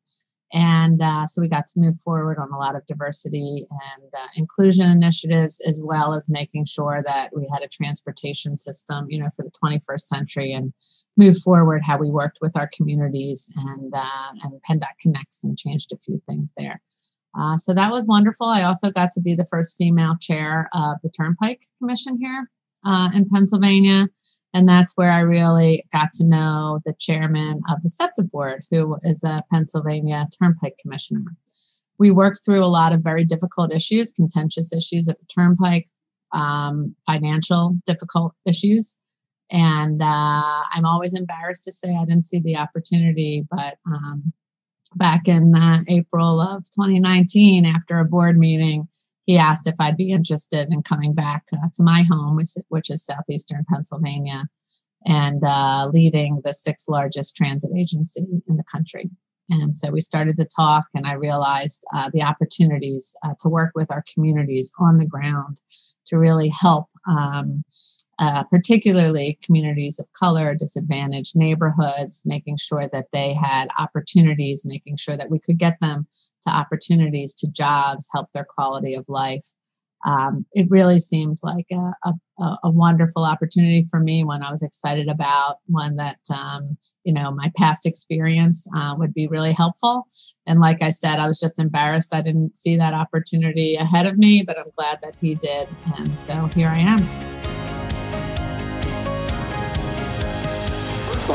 And 0.56 1.02
uh, 1.02 1.28
so 1.28 1.42
we 1.42 1.50
got 1.50 1.68
to 1.68 1.80
move 1.80 2.00
forward 2.00 2.38
on 2.40 2.50
a 2.50 2.58
lot 2.58 2.78
of 2.78 2.88
diversity 2.88 3.68
and 3.70 4.14
uh, 4.14 4.28
inclusion 4.38 4.90
initiatives, 4.90 5.62
as 5.68 5.82
well 5.84 6.14
as 6.14 6.30
making 6.30 6.64
sure 6.64 7.00
that 7.06 7.32
we 7.36 7.46
had 7.52 7.62
a 7.62 7.68
transportation 7.68 8.56
system, 8.56 9.06
you 9.10 9.20
know, 9.20 9.30
for 9.36 9.44
the 9.44 9.52
21st 9.52 10.00
century 10.00 10.54
and 10.54 10.72
move 11.18 11.38
forward 11.40 11.84
how 11.84 11.98
we 11.98 12.10
worked 12.10 12.38
with 12.42 12.56
our 12.58 12.70
communities 12.74 13.52
and 13.58 13.94
uh, 13.94 14.32
and 14.44 14.54
PennDOT 14.70 14.96
Connects 15.02 15.44
and 15.44 15.58
changed 15.58 15.92
a 15.92 15.98
few 15.98 16.22
things 16.26 16.54
there. 16.56 16.82
Uh, 17.38 17.58
so 17.58 17.74
that 17.74 17.92
was 17.92 18.08
wonderful. 18.08 18.48
I 18.48 18.64
also 18.64 18.92
got 18.92 19.12
to 19.12 19.22
be 19.22 19.36
the 19.36 19.46
first 19.46 19.76
female 19.76 20.16
chair 20.22 20.70
of 20.74 21.00
the 21.04 21.10
Turnpike 21.10 21.64
Commission 21.80 22.18
here 22.18 22.50
uh, 22.86 23.10
in 23.14 23.28
Pennsylvania. 23.28 24.08
And 24.56 24.70
that's 24.70 24.94
where 24.96 25.12
I 25.12 25.20
really 25.20 25.84
got 25.92 26.14
to 26.14 26.26
know 26.26 26.80
the 26.86 26.96
chairman 26.98 27.60
of 27.70 27.84
the 27.84 27.90
SEPTA 27.90 28.24
board, 28.24 28.64
who 28.72 28.96
is 29.04 29.22
a 29.26 29.44
Pennsylvania 29.52 30.30
Turnpike 30.42 30.78
Commissioner. 30.82 31.26
We 32.00 32.10
worked 32.10 32.40
through 32.44 32.64
a 32.64 32.72
lot 32.72 32.94
of 32.94 33.02
very 33.02 33.26
difficult 33.26 33.74
issues, 33.74 34.14
contentious 34.14 34.72
issues 34.72 35.10
at 35.10 35.20
the 35.20 35.26
Turnpike, 35.26 35.90
um, 36.32 36.96
financial 37.06 37.76
difficult 37.86 38.34
issues. 38.46 38.96
And 39.52 40.02
uh, 40.02 40.62
I'm 40.72 40.86
always 40.86 41.14
embarrassed 41.14 41.66
to 41.66 41.74
say 41.74 41.90
I 41.90 42.06
didn't 42.06 42.24
see 42.24 42.40
the 42.40 42.56
opportunity, 42.56 43.46
but 43.52 43.76
um, 43.86 44.32
back 44.96 45.28
in 45.28 45.54
uh, 45.54 45.80
April 45.90 46.40
of 46.40 46.64
2019, 46.72 47.66
after 47.66 48.00
a 48.00 48.06
board 48.06 48.38
meeting, 48.38 48.88
he 49.26 49.38
asked 49.38 49.68
if 49.68 49.76
I'd 49.80 49.98
be 49.98 50.12
interested 50.12 50.72
in 50.72 50.84
coming 50.84 51.14
back 51.14 51.46
uh, 51.54 51.68
to 51.74 51.84
my 51.84 52.04
home, 52.10 52.36
which, 52.36 52.50
which, 52.70 52.90
is 52.90 53.04
southeastern 53.04 53.66
Pennsylvania, 53.72 54.46
and 55.06 55.42
uh, 55.44 55.90
leading 55.92 56.42
the 56.44 56.54
sixth 56.54 56.88
largest 56.88 57.36
transit 57.36 57.72
agency 57.76 58.26
in 58.48 58.58
the 58.58 58.64
country. 58.64 59.10
And 59.50 59.76
so 59.76 59.92
we 59.92 60.02
started 60.02 60.38
to 60.38 60.48
talk, 60.56 60.86
and 60.94 61.06
I 61.06 61.14
realized 61.14 61.84
uh, 61.94 62.10
the 62.12 62.24
opportunities 62.24 63.16
uh, 63.24 63.34
to 63.40 63.50
work 63.50 63.72
with 63.76 63.92
our 63.92 64.04
communities 64.14 64.72
on 64.80 64.98
the 64.98 65.06
ground 65.06 65.62
to 66.08 66.18
really 66.18 66.50
help, 66.50 66.88
um, 67.08 67.64
uh, 68.18 68.44
particularly 68.46 69.38
communities 69.44 70.00
of 70.00 70.08
color, 70.14 70.56
disadvantaged 70.56 71.36
neighborhoods, 71.36 72.24
making 72.26 72.58
sure 72.58 72.88
that 72.92 73.08
they 73.12 73.34
had 73.34 73.70
opportunities, 73.78 74.66
making 74.66 74.98
sure 74.98 75.18
that 75.18 75.30
we 75.30 75.40
could 75.40 75.60
get 75.60 75.78
them 75.80 76.08
to 76.46 76.56
opportunities, 76.56 77.34
to 77.36 77.48
jobs, 77.48 78.10
help 78.14 78.28
their 78.34 78.46
quality 78.46 78.96
of 78.96 79.06
life. 79.08 79.46
Um, 80.06 80.46
it 80.52 80.68
really 80.70 81.00
seemed 81.00 81.40
like 81.42 81.66
a, 81.72 81.92
a, 82.04 82.58
a, 82.64 82.70
wonderful 82.70 83.24
opportunity 83.24 83.88
for 83.90 84.00
me 84.00 84.24
when 84.24 84.44
I 84.44 84.52
was 84.52 84.62
excited 84.62 85.08
about 85.08 85.58
one 85.66 85.96
that 85.96 86.20
um, 86.32 86.78
you 87.04 87.12
know 87.12 87.32
my 87.32 87.52
past 87.58 87.88
experience 87.88 88.68
uh, 88.78 88.94
would 89.00 89.16
be 89.16 89.28
really 89.28 89.54
helpful. 89.54 90.08
And 90.46 90.60
like 90.60 90.84
I 90.84 90.92
said, 90.92 91.18
I 91.18 91.28
was 91.28 91.40
just 91.40 91.60
embarrassed 91.60 92.14
I 92.14 92.22
didn't 92.22 92.56
see 92.56 92.78
that 92.78 92.94
opportunity 92.94 93.78
ahead 93.78 94.06
of 94.06 94.18
me, 94.18 94.44
but 94.46 94.60
I'm 94.60 94.72
glad 94.78 95.00
that 95.02 95.16
he 95.20 95.34
did, 95.34 95.68
and 95.98 96.20
so 96.20 96.48
here 96.54 96.70
I 96.70 96.80
am. 96.80 97.55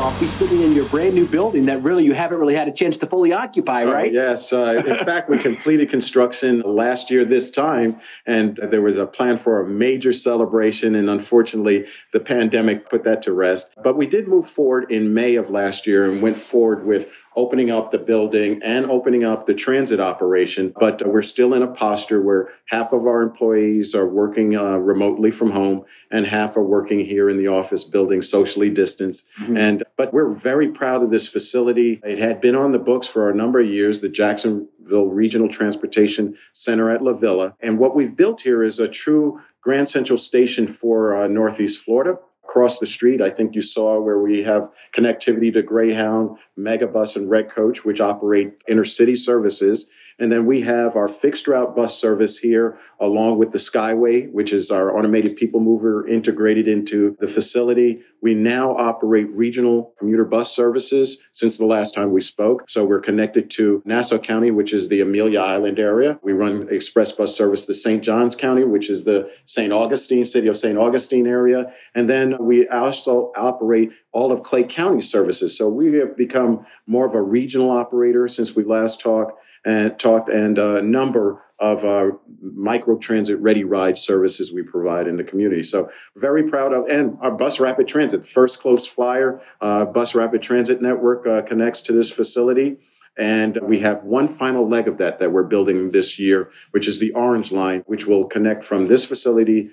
Off, 0.01 0.19
be 0.19 0.27
sitting 0.29 0.61
in 0.61 0.73
your 0.73 0.85
brand 0.85 1.13
new 1.13 1.27
building 1.27 1.63
that 1.67 1.83
really 1.83 2.03
you 2.03 2.13
haven't 2.13 2.39
really 2.39 2.55
had 2.55 2.67
a 2.67 2.71
chance 2.71 2.97
to 2.97 3.05
fully 3.05 3.31
occupy, 3.33 3.83
oh, 3.83 3.91
right? 3.91 4.11
yes. 4.11 4.51
Uh, 4.51 4.81
in 4.83 4.97
fact, 5.05 5.29
we 5.29 5.37
completed 5.37 5.91
construction 5.91 6.63
last 6.65 7.11
year 7.11 7.23
this 7.23 7.51
time, 7.51 8.01
and 8.25 8.59
there 8.71 8.81
was 8.81 8.97
a 8.97 9.05
plan 9.05 9.37
for 9.37 9.61
a 9.61 9.67
major 9.67 10.11
celebration, 10.11 10.95
and 10.95 11.07
unfortunately, 11.07 11.85
the 12.13 12.19
pandemic 12.19 12.89
put 12.89 13.03
that 13.03 13.21
to 13.21 13.31
rest. 13.31 13.69
But 13.83 13.95
we 13.95 14.07
did 14.07 14.27
move 14.27 14.49
forward 14.49 14.91
in 14.91 15.13
May 15.13 15.35
of 15.35 15.51
last 15.51 15.85
year 15.85 16.11
and 16.11 16.19
went 16.19 16.39
forward 16.39 16.83
with 16.83 17.07
opening 17.35 17.71
up 17.71 17.91
the 17.91 17.97
building 17.97 18.59
and 18.63 18.85
opening 18.91 19.23
up 19.23 19.47
the 19.47 19.53
transit 19.53 19.99
operation. 19.99 20.73
But 20.77 21.01
we're 21.05 21.23
still 21.23 21.53
in 21.53 21.63
a 21.63 21.67
posture 21.67 22.21
where 22.21 22.49
half 22.65 22.91
of 22.91 23.07
our 23.07 23.21
employees 23.21 23.95
are 23.95 24.07
working 24.07 24.55
uh, 24.57 24.77
remotely 24.77 25.31
from 25.31 25.51
home 25.51 25.85
and 26.11 26.25
half 26.25 26.57
are 26.57 26.63
working 26.63 27.05
here 27.05 27.29
in 27.29 27.37
the 27.37 27.47
office 27.47 27.83
building 27.83 28.21
socially 28.21 28.69
distanced. 28.69 29.23
Mm-hmm. 29.41 29.57
And 29.57 29.83
but 29.95 30.13
we're 30.13 30.33
very 30.33 30.69
proud 30.69 31.03
of 31.03 31.09
this 31.09 31.27
facility. 31.27 32.01
It 32.03 32.19
had 32.19 32.41
been 32.41 32.55
on 32.55 32.71
the 32.73 32.79
books 32.79 33.07
for 33.07 33.29
a 33.29 33.35
number 33.35 33.61
of 33.61 33.67
years, 33.67 34.01
the 34.01 34.09
Jacksonville 34.09 35.07
Regional 35.07 35.47
Transportation 35.47 36.37
Center 36.53 36.91
at 36.91 37.01
La 37.01 37.13
Villa. 37.13 37.55
And 37.61 37.79
what 37.79 37.95
we've 37.95 38.15
built 38.15 38.41
here 38.41 38.63
is 38.63 38.79
a 38.79 38.87
true 38.87 39.39
Grand 39.61 39.87
Central 39.87 40.17
Station 40.17 40.67
for 40.67 41.15
uh, 41.15 41.27
Northeast 41.27 41.83
Florida 41.83 42.17
across 42.51 42.79
the 42.79 42.85
street, 42.85 43.21
I 43.21 43.29
think 43.29 43.55
you 43.55 43.61
saw 43.61 44.01
where 44.01 44.19
we 44.19 44.43
have 44.43 44.69
connectivity 44.93 45.53
to 45.53 45.61
Greyhound, 45.61 46.37
Megabus, 46.59 47.15
and 47.15 47.29
Red 47.29 47.49
Coach, 47.49 47.85
which 47.85 48.01
operate 48.01 48.51
intercity 48.69 49.17
services. 49.17 49.87
And 50.21 50.31
then 50.31 50.45
we 50.45 50.61
have 50.61 50.95
our 50.95 51.07
fixed 51.07 51.47
route 51.47 51.75
bus 51.75 51.99
service 51.99 52.37
here, 52.37 52.77
along 52.99 53.39
with 53.39 53.51
the 53.51 53.57
Skyway, 53.57 54.31
which 54.31 54.53
is 54.53 54.69
our 54.69 54.95
automated 54.95 55.35
people 55.35 55.59
mover 55.59 56.07
integrated 56.07 56.67
into 56.67 57.17
the 57.19 57.27
facility. 57.27 58.01
We 58.21 58.35
now 58.35 58.77
operate 58.77 59.27
regional 59.31 59.95
commuter 59.97 60.23
bus 60.23 60.55
services 60.55 61.17
since 61.33 61.57
the 61.57 61.65
last 61.65 61.95
time 61.95 62.11
we 62.11 62.21
spoke. 62.21 62.65
So 62.69 62.85
we're 62.85 62.99
connected 62.99 63.49
to 63.51 63.81
Nassau 63.83 64.19
County, 64.19 64.51
which 64.51 64.73
is 64.73 64.89
the 64.89 65.01
Amelia 65.01 65.39
Island 65.39 65.79
area. 65.79 66.19
We 66.21 66.33
run 66.33 66.67
express 66.69 67.11
bus 67.11 67.35
service 67.35 67.65
to 67.65 67.73
St. 67.73 68.03
Johns 68.03 68.35
County, 68.35 68.63
which 68.63 68.91
is 68.91 69.03
the 69.03 69.27
St. 69.47 69.73
Augustine, 69.73 70.23
city 70.23 70.47
of 70.47 70.57
St. 70.59 70.77
Augustine 70.77 71.25
area. 71.25 71.73
And 71.95 72.07
then 72.07 72.35
we 72.39 72.67
also 72.67 73.31
operate 73.35 73.89
all 74.11 74.31
of 74.31 74.43
Clay 74.43 74.65
County 74.65 75.01
services. 75.01 75.57
So 75.57 75.67
we 75.67 75.95
have 75.95 76.15
become 76.15 76.63
more 76.85 77.07
of 77.07 77.15
a 77.15 77.21
regional 77.23 77.71
operator 77.71 78.27
since 78.27 78.55
we 78.55 78.63
last 78.63 78.99
talked 78.99 79.39
and 79.65 79.97
talked 79.99 80.29
and 80.29 80.57
a 80.57 80.81
number 80.81 81.43
of 81.59 81.85
uh, 81.85 82.15
micro 82.41 82.97
transit 82.97 83.37
ready 83.39 83.63
ride 83.63 83.95
services 83.95 84.51
we 84.51 84.63
provide 84.63 85.07
in 85.07 85.15
the 85.15 85.23
community. 85.23 85.63
So 85.63 85.91
very 86.15 86.49
proud 86.49 86.73
of, 86.73 86.87
and 86.89 87.17
our 87.21 87.29
bus 87.29 87.59
rapid 87.59 87.87
transit, 87.87 88.27
First 88.27 88.59
Coast 88.59 88.89
Flyer 88.89 89.41
uh, 89.61 89.85
bus 89.85 90.15
rapid 90.15 90.41
transit 90.41 90.81
network 90.81 91.27
uh, 91.27 91.43
connects 91.47 91.83
to 91.83 91.93
this 91.93 92.09
facility. 92.09 92.77
And 93.17 93.59
we 93.61 93.79
have 93.81 94.03
one 94.03 94.33
final 94.35 94.67
leg 94.67 94.87
of 94.87 94.97
that 94.97 95.19
that 95.19 95.31
we're 95.31 95.43
building 95.43 95.91
this 95.91 96.17
year, 96.17 96.49
which 96.71 96.87
is 96.87 96.99
the 96.99 97.11
Orange 97.11 97.51
Line, 97.51 97.83
which 97.85 98.07
will 98.07 98.25
connect 98.25 98.63
from 98.63 98.87
this 98.87 99.05
facility 99.05 99.69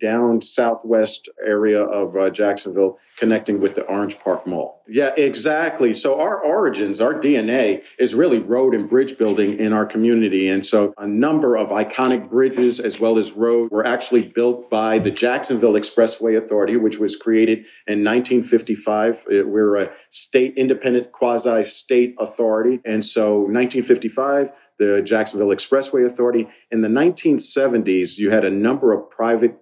down 0.00 0.42
southwest 0.42 1.28
area 1.46 1.80
of 1.80 2.16
uh, 2.16 2.28
Jacksonville, 2.30 2.98
connecting 3.18 3.60
with 3.60 3.74
the 3.74 3.82
Orange 3.82 4.18
Park 4.18 4.46
Mall. 4.46 4.82
Yeah, 4.88 5.10
exactly. 5.16 5.94
So 5.94 6.20
our 6.20 6.38
origins, 6.38 7.00
our 7.00 7.14
DNA 7.14 7.82
is 7.98 8.14
really 8.14 8.38
road 8.38 8.74
and 8.74 8.90
bridge 8.90 9.16
building 9.16 9.58
in 9.58 9.72
our 9.72 9.86
community. 9.86 10.48
And 10.48 10.66
so 10.66 10.92
a 10.98 11.06
number 11.06 11.56
of 11.56 11.68
iconic 11.68 12.28
bridges 12.28 12.80
as 12.80 12.98
well 12.98 13.18
as 13.18 13.30
roads 13.32 13.70
were 13.70 13.86
actually 13.86 14.22
built 14.22 14.68
by 14.68 14.98
the 14.98 15.10
Jacksonville 15.10 15.74
Expressway 15.74 16.36
Authority, 16.36 16.76
which 16.76 16.98
was 16.98 17.14
created 17.14 17.58
in 17.86 18.02
1955. 18.02 19.22
We're 19.26 19.76
a 19.76 19.90
state 20.10 20.54
independent 20.56 21.12
quasi 21.12 21.62
state 21.62 22.16
authority. 22.18 22.80
And 22.84 23.06
so 23.06 23.36
1955, 23.42 24.50
the 24.78 25.02
Jacksonville 25.04 25.48
Expressway 25.48 26.10
Authority. 26.10 26.48
In 26.70 26.80
the 26.80 26.88
1970s, 26.88 28.18
you 28.18 28.30
had 28.30 28.44
a 28.44 28.50
number 28.50 28.92
of 28.92 29.08
private 29.10 29.61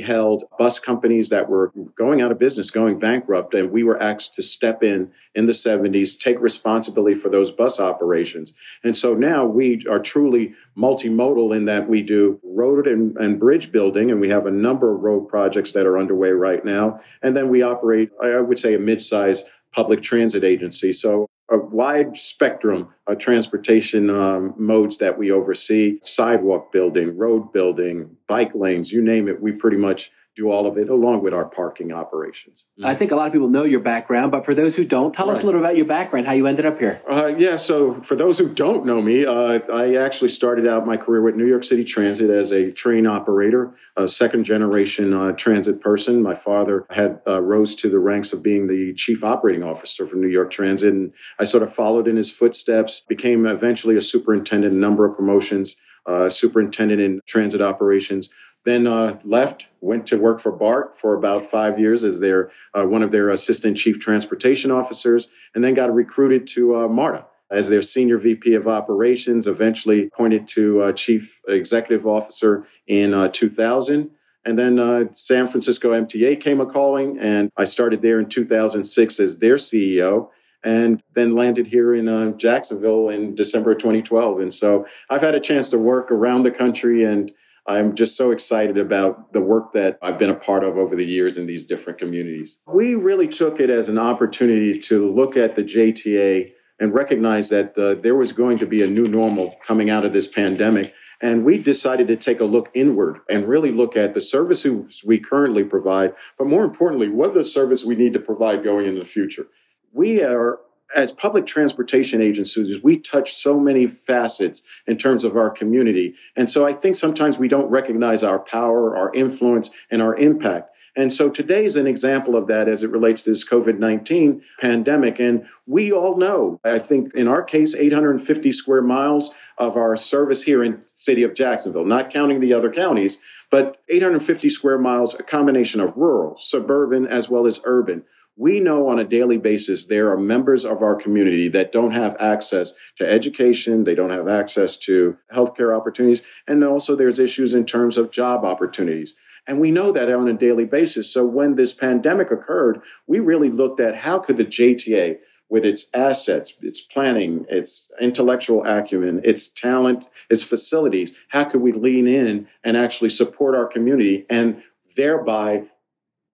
held 0.00 0.44
bus 0.58 0.78
companies 0.78 1.28
that 1.28 1.48
were 1.48 1.72
going 1.96 2.20
out 2.20 2.32
of 2.32 2.38
business, 2.38 2.70
going 2.70 2.98
bankrupt, 2.98 3.54
and 3.54 3.70
we 3.70 3.84
were 3.84 4.00
asked 4.02 4.34
to 4.34 4.42
step 4.42 4.82
in 4.82 5.10
in 5.34 5.46
the 5.46 5.52
70s, 5.52 6.18
take 6.18 6.40
responsibility 6.40 7.14
for 7.14 7.28
those 7.28 7.50
bus 7.50 7.80
operations. 7.80 8.52
And 8.84 8.96
so 8.96 9.14
now 9.14 9.44
we 9.46 9.84
are 9.88 10.00
truly 10.00 10.54
multimodal 10.76 11.56
in 11.56 11.64
that 11.66 11.88
we 11.88 12.02
do 12.02 12.40
road 12.42 12.86
and, 12.86 13.16
and 13.18 13.38
bridge 13.38 13.70
building, 13.70 14.10
and 14.10 14.20
we 14.20 14.28
have 14.28 14.46
a 14.46 14.50
number 14.50 14.94
of 14.94 15.00
road 15.00 15.28
projects 15.28 15.72
that 15.72 15.86
are 15.86 15.98
underway 15.98 16.30
right 16.30 16.64
now. 16.64 17.00
And 17.22 17.36
then 17.36 17.48
we 17.48 17.62
operate, 17.62 18.10
I 18.22 18.40
would 18.40 18.58
say, 18.58 18.74
a 18.74 18.78
mid 18.78 19.02
sized 19.02 19.46
public 19.72 20.02
transit 20.02 20.44
agency. 20.44 20.92
So 20.92 21.28
a 21.50 21.58
wide 21.58 22.16
spectrum 22.16 22.88
of 23.06 23.18
transportation 23.18 24.10
um, 24.10 24.54
modes 24.56 24.98
that 24.98 25.16
we 25.16 25.30
oversee 25.30 25.98
sidewalk 26.02 26.72
building, 26.72 27.16
road 27.16 27.52
building, 27.52 28.08
bike 28.26 28.54
lanes, 28.54 28.92
you 28.92 29.02
name 29.02 29.28
it. 29.28 29.40
We 29.40 29.52
pretty 29.52 29.78
much 29.78 30.10
do 30.38 30.52
all 30.52 30.68
of 30.68 30.78
it 30.78 30.88
along 30.88 31.22
with 31.22 31.34
our 31.34 31.44
parking 31.44 31.92
operations. 31.92 32.64
I 32.84 32.94
think 32.94 33.10
a 33.10 33.16
lot 33.16 33.26
of 33.26 33.32
people 33.32 33.48
know 33.48 33.64
your 33.64 33.80
background, 33.80 34.30
but 34.30 34.44
for 34.44 34.54
those 34.54 34.76
who 34.76 34.84
don't, 34.84 35.12
tell 35.12 35.26
right. 35.26 35.36
us 35.36 35.42
a 35.42 35.46
little 35.46 35.60
about 35.60 35.76
your 35.76 35.84
background, 35.84 36.26
how 36.26 36.32
you 36.32 36.46
ended 36.46 36.64
up 36.64 36.78
here. 36.78 37.02
Uh, 37.10 37.26
yeah, 37.26 37.56
so 37.56 38.00
for 38.02 38.14
those 38.14 38.38
who 38.38 38.48
don't 38.48 38.86
know 38.86 39.02
me, 39.02 39.26
uh, 39.26 39.58
I 39.72 39.96
actually 39.96 40.28
started 40.30 40.66
out 40.66 40.86
my 40.86 40.96
career 40.96 41.22
with 41.22 41.34
New 41.34 41.46
York 41.46 41.64
City 41.64 41.84
Transit 41.84 42.30
as 42.30 42.52
a 42.52 42.70
train 42.70 43.04
operator, 43.04 43.74
a 43.96 44.06
second 44.06 44.44
generation 44.44 45.12
uh, 45.12 45.32
transit 45.32 45.80
person. 45.80 46.22
My 46.22 46.36
father 46.36 46.86
had 46.90 47.20
uh, 47.26 47.40
rose 47.40 47.74
to 47.76 47.90
the 47.90 47.98
ranks 47.98 48.32
of 48.32 48.40
being 48.40 48.68
the 48.68 48.94
chief 48.94 49.24
operating 49.24 49.64
officer 49.64 50.06
for 50.06 50.14
New 50.14 50.28
York 50.28 50.52
Transit, 50.52 50.92
and 50.92 51.12
I 51.40 51.44
sort 51.44 51.64
of 51.64 51.74
followed 51.74 52.06
in 52.06 52.14
his 52.14 52.30
footsteps, 52.30 53.02
became 53.08 53.44
eventually 53.44 53.96
a 53.96 54.02
superintendent, 54.02 54.72
a 54.72 54.76
number 54.76 55.04
of 55.04 55.16
promotions. 55.16 55.74
Uh, 56.06 56.30
superintendent 56.30 57.02
in 57.02 57.20
transit 57.28 57.60
operations, 57.60 58.30
then 58.64 58.86
uh, 58.86 59.18
left, 59.24 59.66
went 59.80 60.06
to 60.08 60.18
work 60.18 60.40
for 60.40 60.52
BART 60.52 60.98
for 61.00 61.14
about 61.14 61.50
five 61.50 61.78
years 61.78 62.04
as 62.04 62.20
their 62.20 62.50
uh, 62.74 62.84
one 62.84 63.02
of 63.02 63.10
their 63.10 63.30
assistant 63.30 63.76
chief 63.76 64.00
transportation 64.00 64.70
officers, 64.70 65.28
and 65.54 65.64
then 65.64 65.74
got 65.74 65.94
recruited 65.94 66.46
to 66.48 66.76
uh, 66.76 66.88
MARTA 66.88 67.24
as 67.50 67.68
their 67.68 67.82
senior 67.82 68.18
VP 68.18 68.54
of 68.54 68.68
operations. 68.68 69.46
Eventually 69.46 70.06
appointed 70.06 70.46
to 70.48 70.82
uh, 70.82 70.92
chief 70.92 71.40
executive 71.48 72.06
officer 72.06 72.66
in 72.86 73.14
uh, 73.14 73.28
2000. 73.28 74.10
And 74.44 74.58
then 74.58 74.78
uh, 74.78 75.04
San 75.12 75.48
Francisco 75.48 75.92
MTA 75.92 76.40
came 76.40 76.60
a 76.60 76.66
calling, 76.66 77.18
and 77.18 77.50
I 77.56 77.64
started 77.64 78.00
there 78.00 78.18
in 78.18 78.28
2006 78.28 79.20
as 79.20 79.38
their 79.38 79.56
CEO 79.56 80.30
and 80.64 81.02
then 81.14 81.34
landed 81.34 81.66
here 81.66 81.94
in 81.94 82.08
uh, 82.08 82.30
Jacksonville 82.32 83.10
in 83.10 83.34
December 83.34 83.74
2012. 83.74 84.40
And 84.40 84.52
so 84.52 84.86
I've 85.10 85.20
had 85.20 85.34
a 85.34 85.40
chance 85.40 85.70
to 85.70 85.78
work 85.78 86.10
around 86.10 86.42
the 86.42 86.50
country 86.50 87.04
and 87.04 87.30
I'm 87.68 87.94
just 87.94 88.16
so 88.16 88.30
excited 88.30 88.78
about 88.78 89.32
the 89.34 89.42
work 89.42 89.74
that 89.74 89.98
I've 90.00 90.18
been 90.18 90.30
a 90.30 90.34
part 90.34 90.64
of 90.64 90.78
over 90.78 90.96
the 90.96 91.04
years 91.04 91.36
in 91.36 91.46
these 91.46 91.66
different 91.66 91.98
communities. 91.98 92.56
We 92.66 92.94
really 92.94 93.28
took 93.28 93.60
it 93.60 93.68
as 93.68 93.90
an 93.90 93.98
opportunity 93.98 94.80
to 94.80 95.14
look 95.14 95.36
at 95.36 95.54
the 95.54 95.62
JTA 95.62 96.52
and 96.80 96.94
recognize 96.94 97.50
that 97.50 97.76
uh, 97.76 98.00
there 98.00 98.14
was 98.14 98.32
going 98.32 98.58
to 98.58 98.66
be 98.66 98.82
a 98.82 98.86
new 98.86 99.06
normal 99.06 99.56
coming 99.66 99.90
out 99.90 100.06
of 100.06 100.14
this 100.14 100.28
pandemic. 100.28 100.94
And 101.20 101.44
we 101.44 101.58
decided 101.58 102.08
to 102.08 102.16
take 102.16 102.40
a 102.40 102.44
look 102.44 102.70
inward 102.74 103.18
and 103.28 103.46
really 103.46 103.72
look 103.72 103.96
at 103.96 104.14
the 104.14 104.22
services 104.22 105.02
we 105.04 105.18
currently 105.18 105.64
provide, 105.64 106.14
but 106.38 106.46
more 106.46 106.64
importantly, 106.64 107.08
what 107.08 107.30
are 107.30 107.34
the 107.34 107.44
services 107.44 107.84
we 107.84 107.96
need 107.96 108.14
to 108.14 108.20
provide 108.20 108.64
going 108.64 108.86
into 108.86 109.00
the 109.00 109.06
future? 109.06 109.46
We 109.92 110.22
are 110.22 110.60
as 110.94 111.12
public 111.12 111.46
transportation 111.46 112.22
agencies, 112.22 112.82
we 112.82 112.98
touch 112.98 113.34
so 113.34 113.58
many 113.58 113.86
facets 113.86 114.62
in 114.86 114.96
terms 114.96 115.24
of 115.24 115.36
our 115.36 115.50
community. 115.50 116.14
And 116.36 116.50
so 116.50 116.66
I 116.66 116.72
think 116.72 116.96
sometimes 116.96 117.38
we 117.38 117.48
don't 117.48 117.70
recognize 117.70 118.22
our 118.22 118.38
power, 118.38 118.96
our 118.96 119.14
influence, 119.14 119.70
and 119.90 120.00
our 120.00 120.16
impact. 120.16 120.70
And 120.96 121.12
so 121.12 121.28
today 121.30 121.64
is 121.64 121.76
an 121.76 121.86
example 121.86 122.34
of 122.34 122.48
that 122.48 122.68
as 122.68 122.82
it 122.82 122.90
relates 122.90 123.22
to 123.22 123.30
this 123.30 123.48
COVID 123.48 123.78
19 123.78 124.42
pandemic. 124.60 125.20
And 125.20 125.46
we 125.66 125.92
all 125.92 126.16
know, 126.16 126.58
I 126.64 126.80
think 126.80 127.14
in 127.14 127.28
our 127.28 127.42
case, 127.42 127.74
850 127.74 128.52
square 128.52 128.82
miles 128.82 129.32
of 129.58 129.76
our 129.76 129.96
service 129.96 130.42
here 130.42 130.64
in 130.64 130.82
city 130.96 131.22
of 131.22 131.34
Jacksonville, 131.34 131.84
not 131.84 132.12
counting 132.12 132.40
the 132.40 132.52
other 132.52 132.72
counties, 132.72 133.18
but 133.50 133.76
850 133.88 134.50
square 134.50 134.78
miles, 134.78 135.14
a 135.14 135.22
combination 135.22 135.80
of 135.80 135.96
rural, 135.96 136.36
suburban, 136.40 137.06
as 137.06 137.28
well 137.28 137.46
as 137.46 137.60
urban 137.64 138.02
we 138.38 138.60
know 138.60 138.88
on 138.88 139.00
a 139.00 139.04
daily 139.04 139.36
basis 139.36 139.86
there 139.86 140.10
are 140.12 140.16
members 140.16 140.64
of 140.64 140.80
our 140.80 140.94
community 140.94 141.48
that 141.48 141.72
don't 141.72 141.90
have 141.90 142.16
access 142.20 142.72
to 142.96 143.10
education, 143.10 143.82
they 143.82 143.96
don't 143.96 144.10
have 144.10 144.28
access 144.28 144.76
to 144.76 145.16
healthcare 145.34 145.76
opportunities, 145.76 146.22
and 146.46 146.62
also 146.62 146.94
there's 146.94 147.18
issues 147.18 147.52
in 147.52 147.66
terms 147.66 147.98
of 147.98 148.12
job 148.12 148.44
opportunities. 148.44 149.14
And 149.48 149.58
we 149.58 149.72
know 149.72 149.92
that 149.92 150.12
on 150.12 150.28
a 150.28 150.34
daily 150.34 150.66
basis. 150.66 151.12
So 151.12 151.24
when 151.24 151.56
this 151.56 151.72
pandemic 151.72 152.30
occurred, 152.30 152.80
we 153.06 153.18
really 153.18 153.50
looked 153.50 153.80
at 153.80 153.96
how 153.96 154.18
could 154.20 154.36
the 154.36 154.44
JTA 154.44 155.18
with 155.48 155.64
its 155.64 155.86
assets, 155.94 156.52
its 156.60 156.80
planning, 156.80 157.46
its 157.48 157.90
intellectual 158.00 158.64
acumen, 158.64 159.20
its 159.24 159.50
talent, 159.50 160.04
its 160.30 160.42
facilities, 160.42 161.12
how 161.28 161.44
could 161.44 161.62
we 161.62 161.72
lean 161.72 162.06
in 162.06 162.46
and 162.62 162.76
actually 162.76 163.10
support 163.10 163.56
our 163.56 163.66
community 163.66 164.26
and 164.28 164.62
thereby 164.96 165.64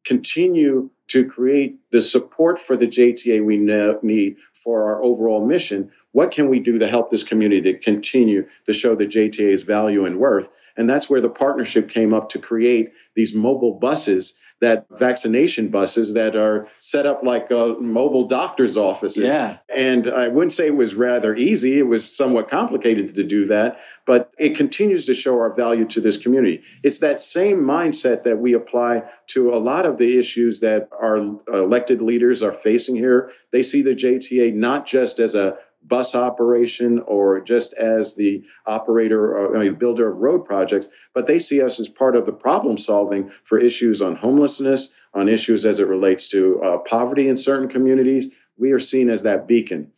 continue 0.04 0.90
to 1.08 1.24
create 1.24 1.78
the 1.92 2.00
support 2.00 2.60
for 2.60 2.76
the 2.76 2.86
JTA 2.86 3.44
we 3.44 3.56
need 4.02 4.36
for 4.62 4.84
our 4.84 5.02
overall 5.02 5.46
mission. 5.46 5.90
What 6.12 6.30
can 6.30 6.48
we 6.48 6.58
do 6.58 6.78
to 6.78 6.88
help 6.88 7.10
this 7.10 7.22
community 7.22 7.72
to 7.72 7.78
continue 7.78 8.46
to 8.66 8.72
show 8.72 8.94
the 8.94 9.06
JTA's 9.06 9.62
value 9.62 10.06
and 10.06 10.18
worth? 10.18 10.48
And 10.76 10.88
that's 10.88 11.08
where 11.08 11.20
the 11.20 11.28
partnership 11.28 11.90
came 11.90 12.14
up 12.14 12.30
to 12.30 12.38
create 12.38 12.92
these 13.14 13.34
mobile 13.34 13.78
buses 13.78 14.34
that 14.64 14.86
vaccination 14.98 15.68
buses 15.68 16.14
that 16.14 16.34
are 16.34 16.66
set 16.80 17.04
up 17.04 17.22
like 17.22 17.52
uh, 17.52 17.74
mobile 17.80 18.26
doctor's 18.26 18.78
offices. 18.78 19.24
Yeah. 19.24 19.58
And 19.74 20.08
I 20.08 20.28
wouldn't 20.28 20.54
say 20.54 20.68
it 20.68 20.76
was 20.76 20.94
rather 20.94 21.36
easy. 21.36 21.78
It 21.78 21.82
was 21.82 22.16
somewhat 22.16 22.48
complicated 22.48 23.14
to 23.14 23.22
do 23.22 23.46
that, 23.48 23.78
but 24.06 24.32
it 24.38 24.56
continues 24.56 25.04
to 25.06 25.14
show 25.14 25.34
our 25.34 25.54
value 25.54 25.84
to 25.88 26.00
this 26.00 26.16
community. 26.16 26.62
It's 26.82 26.98
that 27.00 27.20
same 27.20 27.58
mindset 27.58 28.24
that 28.24 28.38
we 28.38 28.54
apply 28.54 29.02
to 29.28 29.54
a 29.54 29.58
lot 29.58 29.84
of 29.84 29.98
the 29.98 30.18
issues 30.18 30.60
that 30.60 30.88
our 30.98 31.18
elected 31.52 32.00
leaders 32.00 32.42
are 32.42 32.52
facing 32.54 32.96
here. 32.96 33.32
They 33.52 33.62
see 33.62 33.82
the 33.82 33.94
JTA 33.94 34.54
not 34.54 34.86
just 34.86 35.18
as 35.18 35.34
a 35.34 35.58
bus 35.86 36.14
operation 36.14 37.00
or 37.06 37.40
just 37.40 37.74
as 37.74 38.14
the 38.14 38.42
operator 38.66 39.36
or 39.36 39.56
I 39.56 39.64
mean, 39.64 39.74
builder 39.74 40.10
of 40.10 40.18
road 40.18 40.44
projects, 40.44 40.88
but 41.14 41.26
they 41.26 41.38
see 41.38 41.60
us 41.62 41.78
as 41.78 41.88
part 41.88 42.16
of 42.16 42.26
the 42.26 42.32
problem 42.32 42.78
solving 42.78 43.30
for 43.44 43.58
issues 43.58 44.00
on 44.00 44.16
homelessness, 44.16 44.90
on 45.12 45.28
issues 45.28 45.66
as 45.66 45.80
it 45.80 45.86
relates 45.86 46.28
to 46.30 46.62
uh, 46.62 46.78
poverty 46.78 47.28
in 47.28 47.36
certain 47.36 47.68
communities. 47.68 48.28
We 48.56 48.72
are 48.72 48.80
seen 48.80 49.10
as 49.10 49.22
that 49.24 49.46
beacon. 49.46 49.90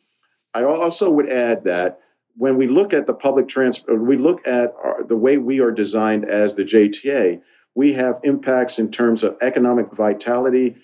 I 0.55 0.64
also 0.64 1.11
would 1.11 1.30
add 1.30 1.64
that 1.64 2.01
when 2.37 2.57
we 2.57 2.66
look 2.66 2.93
at 2.93 3.07
the 3.07 3.14
public 3.14 3.49
transport, 3.49 4.01
we 4.01 4.16
look 4.16 4.47
at 4.47 4.74
our, 4.82 5.05
the 5.05 5.16
way 5.16 5.39
we 5.39 5.61
are 5.61 5.70
designed 5.70 6.28
as 6.28 6.55
the 6.55 6.64
JTA, 6.64 7.41
we 7.74 7.93
have 7.93 8.20
impacts 8.24 8.78
in 8.78 8.91
terms 8.91 9.22
of 9.22 9.37
economic 9.43 9.93
vitality, 9.93 10.76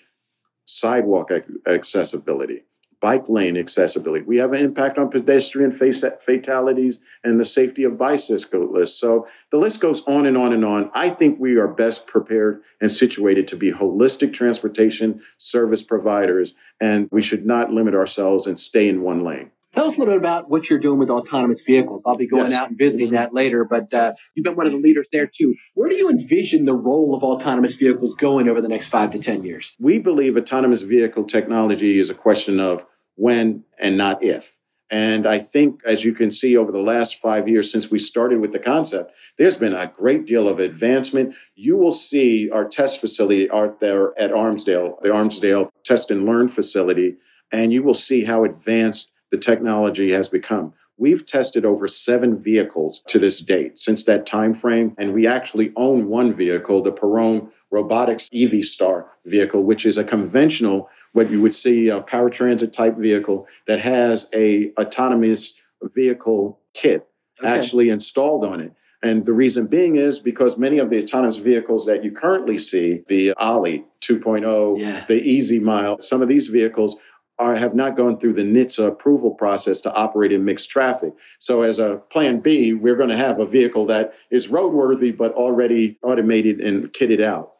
sidewalk 0.65 1.29
accessibility, 1.67 2.63
bike 3.03 3.27
lane 3.27 3.57
accessibility. 3.57 4.23
We 4.23 4.37
have 4.37 4.53
an 4.53 4.61
impact 4.61 4.97
on 4.97 5.09
pedestrian 5.09 5.77
fatalities 5.77 6.99
and 7.25 7.37
the 7.37 7.43
safety 7.43 7.83
of 7.83 7.97
bicyclists. 7.97 8.97
So 8.97 9.27
the 9.51 9.57
list 9.57 9.81
goes 9.81 10.03
on 10.07 10.25
and 10.25 10.37
on 10.37 10.53
and 10.53 10.63
on. 10.63 10.89
I 10.95 11.09
think 11.09 11.37
we 11.37 11.57
are 11.57 11.67
best 11.67 12.07
prepared 12.07 12.61
and 12.79 12.89
situated 12.89 13.49
to 13.49 13.57
be 13.57 13.73
holistic 13.73 14.33
transportation 14.33 15.21
service 15.37 15.83
providers, 15.83 16.53
and 16.79 17.09
we 17.11 17.21
should 17.21 17.45
not 17.45 17.73
limit 17.73 17.93
ourselves 17.93 18.47
and 18.47 18.57
stay 18.57 18.87
in 18.87 19.01
one 19.01 19.25
lane. 19.25 19.51
Tell 19.73 19.87
us 19.87 19.97
a 19.97 19.99
little 19.99 20.13
bit 20.13 20.19
about 20.19 20.49
what 20.49 20.69
you're 20.69 20.79
doing 20.79 20.99
with 20.99 21.09
autonomous 21.09 21.63
vehicles. 21.63 22.03
I'll 22.05 22.15
be 22.15 22.27
going 22.27 22.51
yes. 22.51 22.59
out 22.59 22.69
and 22.69 22.77
visiting 22.77 23.11
that 23.13 23.33
later, 23.33 23.65
but 23.65 23.91
uh, 23.91 24.13
you've 24.35 24.43
been 24.43 24.55
one 24.55 24.67
of 24.67 24.71
the 24.71 24.77
leaders 24.77 25.07
there 25.11 25.25
too. 25.25 25.55
Where 25.73 25.89
do 25.89 25.95
you 25.95 26.09
envision 26.09 26.65
the 26.65 26.75
role 26.75 27.15
of 27.15 27.23
autonomous 27.23 27.73
vehicles 27.73 28.13
going 28.13 28.47
over 28.47 28.61
the 28.61 28.67
next 28.67 28.87
five 28.87 29.11
to 29.11 29.19
10 29.19 29.43
years? 29.43 29.75
We 29.79 29.97
believe 29.97 30.37
autonomous 30.37 30.81
vehicle 30.81 31.23
technology 31.23 31.99
is 31.99 32.11
a 32.11 32.13
question 32.13 32.59
of 32.59 32.85
when 33.15 33.63
and 33.79 33.97
not 33.97 34.23
if. 34.23 34.55
And 34.89 35.25
I 35.25 35.39
think, 35.39 35.81
as 35.85 36.03
you 36.03 36.13
can 36.13 36.29
see 36.29 36.55
over 36.55 36.71
the 36.71 36.77
last 36.77 37.19
five 37.19 37.47
years 37.47 37.71
since 37.71 37.89
we 37.89 37.97
started 37.97 38.39
with 38.39 38.51
the 38.51 38.59
concept, 38.59 39.11
there's 39.39 39.57
been 39.57 39.73
a 39.73 39.87
great 39.87 40.27
deal 40.27 40.47
of 40.47 40.59
advancement. 40.59 41.33
You 41.55 41.77
will 41.77 41.91
see 41.91 42.49
our 42.51 42.65
test 42.65 43.01
facility 43.01 43.49
out 43.49 43.79
there 43.79 44.17
at 44.19 44.31
Armsdale, 44.31 45.01
the 45.01 45.09
Armsdale 45.09 45.71
Test 45.83 46.11
and 46.11 46.27
Learn 46.27 46.47
facility, 46.47 47.15
and 47.51 47.73
you 47.73 47.81
will 47.81 47.95
see 47.95 48.23
how 48.23 48.43
advanced 48.43 49.11
the 49.31 49.37
technology 49.37 50.11
has 50.11 50.29
become. 50.29 50.73
We've 50.97 51.25
tested 51.25 51.65
over 51.65 51.87
seven 51.87 52.37
vehicles 52.37 53.01
to 53.07 53.17
this 53.17 53.39
date 53.39 53.79
since 53.79 54.03
that 54.03 54.27
time 54.27 54.53
frame, 54.53 54.93
and 54.99 55.11
we 55.11 55.25
actually 55.25 55.73
own 55.75 56.07
one 56.07 56.35
vehicle, 56.35 56.83
the 56.83 56.91
Perrone 56.91 57.49
Robotics 57.71 58.29
EV 58.31 58.63
Star 58.63 59.07
vehicle, 59.25 59.63
which 59.63 59.87
is 59.87 59.97
a 59.97 60.03
conventional, 60.03 60.87
what 61.13 61.31
you 61.31 61.41
would 61.41 61.55
see 61.55 61.87
a 61.89 62.01
paratransit 62.01 62.73
type 62.73 62.97
vehicle 62.97 63.47
that 63.67 63.79
has 63.79 64.29
a 64.33 64.71
autonomous 64.79 65.55
vehicle 65.95 66.59
kit 66.73 67.07
okay. 67.41 67.49
actually 67.49 67.89
installed 67.89 68.43
on 68.45 68.59
it. 68.59 68.73
And 69.01 69.25
the 69.25 69.33
reason 69.33 69.67
being 69.67 69.97
is 69.97 70.19
because 70.19 70.57
many 70.57 70.79
of 70.79 70.89
the 70.89 70.97
autonomous 71.01 71.35
vehicles 71.35 71.85
that 71.87 72.03
you 72.05 72.11
currently 72.11 72.57
see, 72.57 73.03
the 73.07 73.33
Olli 73.33 73.83
2.0, 74.01 74.79
yeah. 74.79 75.05
the 75.07 75.21
EasyMile, 75.21 76.01
some 76.01 76.21
of 76.21 76.29
these 76.29 76.47
vehicles 76.47 76.95
are, 77.37 77.55
have 77.55 77.75
not 77.75 77.97
gone 77.97 78.17
through 78.17 78.33
the 78.33 78.43
NHTSA 78.43 78.87
approval 78.87 79.31
process 79.31 79.81
to 79.81 79.93
operate 79.93 80.31
in 80.31 80.45
mixed 80.45 80.69
traffic. 80.69 81.13
So, 81.39 81.63
as 81.63 81.79
a 81.79 82.01
plan 82.11 82.39
B, 82.39 82.73
we're 82.73 82.95
going 82.95 83.09
to 83.09 83.17
have 83.17 83.39
a 83.39 83.45
vehicle 83.45 83.85
that 83.87 84.13
is 84.31 84.47
roadworthy 84.47 85.15
but 85.15 85.33
already 85.33 85.97
automated 86.03 86.61
and 86.61 86.93
kitted 86.93 87.21
out. 87.21 87.52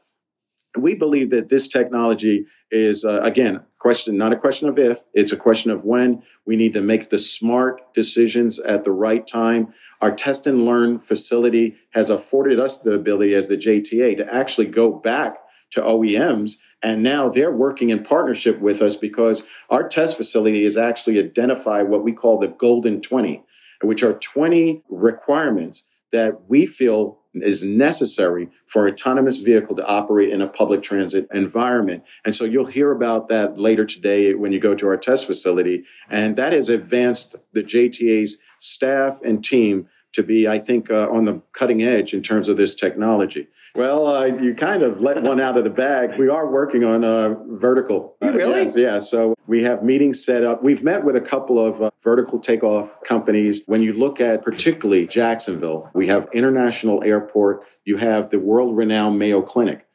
We 0.77 0.95
believe 0.95 1.29
that 1.31 1.49
this 1.49 1.67
technology 1.67 2.45
is, 2.71 3.05
uh, 3.05 3.21
again, 3.21 3.61
question 3.79 4.17
not 4.17 4.33
a 4.33 4.37
question 4.37 4.67
of 4.67 4.79
if, 4.79 4.99
it's 5.13 5.31
a 5.31 5.37
question 5.37 5.71
of 5.71 5.83
when. 5.83 6.23
We 6.45 6.55
need 6.55 6.73
to 6.73 6.81
make 6.81 7.09
the 7.09 7.19
smart 7.19 7.93
decisions 7.93 8.59
at 8.59 8.83
the 8.83 8.91
right 8.91 9.25
time. 9.25 9.73
Our 10.01 10.11
test 10.11 10.47
and 10.47 10.65
learn 10.65 10.99
facility 10.99 11.75
has 11.91 12.09
afforded 12.09 12.59
us 12.59 12.79
the 12.79 12.93
ability 12.93 13.35
as 13.35 13.47
the 13.47 13.57
JTA 13.57 14.17
to 14.17 14.33
actually 14.33 14.67
go 14.67 14.91
back 14.91 15.37
to 15.71 15.81
OEMs 15.81 16.55
and 16.83 17.01
now 17.01 17.29
they're 17.29 17.51
working 17.51 17.89
in 17.89 18.03
partnership 18.03 18.59
with 18.59 18.81
us 18.81 18.97
because 18.97 19.43
our 19.69 19.87
test 19.87 20.17
facility 20.17 20.65
has 20.65 20.75
actually 20.75 21.17
identified 21.17 21.87
what 21.87 22.03
we 22.03 22.11
call 22.11 22.37
the 22.37 22.49
golden 22.49 23.01
20, 23.01 23.41
which 23.81 24.03
are 24.03 24.13
20 24.13 24.83
requirements 24.89 25.83
that 26.11 26.41
we 26.49 26.65
feel 26.65 27.19
is 27.35 27.63
necessary 27.63 28.49
for 28.67 28.87
an 28.87 28.93
autonomous 28.93 29.37
vehicle 29.37 29.75
to 29.75 29.85
operate 29.85 30.29
in 30.29 30.41
a 30.41 30.47
public 30.47 30.83
transit 30.83 31.27
environment. 31.33 32.03
And 32.25 32.35
so 32.35 32.45
you'll 32.45 32.65
hear 32.65 32.91
about 32.91 33.29
that 33.29 33.57
later 33.57 33.85
today 33.85 34.33
when 34.33 34.51
you 34.51 34.59
go 34.59 34.75
to 34.75 34.87
our 34.87 34.97
test 34.97 35.25
facility. 35.25 35.83
And 36.09 36.35
that 36.35 36.53
has 36.53 36.69
advanced 36.69 37.35
the 37.53 37.63
JTA's 37.63 38.37
staff 38.59 39.19
and 39.23 39.43
team 39.43 39.87
to 40.13 40.23
be, 40.23 40.47
I 40.47 40.59
think, 40.59 40.91
uh, 40.91 41.09
on 41.09 41.25
the 41.25 41.41
cutting 41.57 41.81
edge 41.81 42.13
in 42.13 42.21
terms 42.21 42.47
of 42.47 42.57
this 42.57 42.75
technology. 42.75 43.47
Well, 43.75 44.05
uh, 44.05 44.25
you 44.25 44.53
kind 44.53 44.83
of 44.83 45.01
let 45.01 45.21
one 45.23 45.41
out 45.41 45.57
of 45.57 45.63
the 45.63 45.69
bag. 45.69 46.11
We 46.19 46.29
are 46.29 46.47
working 46.47 46.83
on 46.83 47.03
a 47.03 47.35
vertical. 47.57 48.15
Uh, 48.21 48.31
really? 48.31 48.61
Yes, 48.61 48.75
yeah. 48.77 48.99
So 48.99 49.33
we 49.47 49.63
have 49.63 49.83
meetings 49.83 50.23
set 50.23 50.43
up. 50.43 50.63
We've 50.63 50.83
met 50.83 51.03
with 51.03 51.15
a 51.15 51.21
couple 51.21 51.65
of 51.65 51.81
uh, 51.81 51.89
vertical 52.03 52.39
takeoff 52.39 52.89
companies. 53.07 53.63
When 53.65 53.81
you 53.81 53.93
look 53.93 54.21
at 54.21 54.43
particularly 54.43 55.07
Jacksonville, 55.07 55.89
we 55.95 56.07
have 56.07 56.27
International 56.33 57.03
Airport. 57.03 57.63
You 57.85 57.97
have 57.97 58.29
the 58.29 58.37
world-renowned 58.37 59.17
Mayo 59.17 59.41
Clinic. 59.41 59.87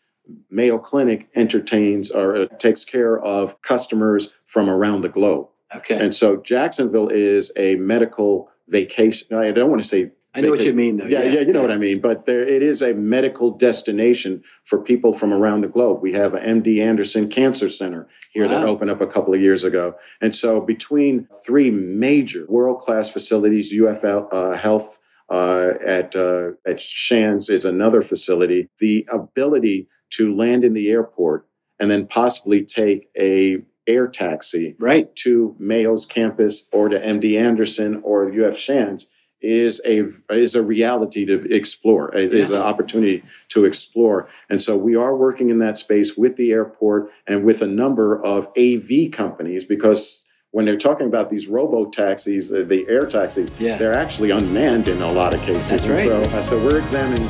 Mayo 0.51 0.79
Clinic 0.79 1.29
entertains 1.37 2.11
or 2.11 2.37
uh, 2.37 2.47
takes 2.59 2.85
care 2.85 3.23
of 3.23 3.63
customers 3.63 4.29
from 4.47 4.69
around 4.69 5.03
the 5.03 5.09
globe. 5.09 5.47
Okay. 5.75 5.99
And 5.99 6.15
so 6.15 6.39
Jacksonville 6.39 7.11
is 7.11 7.53
a 7.57 7.77
medical 7.77 8.51
vacation. 8.69 9.37
I 9.37 9.53
don't 9.53 9.71
want 9.71 9.83
to 9.83 9.89
say 9.89 10.11
I 10.35 10.41
know 10.41 10.51
what 10.51 10.65
you 10.65 10.75
mean, 10.75 10.99
though. 10.99 11.07
Yeah, 11.07 11.23
yeah, 11.23 11.33
yeah 11.33 11.41
you 11.41 11.53
know 11.53 11.63
what 11.63 11.71
I 11.71 11.77
mean. 11.77 12.01
But 12.01 12.27
there, 12.27 12.47
it 12.47 12.63
is 12.63 12.83
a 12.83 12.93
medical 12.93 13.51
destination 13.51 14.43
for 14.67 14.79
people 14.79 15.19
from 15.19 15.33
around 15.33 15.63
the 15.63 15.69
globe. 15.69 16.03
We 16.03 16.13
have 16.13 16.35
a 16.35 16.39
MD 16.39 16.81
Anderson 16.83 17.29
Cancer 17.29 17.71
Center 17.71 18.07
here 18.33 18.45
wow. 18.47 18.61
that 18.61 18.65
opened 18.65 18.91
up 18.91 19.01
a 19.01 19.07
couple 19.07 19.33
of 19.35 19.41
years 19.41 19.65
ago, 19.65 19.95
and 20.21 20.37
so 20.37 20.61
between 20.61 21.27
three 21.45 21.71
major 21.71 22.45
world-class 22.49 23.11
facilities, 23.11 23.73
UFL 23.73 24.29
uh, 24.33 24.57
Health 24.59 24.99
uh, 25.31 25.71
at 25.87 26.15
uh, 26.15 26.51
at 26.67 26.81
Shands 26.81 27.49
is 27.49 27.65
another 27.65 28.03
facility. 28.03 28.69
The 28.81 29.07
ability 29.13 29.89
to 30.15 30.35
land 30.35 30.65
in 30.65 30.75
the 30.75 30.89
airport 30.89 31.47
and 31.79 31.91
then 31.91 32.07
possibly 32.07 32.65
take 32.65 33.09
a 33.19 33.59
air 33.87 34.07
taxi 34.07 34.77
right 34.79 35.15
to 35.17 35.57
Mayo's 35.59 36.05
campus 36.05 36.67
or 36.73 36.89
to 36.89 36.99
MD 36.99 37.41
Anderson 37.41 38.01
or 38.05 38.31
UF 38.31 38.59
Shands 38.59 39.07
is 39.41 39.81
a 39.85 40.09
is 40.31 40.57
a 40.57 40.63
reality 40.63 41.25
to 41.25 41.41
explore 41.55 42.13
it 42.15 42.33
yeah. 42.33 42.41
is 42.41 42.51
an 42.51 42.57
opportunity 42.57 43.23
to 43.49 43.65
explore 43.65 44.29
and 44.51 44.61
so 44.61 44.77
we 44.77 44.97
are 44.97 45.15
working 45.15 45.51
in 45.51 45.61
that 45.61 45.79
space 45.79 46.17
with 46.17 46.37
the 46.37 46.51
airport 46.51 47.11
and 47.29 47.45
with 47.45 47.63
a 47.63 47.67
number 47.67 48.25
of 48.25 48.49
av 48.59 48.91
companies 49.13 49.65
because 49.65 50.25
when 50.51 50.65
they're 50.65 50.77
talking 50.77 51.07
about 51.07 51.31
these 51.31 51.47
robo 51.47 51.89
taxis 51.89 52.49
the 52.49 52.85
air 52.89 53.07
taxis 53.07 53.49
yeah. 53.61 53.79
they're 53.79 53.97
actually 53.97 54.31
unmanned 54.31 54.89
in 54.89 55.03
a 55.03 55.13
lot 55.13 55.33
of 55.33 55.41
cases 55.43 55.71
That's 55.71 55.87
right. 55.87 56.01
so 56.01 56.21
uh, 56.21 56.43
so 56.43 56.59
we're 56.65 56.81
examining 56.81 57.27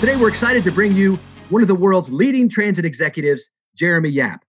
today 0.00 0.16
we're 0.16 0.28
excited 0.28 0.64
to 0.64 0.70
bring 0.70 0.94
you 0.94 1.18
one 1.48 1.62
of 1.62 1.68
the 1.68 1.74
world's 1.74 2.12
leading 2.12 2.50
transit 2.50 2.84
executives 2.84 3.48
jeremy 3.74 4.10
yap 4.10 4.44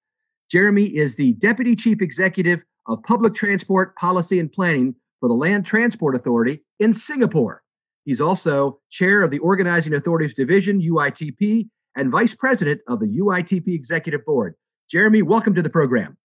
jeremy 0.52 0.88
is 0.88 1.16
the 1.16 1.32
deputy 1.34 1.78
chief 1.78 2.02
executive 2.02 2.66
of 2.88 3.02
public 3.04 3.36
transport 3.36 3.96
policy 3.96 4.38
and 4.38 4.52
planning 4.52 4.96
for 5.20 5.30
the 5.30 5.36
Land 5.36 5.66
Transport 5.66 6.16
Authority 6.16 6.64
in 6.80 6.94
Singapore. 6.94 7.64
He's 8.06 8.22
also 8.22 8.80
chair 8.90 9.24
of 9.24 9.32
the 9.32 9.40
Organizing 9.40 9.94
Authorities 9.94 10.34
Division, 10.34 10.82
UITP, 10.82 11.70
and 11.96 12.12
vice 12.12 12.34
president 12.34 12.82
of 12.88 13.00
the 13.00 13.08
UITP 13.08 13.74
Executive 13.74 14.24
Board. 14.26 14.56
Jeremy, 14.90 15.22
welcome 15.22 15.54
to 15.56 15.62
the 15.62 15.70
program. 15.70 16.18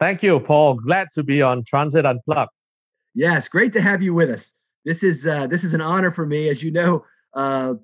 Thank 0.00 0.22
you, 0.22 0.40
Paul. 0.40 0.74
Glad 0.74 1.08
to 1.14 1.22
be 1.22 1.42
on 1.42 1.64
Transit 1.64 2.04
Unplugged. 2.04 2.50
Yes, 3.14 3.48
great 3.48 3.72
to 3.74 3.80
have 3.80 4.02
you 4.02 4.14
with 4.14 4.30
us. 4.30 4.52
This 4.84 5.02
is 5.02 5.26
uh, 5.26 5.46
this 5.46 5.64
is 5.64 5.74
an 5.74 5.80
honor 5.80 6.10
for 6.10 6.24
me. 6.24 6.48
As 6.48 6.62
you 6.62 6.70
know, 6.70 7.04
uh, 7.34 7.74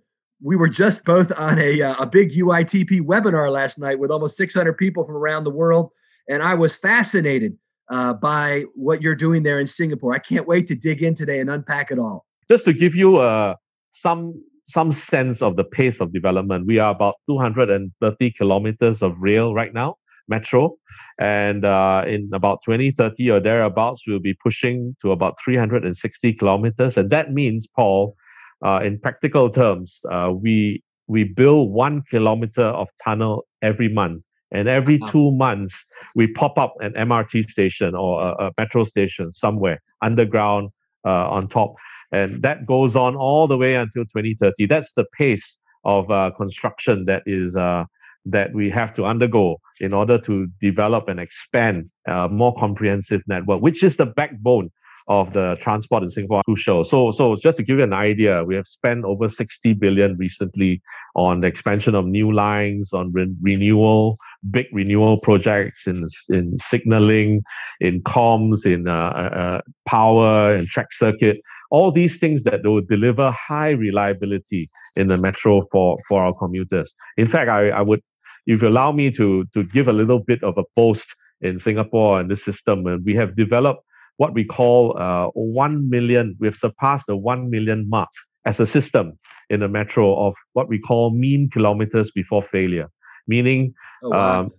we 0.43 0.57
were 0.57 0.69
just 0.69 1.05
both 1.05 1.33
on 1.37 1.59
a, 1.59 1.81
uh, 1.83 1.95
a 2.03 2.07
big 2.07 2.33
UITP 2.33 3.01
webinar 3.01 3.51
last 3.51 3.79
night 3.79 3.99
with 3.99 4.11
almost 4.11 4.37
600 4.37 4.75
people 4.75 5.05
from 5.05 5.17
around 5.17 5.45
the 5.45 5.51
world, 5.51 5.91
and 6.29 6.43
I 6.43 6.55
was 6.55 6.77
fascinated 6.77 7.57
uh, 7.91 8.15
by 8.15 8.65
what 8.75 9.03
you're 9.03 9.15
doing 9.15 9.43
there 9.43 9.61
in 9.61 9.69
Singapore. 9.69 10.15
I 10.15 10.19
can't 10.19 10.47
wait 10.47 10.67
to 10.69 10.75
dig 10.75 11.03
in 11.03 11.15
today 11.15 11.41
and 11.41 11.51
unpack 11.51 11.91
it 11.91 11.99
all. 11.99 12.25
Just 12.51 12.65
to 12.67 12.73
give 12.73 12.95
you 12.95 13.17
uh, 13.17 13.55
some 13.91 14.43
some 14.69 14.93
sense 14.93 15.43
of 15.43 15.57
the 15.57 15.65
pace 15.65 16.01
of 16.01 16.13
development, 16.13 16.67
we 16.67 16.79
are 16.79 16.91
about 16.91 17.17
230 17.29 18.31
kilometers 18.33 19.03
of 19.03 19.13
rail 19.19 19.55
right 19.55 19.75
now, 19.75 19.97
metro, 20.27 20.77
and 21.19 21.67
uh, 21.67 22.03
in 22.07 22.31
about 22.33 22.61
2030 22.65 23.31
or 23.31 23.41
thereabouts, 23.41 24.03
we'll 24.07 24.21
be 24.21 24.35
pushing 24.43 24.97
to 25.03 25.13
about 25.13 25.35
360 25.45 26.33
kilometers, 26.35 26.97
and 26.97 27.11
that 27.11 27.33
means, 27.33 27.67
Paul, 27.67 28.17
uh, 28.65 28.81
in 28.83 28.99
practical 28.99 29.51
terms, 29.51 30.01
uh, 30.11 30.33
we 30.35 30.83
we 31.07 31.25
build 31.25 31.71
one 31.71 32.03
kilometer 32.11 32.65
of 32.65 32.89
tunnel 33.05 33.45
every 33.61 33.89
month 33.89 34.23
and 34.55 34.69
every 34.69 35.01
uh-huh. 35.01 35.13
two 35.13 35.33
months, 35.33 35.85
we 36.15 36.27
pop 36.29 36.57
up 36.59 36.75
an 36.81 36.93
MRT 36.93 37.45
station 37.51 37.95
or 37.95 38.23
a, 38.23 38.47
a 38.47 38.51
metro 38.59 38.85
station 38.85 39.33
somewhere 39.33 39.83
underground 40.01 40.71
uh, 41.05 41.29
on 41.29 41.49
top. 41.49 41.75
And 42.13 42.43
that 42.43 42.65
goes 42.67 42.95
on 42.95 43.17
all 43.17 43.49
the 43.49 43.57
way 43.57 43.75
until 43.75 44.05
2030. 44.05 44.67
That's 44.67 44.93
the 44.93 45.05
pace 45.19 45.59
of 45.85 46.11
uh, 46.11 46.31
construction 46.37 47.05
that 47.07 47.23
is 47.27 47.57
uh, 47.57 47.85
that 48.27 48.55
we 48.55 48.71
have 48.71 48.95
to 48.95 49.05
undergo 49.05 49.59
in 49.81 49.93
order 49.93 50.19
to 50.19 50.47
develop 50.61 51.09
and 51.09 51.21
expand 51.21 51.91
a 52.07 52.29
more 52.29 52.55
comprehensive 52.57 53.21
network, 53.27 53.61
which 53.61 53.83
is 53.83 53.97
the 53.97 54.07
backbone 54.07 54.71
of 55.07 55.33
the 55.35 55.57
transport 55.61 56.03
in 56.03 56.11
Singapore 56.11 56.43
crucial. 56.45 56.83
So, 56.83 57.11
so 57.11 57.37
just 57.37 57.59
to 57.59 57.63
give 57.63 57.79
you 57.79 57.85
an 57.85 57.93
idea, 57.93 58.43
we 58.45 58.55
have 58.55 58.67
spent 58.67 59.05
over 59.05 59.29
60 59.29 59.75
billion 59.75 60.17
recently 60.17 60.81
on 61.15 61.41
the 61.41 61.47
expansion 61.47 61.95
of 61.95 62.07
new 62.07 62.33
lines, 62.33 62.93
on 62.93 63.13
re- 63.13 63.35
renewal, 63.43 64.17
big 64.51 64.67
renewal 64.73 65.21
projects 65.21 65.87
in 65.87 66.09
in 66.31 66.59
signaling, 66.59 67.43
in 67.81 68.03
comms, 68.03 68.65
in 68.65 68.89
uh, 68.89 68.93
uh, 68.93 69.39
uh, 69.39 69.61
power 69.87 70.55
and 70.55 70.67
track 70.69 70.93
circuit. 70.93 71.39
All 71.71 71.91
these 71.91 72.19
things 72.19 72.45
that 72.45 72.65
will 72.65 72.83
deliver 72.83 73.31
high 73.31 73.71
reliability 73.71 74.71
in 74.97 75.09
the 75.09 75.19
metro 75.19 75.67
for 75.71 75.99
for 76.09 76.25
our 76.25 76.33
commuters. 76.39 76.95
In 77.17 77.27
fact, 77.27 77.51
I, 77.51 77.71
I 77.71 77.83
would, 77.83 78.01
if 78.47 78.63
you 78.63 78.69
allow 78.69 78.91
me 78.93 79.11
to 79.13 79.45
to 79.53 79.65
give 79.65 79.87
a 79.89 79.93
little 79.93 80.21
bit 80.21 80.43
of 80.43 80.57
a 80.57 80.65
boast 80.77 81.15
in 81.43 81.59
Singapore 81.59 82.21
and 82.21 82.31
this 82.31 82.43
system, 82.43 82.87
and 82.87 83.05
we 83.05 83.15
have 83.15 83.37
developed 83.37 83.83
what 84.17 84.35
we 84.35 84.45
call 84.45 84.97
uh, 84.99 85.29
1 85.35 85.91
million, 85.91 86.37
we've 86.39 86.57
surpassed 86.57 87.07
the 87.07 87.17
1 87.17 87.51
million 87.51 87.89
mark 87.89 88.11
as 88.45 88.61
a 88.61 88.67
system 88.67 89.19
in 89.51 89.61
the 89.61 89.69
metro 89.69 90.15
of 90.27 90.35
what 90.53 90.69
we 90.69 90.79
call 90.79 91.11
mean 91.11 91.49
kilometers 91.53 92.11
before 92.11 92.43
failure, 92.43 92.89
meaning 93.27 93.75
oh, 94.03 94.11
wow. 94.11 94.41
um, 94.41 94.51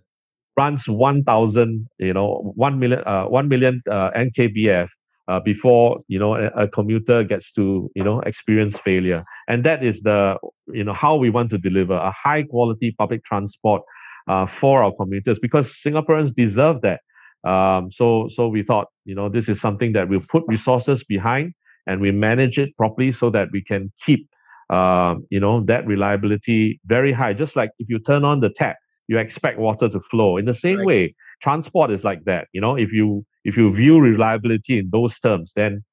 runs 0.56 0.88
1,000, 0.88 1.88
you 1.98 2.12
know, 2.12 2.52
1 2.56 2.78
million, 2.78 3.02
uh, 3.06 3.24
1 3.24 3.48
million 3.48 3.82
uh, 3.90 4.10
MKBF 4.10 4.88
uh, 5.28 5.40
before, 5.40 6.00
you 6.08 6.18
know, 6.18 6.34
a, 6.34 6.46
a, 6.64 6.68
commuter 6.68 7.24
gets 7.24 7.52
to, 7.52 7.90
you 7.94 8.04
know, 8.04 8.20
experience 8.20 8.78
failure. 8.78 9.24
And 9.48 9.64
that 9.64 9.84
is 9.84 10.02
the, 10.02 10.36
you 10.68 10.84
know, 10.84 10.92
how 10.92 11.16
we 11.16 11.30
want 11.30 11.50
to 11.50 11.58
deliver 11.58 11.94
a 11.94 12.12
high 12.12 12.44
quality 12.44 12.94
public 12.96 13.24
transport 13.24 13.82
uh, 14.28 14.46
for 14.46 14.82
our 14.82 14.92
commuters 14.92 15.38
because 15.38 15.72
Singaporeans 15.72 16.34
deserve 16.34 16.80
that. 16.82 17.00
Um, 17.46 17.90
so, 17.90 18.28
so 18.28 18.48
we 18.48 18.62
thought, 18.62 18.88
you 19.04 19.14
know, 19.14 19.28
this 19.28 19.48
is 19.48 19.60
something 19.60 19.92
that 19.92 20.08
we'll 20.08 20.24
put 20.28 20.42
resources 20.48 21.04
behind 21.04 21.54
and 21.86 22.00
we 22.00 22.10
manage 22.10 22.58
it 22.58 22.76
properly 22.76 23.12
so 23.12 23.30
that 23.30 23.48
we 23.52 23.62
can 23.62 23.92
keep, 24.04 24.28
uh, 24.70 25.14
you 25.30 25.38
know, 25.38 25.62
that 25.64 25.86
reliability 25.86 26.80
very 26.86 27.12
high. 27.12 27.32
Just 27.32 27.54
like 27.54 27.70
if 27.78 27.88
you 27.88 28.00
turn 28.00 28.24
on 28.24 28.40
the 28.40 28.50
tap, 28.50 28.76
you 29.08 29.18
expect 29.18 29.58
water 29.58 29.88
to 29.88 30.00
flow. 30.00 30.36
In 30.36 30.44
the 30.46 30.54
same 30.54 30.78
right. 30.78 30.86
way, 30.86 31.14
transport 31.40 31.92
is 31.92 32.02
like 32.02 32.24
that. 32.24 32.48
You 32.52 32.60
know, 32.60 32.76
if 32.76 32.92
you 32.92 33.24
if 33.44 33.56
you 33.56 33.72
view 33.74 34.00
reliability 34.00 34.80
in 34.80 34.90
those 34.90 35.16
terms, 35.20 35.52
then 35.54 35.84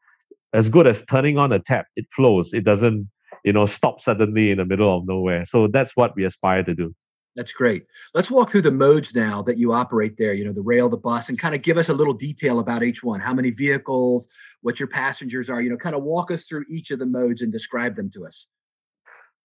as 0.54 0.70
good 0.70 0.88
as 0.88 1.04
turning 1.06 1.38
on 1.38 1.52
a 1.52 1.60
tap, 1.60 1.86
it 1.96 2.06
flows. 2.16 2.52
It 2.54 2.64
doesn't, 2.64 3.08
you 3.44 3.54
know, 3.54 3.68
stop 3.68 4.02
suddenly 4.02 4.50
in 4.50 4.58
the 4.58 4.66
middle 4.66 4.98
of 4.98 5.06
nowhere. 5.06 5.46
So 5.46 5.68
that's 5.68 5.92
what 5.96 6.16
we 6.16 6.26
aspire 6.26 6.64
to 6.64 6.74
do. 6.74 6.96
That's 7.36 7.52
great. 7.52 7.86
Let's 8.14 8.30
walk 8.30 8.52
through 8.52 8.62
the 8.62 8.72
modes 8.72 9.16
now 9.16 9.42
that 9.44 9.58
you 9.58 9.74
operate 9.74 10.18
there, 10.18 10.34
you 10.34 10.46
know, 10.46 10.54
the 10.54 10.62
rail, 10.62 10.88
the 10.88 10.98
bus, 10.98 11.30
and 11.30 11.40
kind 11.40 11.56
of 11.56 11.64
give 11.64 11.78
us 11.78 11.90
a 11.90 11.94
little 11.94 12.14
detail 12.14 12.60
about 12.60 12.84
each 12.84 13.04
one. 13.04 13.20
How 13.20 13.34
many 13.34 13.50
vehicles, 13.50 14.28
what 14.62 14.80
your 14.80 14.88
passengers 14.88 15.50
are, 15.50 15.62
you 15.62 15.70
know, 15.70 15.78
kind 15.78 15.96
of 15.96 16.04
walk 16.04 16.32
us 16.32 16.46
through 16.46 16.66
each 16.70 16.92
of 16.92 17.00
the 17.00 17.06
modes 17.06 17.42
and 17.42 17.52
describe 17.52 17.96
them 17.96 18.10
to 18.12 18.28
us. 18.28 18.48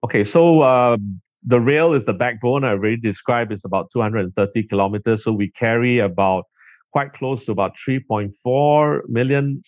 Okay, 0.05 0.23
so 0.23 0.61
uh, 0.61 0.97
the 1.43 1.61
rail 1.61 1.95
is 1.95 2.05
the 2.05 2.13
backbone. 2.13 2.65
I 2.65 2.71
already 2.71 2.97
described 2.97 3.53
it's 3.53 3.65
about 3.65 3.91
230 3.93 4.63
kilometers. 4.65 5.25
So 5.25 5.33
we 5.33 5.51
carry 5.51 5.99
about 5.99 6.45
quite 6.93 7.13
close 7.15 7.45
to 7.47 7.53
about 7.53 7.73
3.4 7.87 9.09
million 9.09 9.63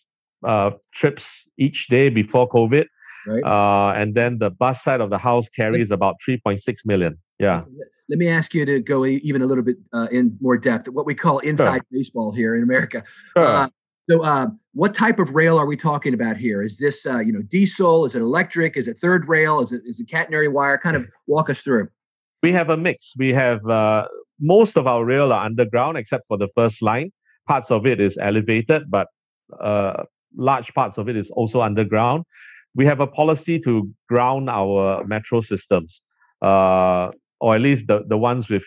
uh, 0.45 0.71
trips 0.95 1.49
each 1.59 1.89
day 1.89 2.11
before 2.11 2.49
COVID. 2.49 2.85
Right. 3.27 3.45
Uh, 3.45 3.93
and 3.95 4.15
then 4.15 4.39
the 4.39 4.51
bus 4.51 4.83
side 4.83 5.01
of 5.01 5.11
the 5.11 5.19
house 5.19 5.49
carries 5.49 5.91
about 5.91 6.17
3.6 6.27 6.61
million. 6.87 7.19
Yeah. 7.39 7.63
Let 8.11 8.19
me 8.19 8.29
ask 8.29 8.53
you 8.55 8.65
to 8.65 8.81
go 8.81 9.07
even 9.07 9.41
a 9.41 9.47
little 9.47 9.63
bit 9.63 9.77
uh, 9.93 10.09
in 10.11 10.37
more 10.41 10.59
depth. 10.59 10.89
What 10.89 11.07
we 11.07 11.15
call 11.15 11.39
inside 11.39 11.75
sure. 11.75 11.87
baseball 11.93 12.33
here 12.33 12.57
in 12.57 12.65
America. 12.65 13.05
Sure. 13.37 13.47
Uh, 13.47 13.69
so, 14.11 14.25
uh, 14.25 14.49
what 14.73 14.95
type 14.95 15.21
of 15.21 15.37
rail 15.37 15.57
are 15.57 15.67
we 15.67 15.77
talking 15.77 16.13
about 16.13 16.37
here? 16.37 16.61
Is 16.61 16.77
this, 16.79 17.07
uh, 17.07 17.21
you 17.21 17.33
know, 17.33 17.43
diesel? 17.43 18.07
Is 18.07 18.17
it 18.17 18.21
electric? 18.21 18.77
Is 18.77 18.89
it 18.89 18.99
third 18.99 19.29
rail? 19.29 19.61
Is 19.61 19.71
it 19.71 19.83
is 19.87 20.01
it 20.01 20.09
catenary 20.09 20.49
wire? 20.49 20.77
Kind 20.77 20.97
of 20.97 21.07
walk 21.29 21.49
us 21.49 21.61
through. 21.61 21.89
We 22.43 22.51
have 22.51 22.69
a 22.69 22.77
mix. 22.77 23.13
We 23.17 23.33
have 23.33 23.65
uh, 23.69 24.09
most 24.41 24.77
of 24.77 24.89
our 24.89 25.05
rail 25.05 25.33
are 25.33 25.45
underground, 25.45 25.97
except 25.97 26.25
for 26.27 26.37
the 26.37 26.49
first 26.57 26.83
line. 26.83 27.13
Parts 27.47 27.71
of 27.71 27.87
it 27.87 28.01
is 28.01 28.19
elevated, 28.21 28.83
but 28.91 29.07
uh, 29.61 30.03
large 30.37 30.75
parts 30.75 30.99
of 30.99 31.09
it 31.09 31.17
is 31.17 31.31
also 31.31 31.61
underground. 31.61 32.25
We 32.75 32.87
have 32.87 32.99
a 32.99 33.07
policy 33.07 33.61
to 33.61 33.89
ground 34.09 34.51
our 34.51 35.05
metro 35.05 35.41
systems. 35.43 36.03
Uh, 36.43 37.11
or 37.41 37.55
at 37.55 37.61
least 37.61 37.87
the, 37.87 38.05
the 38.07 38.17
ones 38.19 38.49
with 38.49 38.65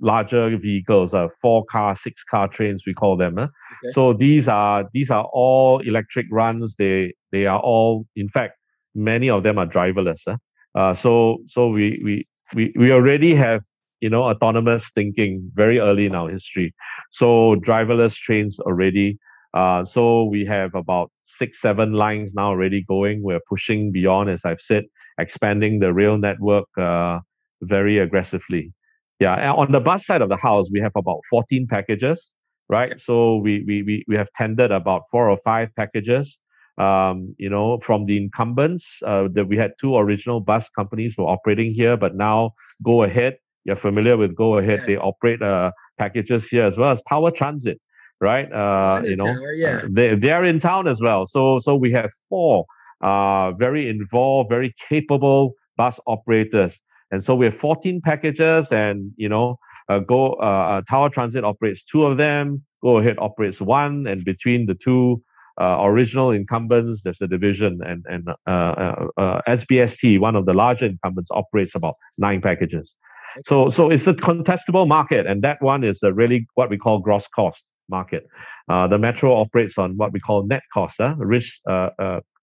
larger 0.00 0.56
vehicles, 0.56 1.14
uh, 1.14 1.28
four 1.40 1.64
car, 1.70 1.94
six 1.94 2.22
car 2.24 2.48
trains, 2.48 2.82
we 2.86 2.94
call 2.94 3.16
them. 3.16 3.38
Uh. 3.38 3.42
Okay. 3.42 3.92
So 3.92 4.12
these 4.12 4.48
are 4.48 4.88
these 4.92 5.10
are 5.10 5.28
all 5.32 5.80
electric 5.80 6.26
runs. 6.30 6.76
They 6.76 7.14
they 7.32 7.46
are 7.46 7.60
all, 7.60 8.06
in 8.16 8.28
fact, 8.28 8.54
many 8.94 9.30
of 9.30 9.42
them 9.42 9.58
are 9.58 9.66
driverless. 9.66 10.20
Uh. 10.26 10.36
Uh, 10.74 10.94
so 10.94 11.38
so 11.46 11.68
we, 11.68 12.00
we 12.04 12.24
we 12.54 12.72
we 12.76 12.90
already 12.90 13.34
have 13.34 13.62
you 14.00 14.10
know 14.10 14.22
autonomous 14.22 14.90
thinking 14.94 15.48
very 15.54 15.78
early 15.78 16.06
in 16.06 16.14
our 16.14 16.30
history. 16.30 16.72
So 17.12 17.56
driverless 17.56 18.14
trains 18.14 18.58
already. 18.60 19.18
Uh, 19.54 19.84
so 19.84 20.24
we 20.24 20.44
have 20.44 20.74
about 20.74 21.12
six, 21.26 21.60
seven 21.60 21.92
lines 21.92 22.34
now 22.34 22.48
already 22.48 22.82
going. 22.88 23.22
We're 23.22 23.40
pushing 23.48 23.92
beyond, 23.92 24.30
as 24.30 24.44
I've 24.44 24.60
said, 24.60 24.84
expanding 25.18 25.78
the 25.78 25.92
rail 25.92 26.18
network 26.18 26.66
uh, 26.76 27.20
very 27.68 27.98
aggressively. 27.98 28.72
Yeah, 29.20 29.34
and 29.34 29.52
on 29.52 29.72
the 29.72 29.80
bus 29.80 30.06
side 30.06 30.22
of 30.22 30.28
the 30.28 30.36
house, 30.36 30.68
we 30.72 30.80
have 30.80 30.92
about 30.96 31.20
14 31.30 31.66
packages, 31.70 32.34
right? 32.68 33.00
So 33.00 33.36
we 33.36 33.64
we 33.66 33.82
we, 33.82 34.04
we 34.08 34.16
have 34.16 34.28
tendered 34.36 34.72
about 34.72 35.02
four 35.10 35.30
or 35.30 35.38
five 35.44 35.68
packages. 35.76 36.40
Um, 36.76 37.36
you 37.38 37.48
know, 37.48 37.78
from 37.86 38.04
the 38.06 38.16
incumbents, 38.16 38.98
uh, 39.06 39.28
that 39.34 39.46
we 39.46 39.56
had 39.56 39.72
two 39.80 39.96
original 39.96 40.40
bus 40.40 40.68
companies 40.70 41.14
were 41.16 41.26
operating 41.26 41.72
here, 41.72 41.96
but 41.96 42.16
now 42.16 42.50
Go 42.84 43.04
Ahead, 43.04 43.36
you're 43.64 43.76
familiar 43.76 44.16
with 44.16 44.34
Go 44.34 44.58
Ahead, 44.58 44.82
they 44.84 44.96
operate 44.96 45.40
uh, 45.40 45.70
packages 45.98 46.48
here 46.48 46.64
as 46.64 46.76
well 46.76 46.90
as 46.90 47.00
Tower 47.08 47.30
Transit, 47.30 47.80
right? 48.20 48.52
Uh, 48.52 49.02
you 49.04 49.14
know, 49.14 49.26
tower, 49.26 49.52
yeah. 49.52 49.76
Uh, 49.84 49.88
they 49.88 50.16
they 50.16 50.32
are 50.32 50.44
in 50.44 50.58
town 50.58 50.88
as 50.88 51.00
well. 51.00 51.26
So 51.26 51.60
so 51.60 51.76
we 51.76 51.92
have 51.92 52.10
four 52.28 52.64
uh, 53.00 53.52
very 53.52 53.88
involved, 53.88 54.50
very 54.50 54.74
capable 54.88 55.54
bus 55.76 56.00
operators 56.06 56.80
and 57.14 57.22
so 57.22 57.36
we 57.36 57.46
have 57.46 57.56
14 57.56 58.00
packages, 58.00 58.72
and 58.72 59.12
you 59.16 59.28
know, 59.28 59.56
uh, 59.88 60.00
Go 60.00 60.32
uh, 60.32 60.42
uh, 60.42 60.82
Tower 60.90 61.08
Transit 61.10 61.44
operates 61.44 61.84
two 61.84 62.02
of 62.02 62.16
them. 62.16 62.64
Go 62.82 62.98
Ahead 62.98 63.18
operates 63.18 63.60
one, 63.60 64.08
and 64.08 64.24
between 64.24 64.66
the 64.66 64.74
two 64.74 65.20
uh, 65.60 65.78
original 65.82 66.32
incumbents, 66.32 67.02
there's 67.02 67.22
a 67.22 67.28
division, 67.28 67.80
and 67.86 68.04
and 68.08 68.28
uh, 68.48 69.06
uh, 69.16 69.40
SBST, 69.46 70.18
one 70.18 70.34
of 70.34 70.44
the 70.46 70.54
larger 70.54 70.86
incumbents, 70.86 71.30
operates 71.30 71.76
about 71.76 71.94
nine 72.18 72.40
packages. 72.40 72.98
So 73.46 73.68
so 73.68 73.90
it's 73.90 74.08
a 74.08 74.14
contestable 74.14 74.88
market, 74.88 75.24
and 75.24 75.40
that 75.42 75.58
one 75.60 75.84
is 75.84 76.02
a 76.02 76.12
really 76.12 76.48
what 76.54 76.68
we 76.68 76.78
call 76.78 76.98
gross 76.98 77.28
cost 77.28 77.62
market. 77.88 78.26
the 78.68 78.98
metro 78.98 79.36
operates 79.36 79.78
on 79.78 79.96
what 79.96 80.12
we 80.12 80.18
call 80.18 80.44
net 80.44 80.64
cost, 80.72 80.98
uh, 81.00 81.14
risk 81.18 81.60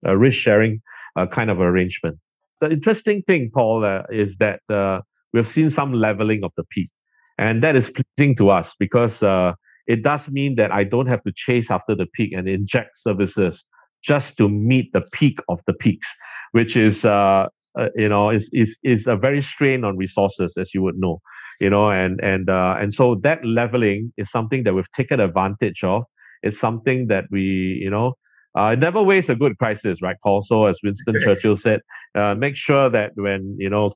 risk 0.04 0.38
sharing 0.38 0.80
kind 1.30 1.50
of 1.50 1.60
arrangement 1.60 2.18
the 2.62 2.70
interesting 2.70 3.22
thing, 3.22 3.50
Paul, 3.52 3.84
uh, 3.84 4.02
is 4.10 4.36
that 4.38 4.60
uh, 4.70 5.00
we've 5.32 5.48
seen 5.48 5.70
some 5.70 5.92
leveling 5.92 6.44
of 6.44 6.52
the 6.56 6.64
peak. 6.70 6.90
And 7.38 7.62
that 7.64 7.74
is 7.76 7.90
pleasing 7.90 8.36
to 8.36 8.50
us 8.50 8.72
because 8.78 9.22
uh, 9.22 9.54
it 9.86 10.02
does 10.04 10.30
mean 10.30 10.54
that 10.56 10.70
I 10.70 10.84
don't 10.84 11.08
have 11.08 11.22
to 11.24 11.32
chase 11.34 11.70
after 11.70 11.94
the 11.96 12.06
peak 12.14 12.32
and 12.32 12.48
inject 12.48 12.90
services 12.96 13.64
just 14.04 14.36
to 14.36 14.48
meet 14.48 14.92
the 14.92 15.04
peak 15.12 15.38
of 15.48 15.60
the 15.66 15.74
peaks, 15.74 16.06
which 16.52 16.76
is, 16.76 17.04
uh, 17.04 17.46
uh, 17.78 17.88
you 17.96 18.08
know, 18.08 18.30
is, 18.30 18.48
is, 18.52 18.78
is 18.84 19.06
a 19.06 19.16
very 19.16 19.42
strain 19.42 19.84
on 19.84 19.96
resources, 19.96 20.54
as 20.56 20.72
you 20.72 20.82
would 20.82 20.96
know, 20.98 21.20
you 21.60 21.70
know, 21.70 21.90
and, 21.90 22.20
and, 22.22 22.48
uh, 22.48 22.76
and 22.78 22.94
so 22.94 23.16
that 23.22 23.44
leveling 23.44 24.12
is 24.16 24.30
something 24.30 24.62
that 24.64 24.74
we've 24.74 24.90
taken 24.94 25.18
advantage 25.20 25.82
of. 25.82 26.04
It's 26.44 26.60
something 26.60 27.08
that 27.08 27.24
we, 27.30 27.42
you 27.82 27.90
know, 27.90 28.14
uh, 28.54 28.74
never 28.74 29.02
waste 29.02 29.30
a 29.30 29.34
good 29.34 29.56
crisis, 29.58 30.02
right, 30.02 30.16
Paul? 30.22 30.42
So, 30.42 30.66
as 30.66 30.78
Winston 30.82 31.14
Churchill 31.22 31.56
said, 31.56 31.80
uh, 32.14 32.34
make 32.34 32.56
sure 32.56 32.88
that 32.90 33.12
when 33.14 33.56
you 33.58 33.70
know 33.70 33.92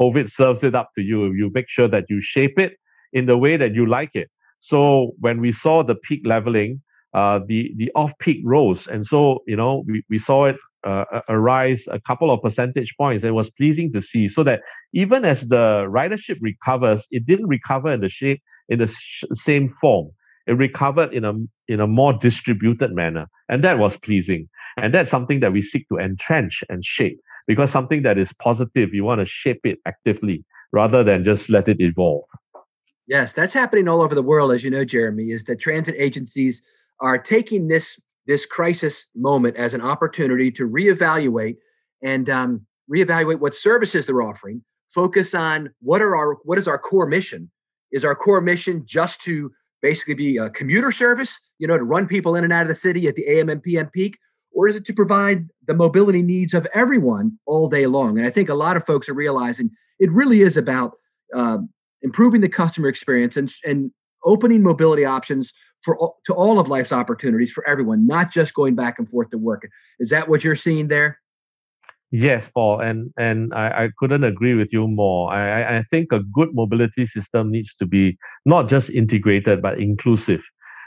COVID 0.00 0.30
serves 0.30 0.64
it 0.64 0.74
up 0.74 0.90
to 0.96 1.02
you, 1.02 1.32
you 1.32 1.50
make 1.54 1.68
sure 1.68 1.88
that 1.88 2.04
you 2.08 2.20
shape 2.20 2.58
it 2.58 2.72
in 3.12 3.26
the 3.26 3.36
way 3.36 3.56
that 3.56 3.74
you 3.74 3.86
like 3.86 4.10
it. 4.14 4.30
So, 4.58 5.12
when 5.18 5.40
we 5.40 5.52
saw 5.52 5.82
the 5.82 5.94
peak 5.94 6.22
leveling, 6.24 6.82
uh, 7.14 7.40
the 7.46 7.72
the 7.76 7.90
off 7.94 8.12
peak 8.18 8.42
rose, 8.44 8.86
and 8.86 9.06
so 9.06 9.40
you 9.46 9.56
know 9.56 9.84
we, 9.86 10.02
we 10.10 10.18
saw 10.18 10.46
it 10.46 10.56
uh, 10.84 11.04
arise 11.28 11.84
a 11.90 12.00
couple 12.00 12.30
of 12.30 12.42
percentage 12.42 12.94
points. 12.96 13.24
It 13.24 13.34
was 13.34 13.50
pleasing 13.50 13.92
to 13.92 14.00
see. 14.00 14.28
So 14.28 14.42
that 14.44 14.60
even 14.92 15.24
as 15.24 15.48
the 15.48 15.86
ridership 15.88 16.38
recovers, 16.40 17.06
it 17.10 17.26
didn't 17.26 17.48
recover 17.48 17.92
in 17.92 18.00
the 18.00 18.08
shape 18.08 18.42
in 18.68 18.78
the 18.78 18.86
sh- 18.86 19.24
same 19.34 19.68
form 19.68 20.10
it 20.46 20.56
recovered 20.56 21.12
in 21.12 21.24
a 21.24 21.32
in 21.68 21.80
a 21.80 21.86
more 21.86 22.12
distributed 22.12 22.92
manner 22.92 23.26
and 23.48 23.62
that 23.62 23.78
was 23.78 23.96
pleasing 23.98 24.48
and 24.76 24.94
that's 24.94 25.10
something 25.10 25.40
that 25.40 25.52
we 25.52 25.62
seek 25.62 25.86
to 25.88 25.98
entrench 25.98 26.62
and 26.68 26.84
shape 26.84 27.18
because 27.50 27.70
something 27.70 28.02
that 28.02 28.18
is 28.18 28.32
positive 28.34 28.94
you 28.94 29.04
want 29.04 29.20
to 29.20 29.24
shape 29.24 29.60
it 29.64 29.78
actively 29.86 30.44
rather 30.72 31.02
than 31.02 31.24
just 31.24 31.50
let 31.50 31.68
it 31.68 31.80
evolve 31.80 32.24
yes 33.06 33.32
that's 33.32 33.54
happening 33.54 33.88
all 33.88 34.02
over 34.02 34.14
the 34.14 34.22
world 34.22 34.52
as 34.52 34.62
you 34.64 34.70
know 34.70 34.84
jeremy 34.84 35.30
is 35.30 35.44
that 35.44 35.58
transit 35.60 35.94
agencies 35.98 36.62
are 37.00 37.18
taking 37.18 37.68
this 37.68 37.98
this 38.26 38.46
crisis 38.46 39.06
moment 39.14 39.56
as 39.56 39.74
an 39.74 39.80
opportunity 39.80 40.50
to 40.52 40.68
reevaluate 40.68 41.56
and 42.02 42.30
um, 42.30 42.66
reevaluate 42.90 43.40
what 43.40 43.54
services 43.54 44.06
they're 44.06 44.22
offering. 44.22 44.62
Focus 44.88 45.34
on 45.34 45.70
what 45.80 46.02
are 46.02 46.14
our 46.16 46.34
what 46.44 46.58
is 46.58 46.68
our 46.68 46.78
core 46.78 47.06
mission? 47.06 47.50
Is 47.92 48.04
our 48.04 48.14
core 48.14 48.40
mission 48.40 48.84
just 48.86 49.20
to 49.22 49.52
basically 49.82 50.14
be 50.14 50.36
a 50.36 50.50
commuter 50.50 50.92
service, 50.92 51.40
you 51.58 51.66
know, 51.66 51.78
to 51.78 51.84
run 51.84 52.06
people 52.06 52.36
in 52.36 52.44
and 52.44 52.52
out 52.52 52.62
of 52.62 52.68
the 52.68 52.74
city 52.74 53.08
at 53.08 53.14
the 53.14 53.26
AM 53.28 53.48
and 53.48 53.62
PM 53.62 53.88
peak, 53.88 54.18
or 54.52 54.68
is 54.68 54.76
it 54.76 54.84
to 54.86 54.92
provide 54.92 55.48
the 55.66 55.74
mobility 55.74 56.22
needs 56.22 56.54
of 56.54 56.66
everyone 56.74 57.38
all 57.46 57.68
day 57.68 57.86
long? 57.86 58.18
And 58.18 58.26
I 58.26 58.30
think 58.30 58.48
a 58.48 58.54
lot 58.54 58.76
of 58.76 58.84
folks 58.84 59.08
are 59.08 59.14
realizing 59.14 59.70
it 59.98 60.10
really 60.12 60.42
is 60.42 60.56
about 60.56 60.92
uh, 61.34 61.58
improving 62.02 62.40
the 62.40 62.48
customer 62.48 62.88
experience 62.88 63.36
and, 63.36 63.50
and 63.64 63.92
opening 64.24 64.62
mobility 64.62 65.04
options 65.04 65.52
for 65.82 65.98
all, 65.98 66.18
to 66.26 66.34
all 66.34 66.58
of 66.58 66.68
life's 66.68 66.92
opportunities 66.92 67.52
for 67.52 67.66
everyone, 67.66 68.06
not 68.06 68.30
just 68.30 68.54
going 68.54 68.74
back 68.74 68.98
and 68.98 69.08
forth 69.08 69.30
to 69.30 69.38
work. 69.38 69.68
Is 69.98 70.10
that 70.10 70.28
what 70.28 70.44
you're 70.44 70.56
seeing 70.56 70.88
there? 70.88 71.18
Yes, 72.12 72.50
Paul, 72.52 72.80
and 72.80 73.12
and 73.16 73.54
I, 73.54 73.84
I 73.84 73.88
couldn't 73.96 74.24
agree 74.24 74.54
with 74.54 74.68
you 74.72 74.88
more. 74.88 75.32
I, 75.32 75.78
I 75.78 75.84
think 75.92 76.10
a 76.10 76.18
good 76.18 76.48
mobility 76.52 77.06
system 77.06 77.52
needs 77.52 77.76
to 77.76 77.86
be 77.86 78.18
not 78.44 78.68
just 78.68 78.90
integrated 78.90 79.62
but 79.62 79.78
inclusive. 79.78 80.40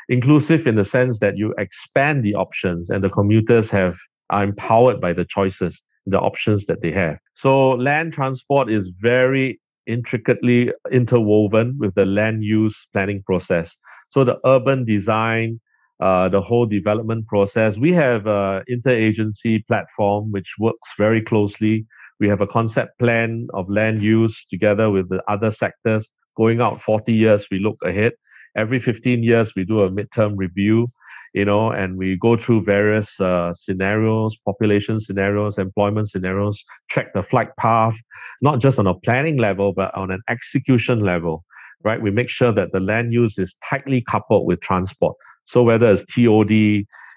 Inclusive 0.09 0.67
in 0.67 0.75
the 0.75 0.85
sense 0.85 1.19
that 1.19 1.37
you 1.37 1.53
expand 1.57 2.23
the 2.23 2.35
options 2.35 2.89
and 2.89 3.03
the 3.03 3.09
commuters 3.09 3.71
have 3.71 3.95
are 4.29 4.43
empowered 4.43 4.99
by 4.99 5.13
the 5.13 5.25
choices, 5.25 5.81
the 6.05 6.19
options 6.19 6.65
that 6.65 6.81
they 6.81 6.91
have. 6.91 7.17
So 7.35 7.71
land 7.71 8.13
transport 8.13 8.71
is 8.71 8.89
very 8.99 9.59
intricately 9.85 10.71
interwoven 10.91 11.77
with 11.79 11.93
the 11.95 12.05
land 12.05 12.43
use 12.43 12.87
planning 12.93 13.21
process. 13.25 13.77
So 14.09 14.23
the 14.23 14.39
urban 14.45 14.85
design, 14.85 15.59
uh, 15.99 16.29
the 16.29 16.41
whole 16.41 16.65
development 16.65 17.27
process. 17.27 17.77
We 17.77 17.93
have 17.93 18.27
an 18.27 18.63
interagency 18.69 19.65
platform 19.67 20.31
which 20.31 20.49
works 20.59 20.89
very 20.97 21.21
closely. 21.21 21.85
We 22.19 22.27
have 22.27 22.41
a 22.41 22.47
concept 22.47 22.99
plan 22.99 23.47
of 23.53 23.69
land 23.69 24.01
use 24.01 24.45
together 24.49 24.89
with 24.89 25.09
the 25.09 25.21
other 25.27 25.51
sectors. 25.51 26.07
Going 26.35 26.61
out 26.61 26.81
40 26.81 27.13
years, 27.13 27.45
we 27.51 27.59
look 27.59 27.77
ahead. 27.85 28.13
Every 28.55 28.79
15 28.79 29.23
years, 29.23 29.51
we 29.55 29.65
do 29.65 29.81
a 29.81 29.89
midterm 29.89 30.33
review, 30.35 30.87
you 31.33 31.45
know, 31.45 31.71
and 31.71 31.97
we 31.97 32.17
go 32.17 32.37
through 32.37 32.63
various 32.63 33.19
uh, 33.19 33.53
scenarios, 33.53 34.37
population 34.45 34.99
scenarios, 34.99 35.57
employment 35.57 36.09
scenarios, 36.09 36.63
track 36.89 37.07
the 37.13 37.23
flight 37.23 37.49
path, 37.57 37.95
not 38.41 38.59
just 38.59 38.77
on 38.77 38.87
a 38.87 38.93
planning 38.93 39.37
level, 39.37 39.73
but 39.73 39.93
on 39.95 40.11
an 40.11 40.21
execution 40.29 40.99
level, 40.99 41.43
right? 41.83 42.01
We 42.01 42.11
make 42.11 42.29
sure 42.29 42.51
that 42.51 42.71
the 42.71 42.79
land 42.79 43.13
use 43.13 43.37
is 43.39 43.55
tightly 43.67 44.03
coupled 44.07 44.45
with 44.45 44.61
transport. 44.61 45.15
So 45.45 45.63
whether 45.63 45.91
it's 45.91 46.05
TOD, 46.13 46.51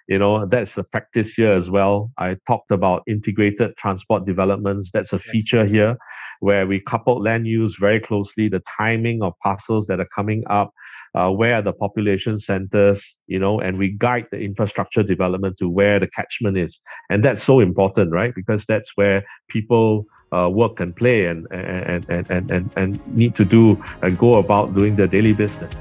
you 0.09 0.19
know, 0.19 0.47
that's 0.47 0.75
the 0.75 0.85
practice 0.85 1.35
here 1.35 1.51
as 1.53 1.69
well. 1.69 2.09
I 2.19 2.37
talked 2.47 2.71
about 2.71 3.03
integrated 3.07 3.77
transport 3.77 4.25
developments. 4.25 4.91
That's 4.93 5.13
a 5.13 5.19
feature 5.19 5.67
here 5.67 5.97
where 6.41 6.67
we 6.67 6.81
couple 6.81 7.21
land 7.21 7.47
use 7.47 7.77
very 7.81 8.01
closely, 8.01 8.49
the 8.49 8.63
timing 8.79 9.23
of 9.23 9.33
parcels 9.43 9.87
that 9.87 10.01
are 10.01 10.09
coming 10.15 10.45
up, 10.49 10.71
uh, 11.17 11.31
where 11.31 11.57
are 11.57 11.63
the 11.63 11.73
population 11.73 12.39
centers, 12.39 13.17
you 13.27 13.39
know, 13.39 13.59
and 13.59 13.79
we 13.79 13.89
guide 13.89 14.27
the 14.31 14.39
infrastructure 14.39 15.03
development 15.03 15.57
to 15.59 15.69
where 15.69 15.99
the 15.99 16.07
catchment 16.09 16.57
is. 16.59 16.79
And 17.09 17.25
that's 17.25 17.43
so 17.43 17.61
important, 17.61 18.13
right? 18.13 18.35
Because 18.35 18.67
that's 18.67 18.93
where 18.97 19.25
people 19.49 20.07
uh, 20.33 20.51
work 20.51 20.79
and 20.79 20.95
play 20.95 21.25
and, 21.27 21.47
and, 21.51 22.05
and, 22.11 22.31
and, 22.31 22.51
and, 22.51 22.71
and 22.77 23.07
need 23.17 23.35
to 23.37 23.45
do 23.45 23.83
and 24.03 24.19
go 24.19 24.35
about 24.35 24.75
doing 24.75 24.97
their 24.97 25.07
daily 25.07 25.33
business. 25.33 25.73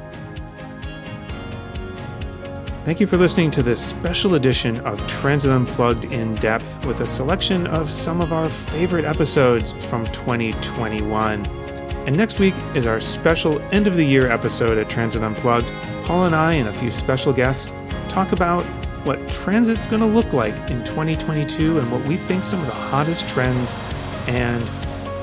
Thank 2.86 2.99
you 2.99 3.07
for 3.07 3.17
listening 3.17 3.49
to 3.51 3.63
this 3.63 3.83
special 3.83 4.36
edition 4.36 4.79
of 4.81 5.05
Transit 5.07 5.51
Unplugged 5.51 6.05
in 6.05 6.36
depth 6.36 6.86
with 6.86 7.01
a 7.01 7.07
selection 7.07 7.65
of 7.67 7.89
some 7.89 8.21
of 8.21 8.31
our 8.31 8.47
favorite 8.47 9.05
episodes 9.05 9.71
from 9.86 10.05
2021. 10.05 11.64
And 12.06 12.16
next 12.16 12.39
week 12.39 12.53
is 12.76 12.86
our 12.86 12.99
special 12.99 13.60
end 13.74 13.88
of 13.88 13.95
the 13.95 14.06
year 14.06 14.32
episode 14.32 14.78
at 14.78 14.88
Transit 14.89 15.24
Unplugged. 15.24 15.74
Paul 16.03 16.26
and 16.26 16.36
I 16.36 16.53
and 16.53 16.70
a 16.70 16.74
few 16.74 16.91
special 16.91 17.34
guests 17.34 17.74
talk 18.10 18.32
about 18.32 18.64
what 19.06 19.28
transit's 19.28 19.88
going 19.88 20.01
to 20.01 20.08
look 20.08 20.32
like 20.32 20.53
in 20.70 20.84
2022 20.84 21.80
and 21.80 21.91
what 21.91 22.06
we 22.06 22.18
think 22.18 22.43
some 22.43 22.60
of 22.60 22.68
the 22.68 22.74
hottest 22.74 23.28
trends 23.28 23.74
and 24.28 24.62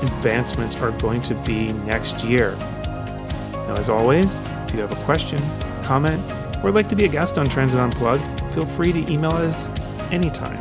advancements 0.03 0.75
are 0.77 0.91
going 0.99 1.21
to 1.21 1.35
be 1.35 1.71
next 1.71 2.25
year. 2.25 2.57
Now, 2.57 3.75
as 3.77 3.89
always, 3.89 4.37
if 4.65 4.73
you 4.73 4.81
have 4.81 4.91
a 4.91 5.05
question, 5.05 5.39
comment, 5.83 6.21
or 6.63 6.71
like 6.71 6.89
to 6.89 6.95
be 6.95 7.05
a 7.05 7.09
guest 7.09 7.37
on 7.37 7.47
Transit 7.47 7.79
Unplugged, 7.79 8.25
feel 8.53 8.65
free 8.65 8.91
to 8.91 9.11
email 9.11 9.31
us 9.31 9.69
anytime 10.11 10.59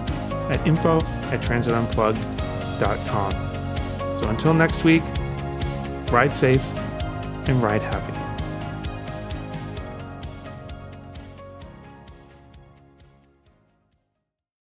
at 0.51 0.65
info 0.67 0.99
at 1.31 1.41
transitunplugged.com. 1.41 3.33
So 4.17 4.29
until 4.29 4.55
next 4.55 4.85
week, 4.85 5.03
ride 6.13 6.35
safe 6.35 6.65
and 7.49 7.63
ride 7.63 7.83
happy. 7.83 8.22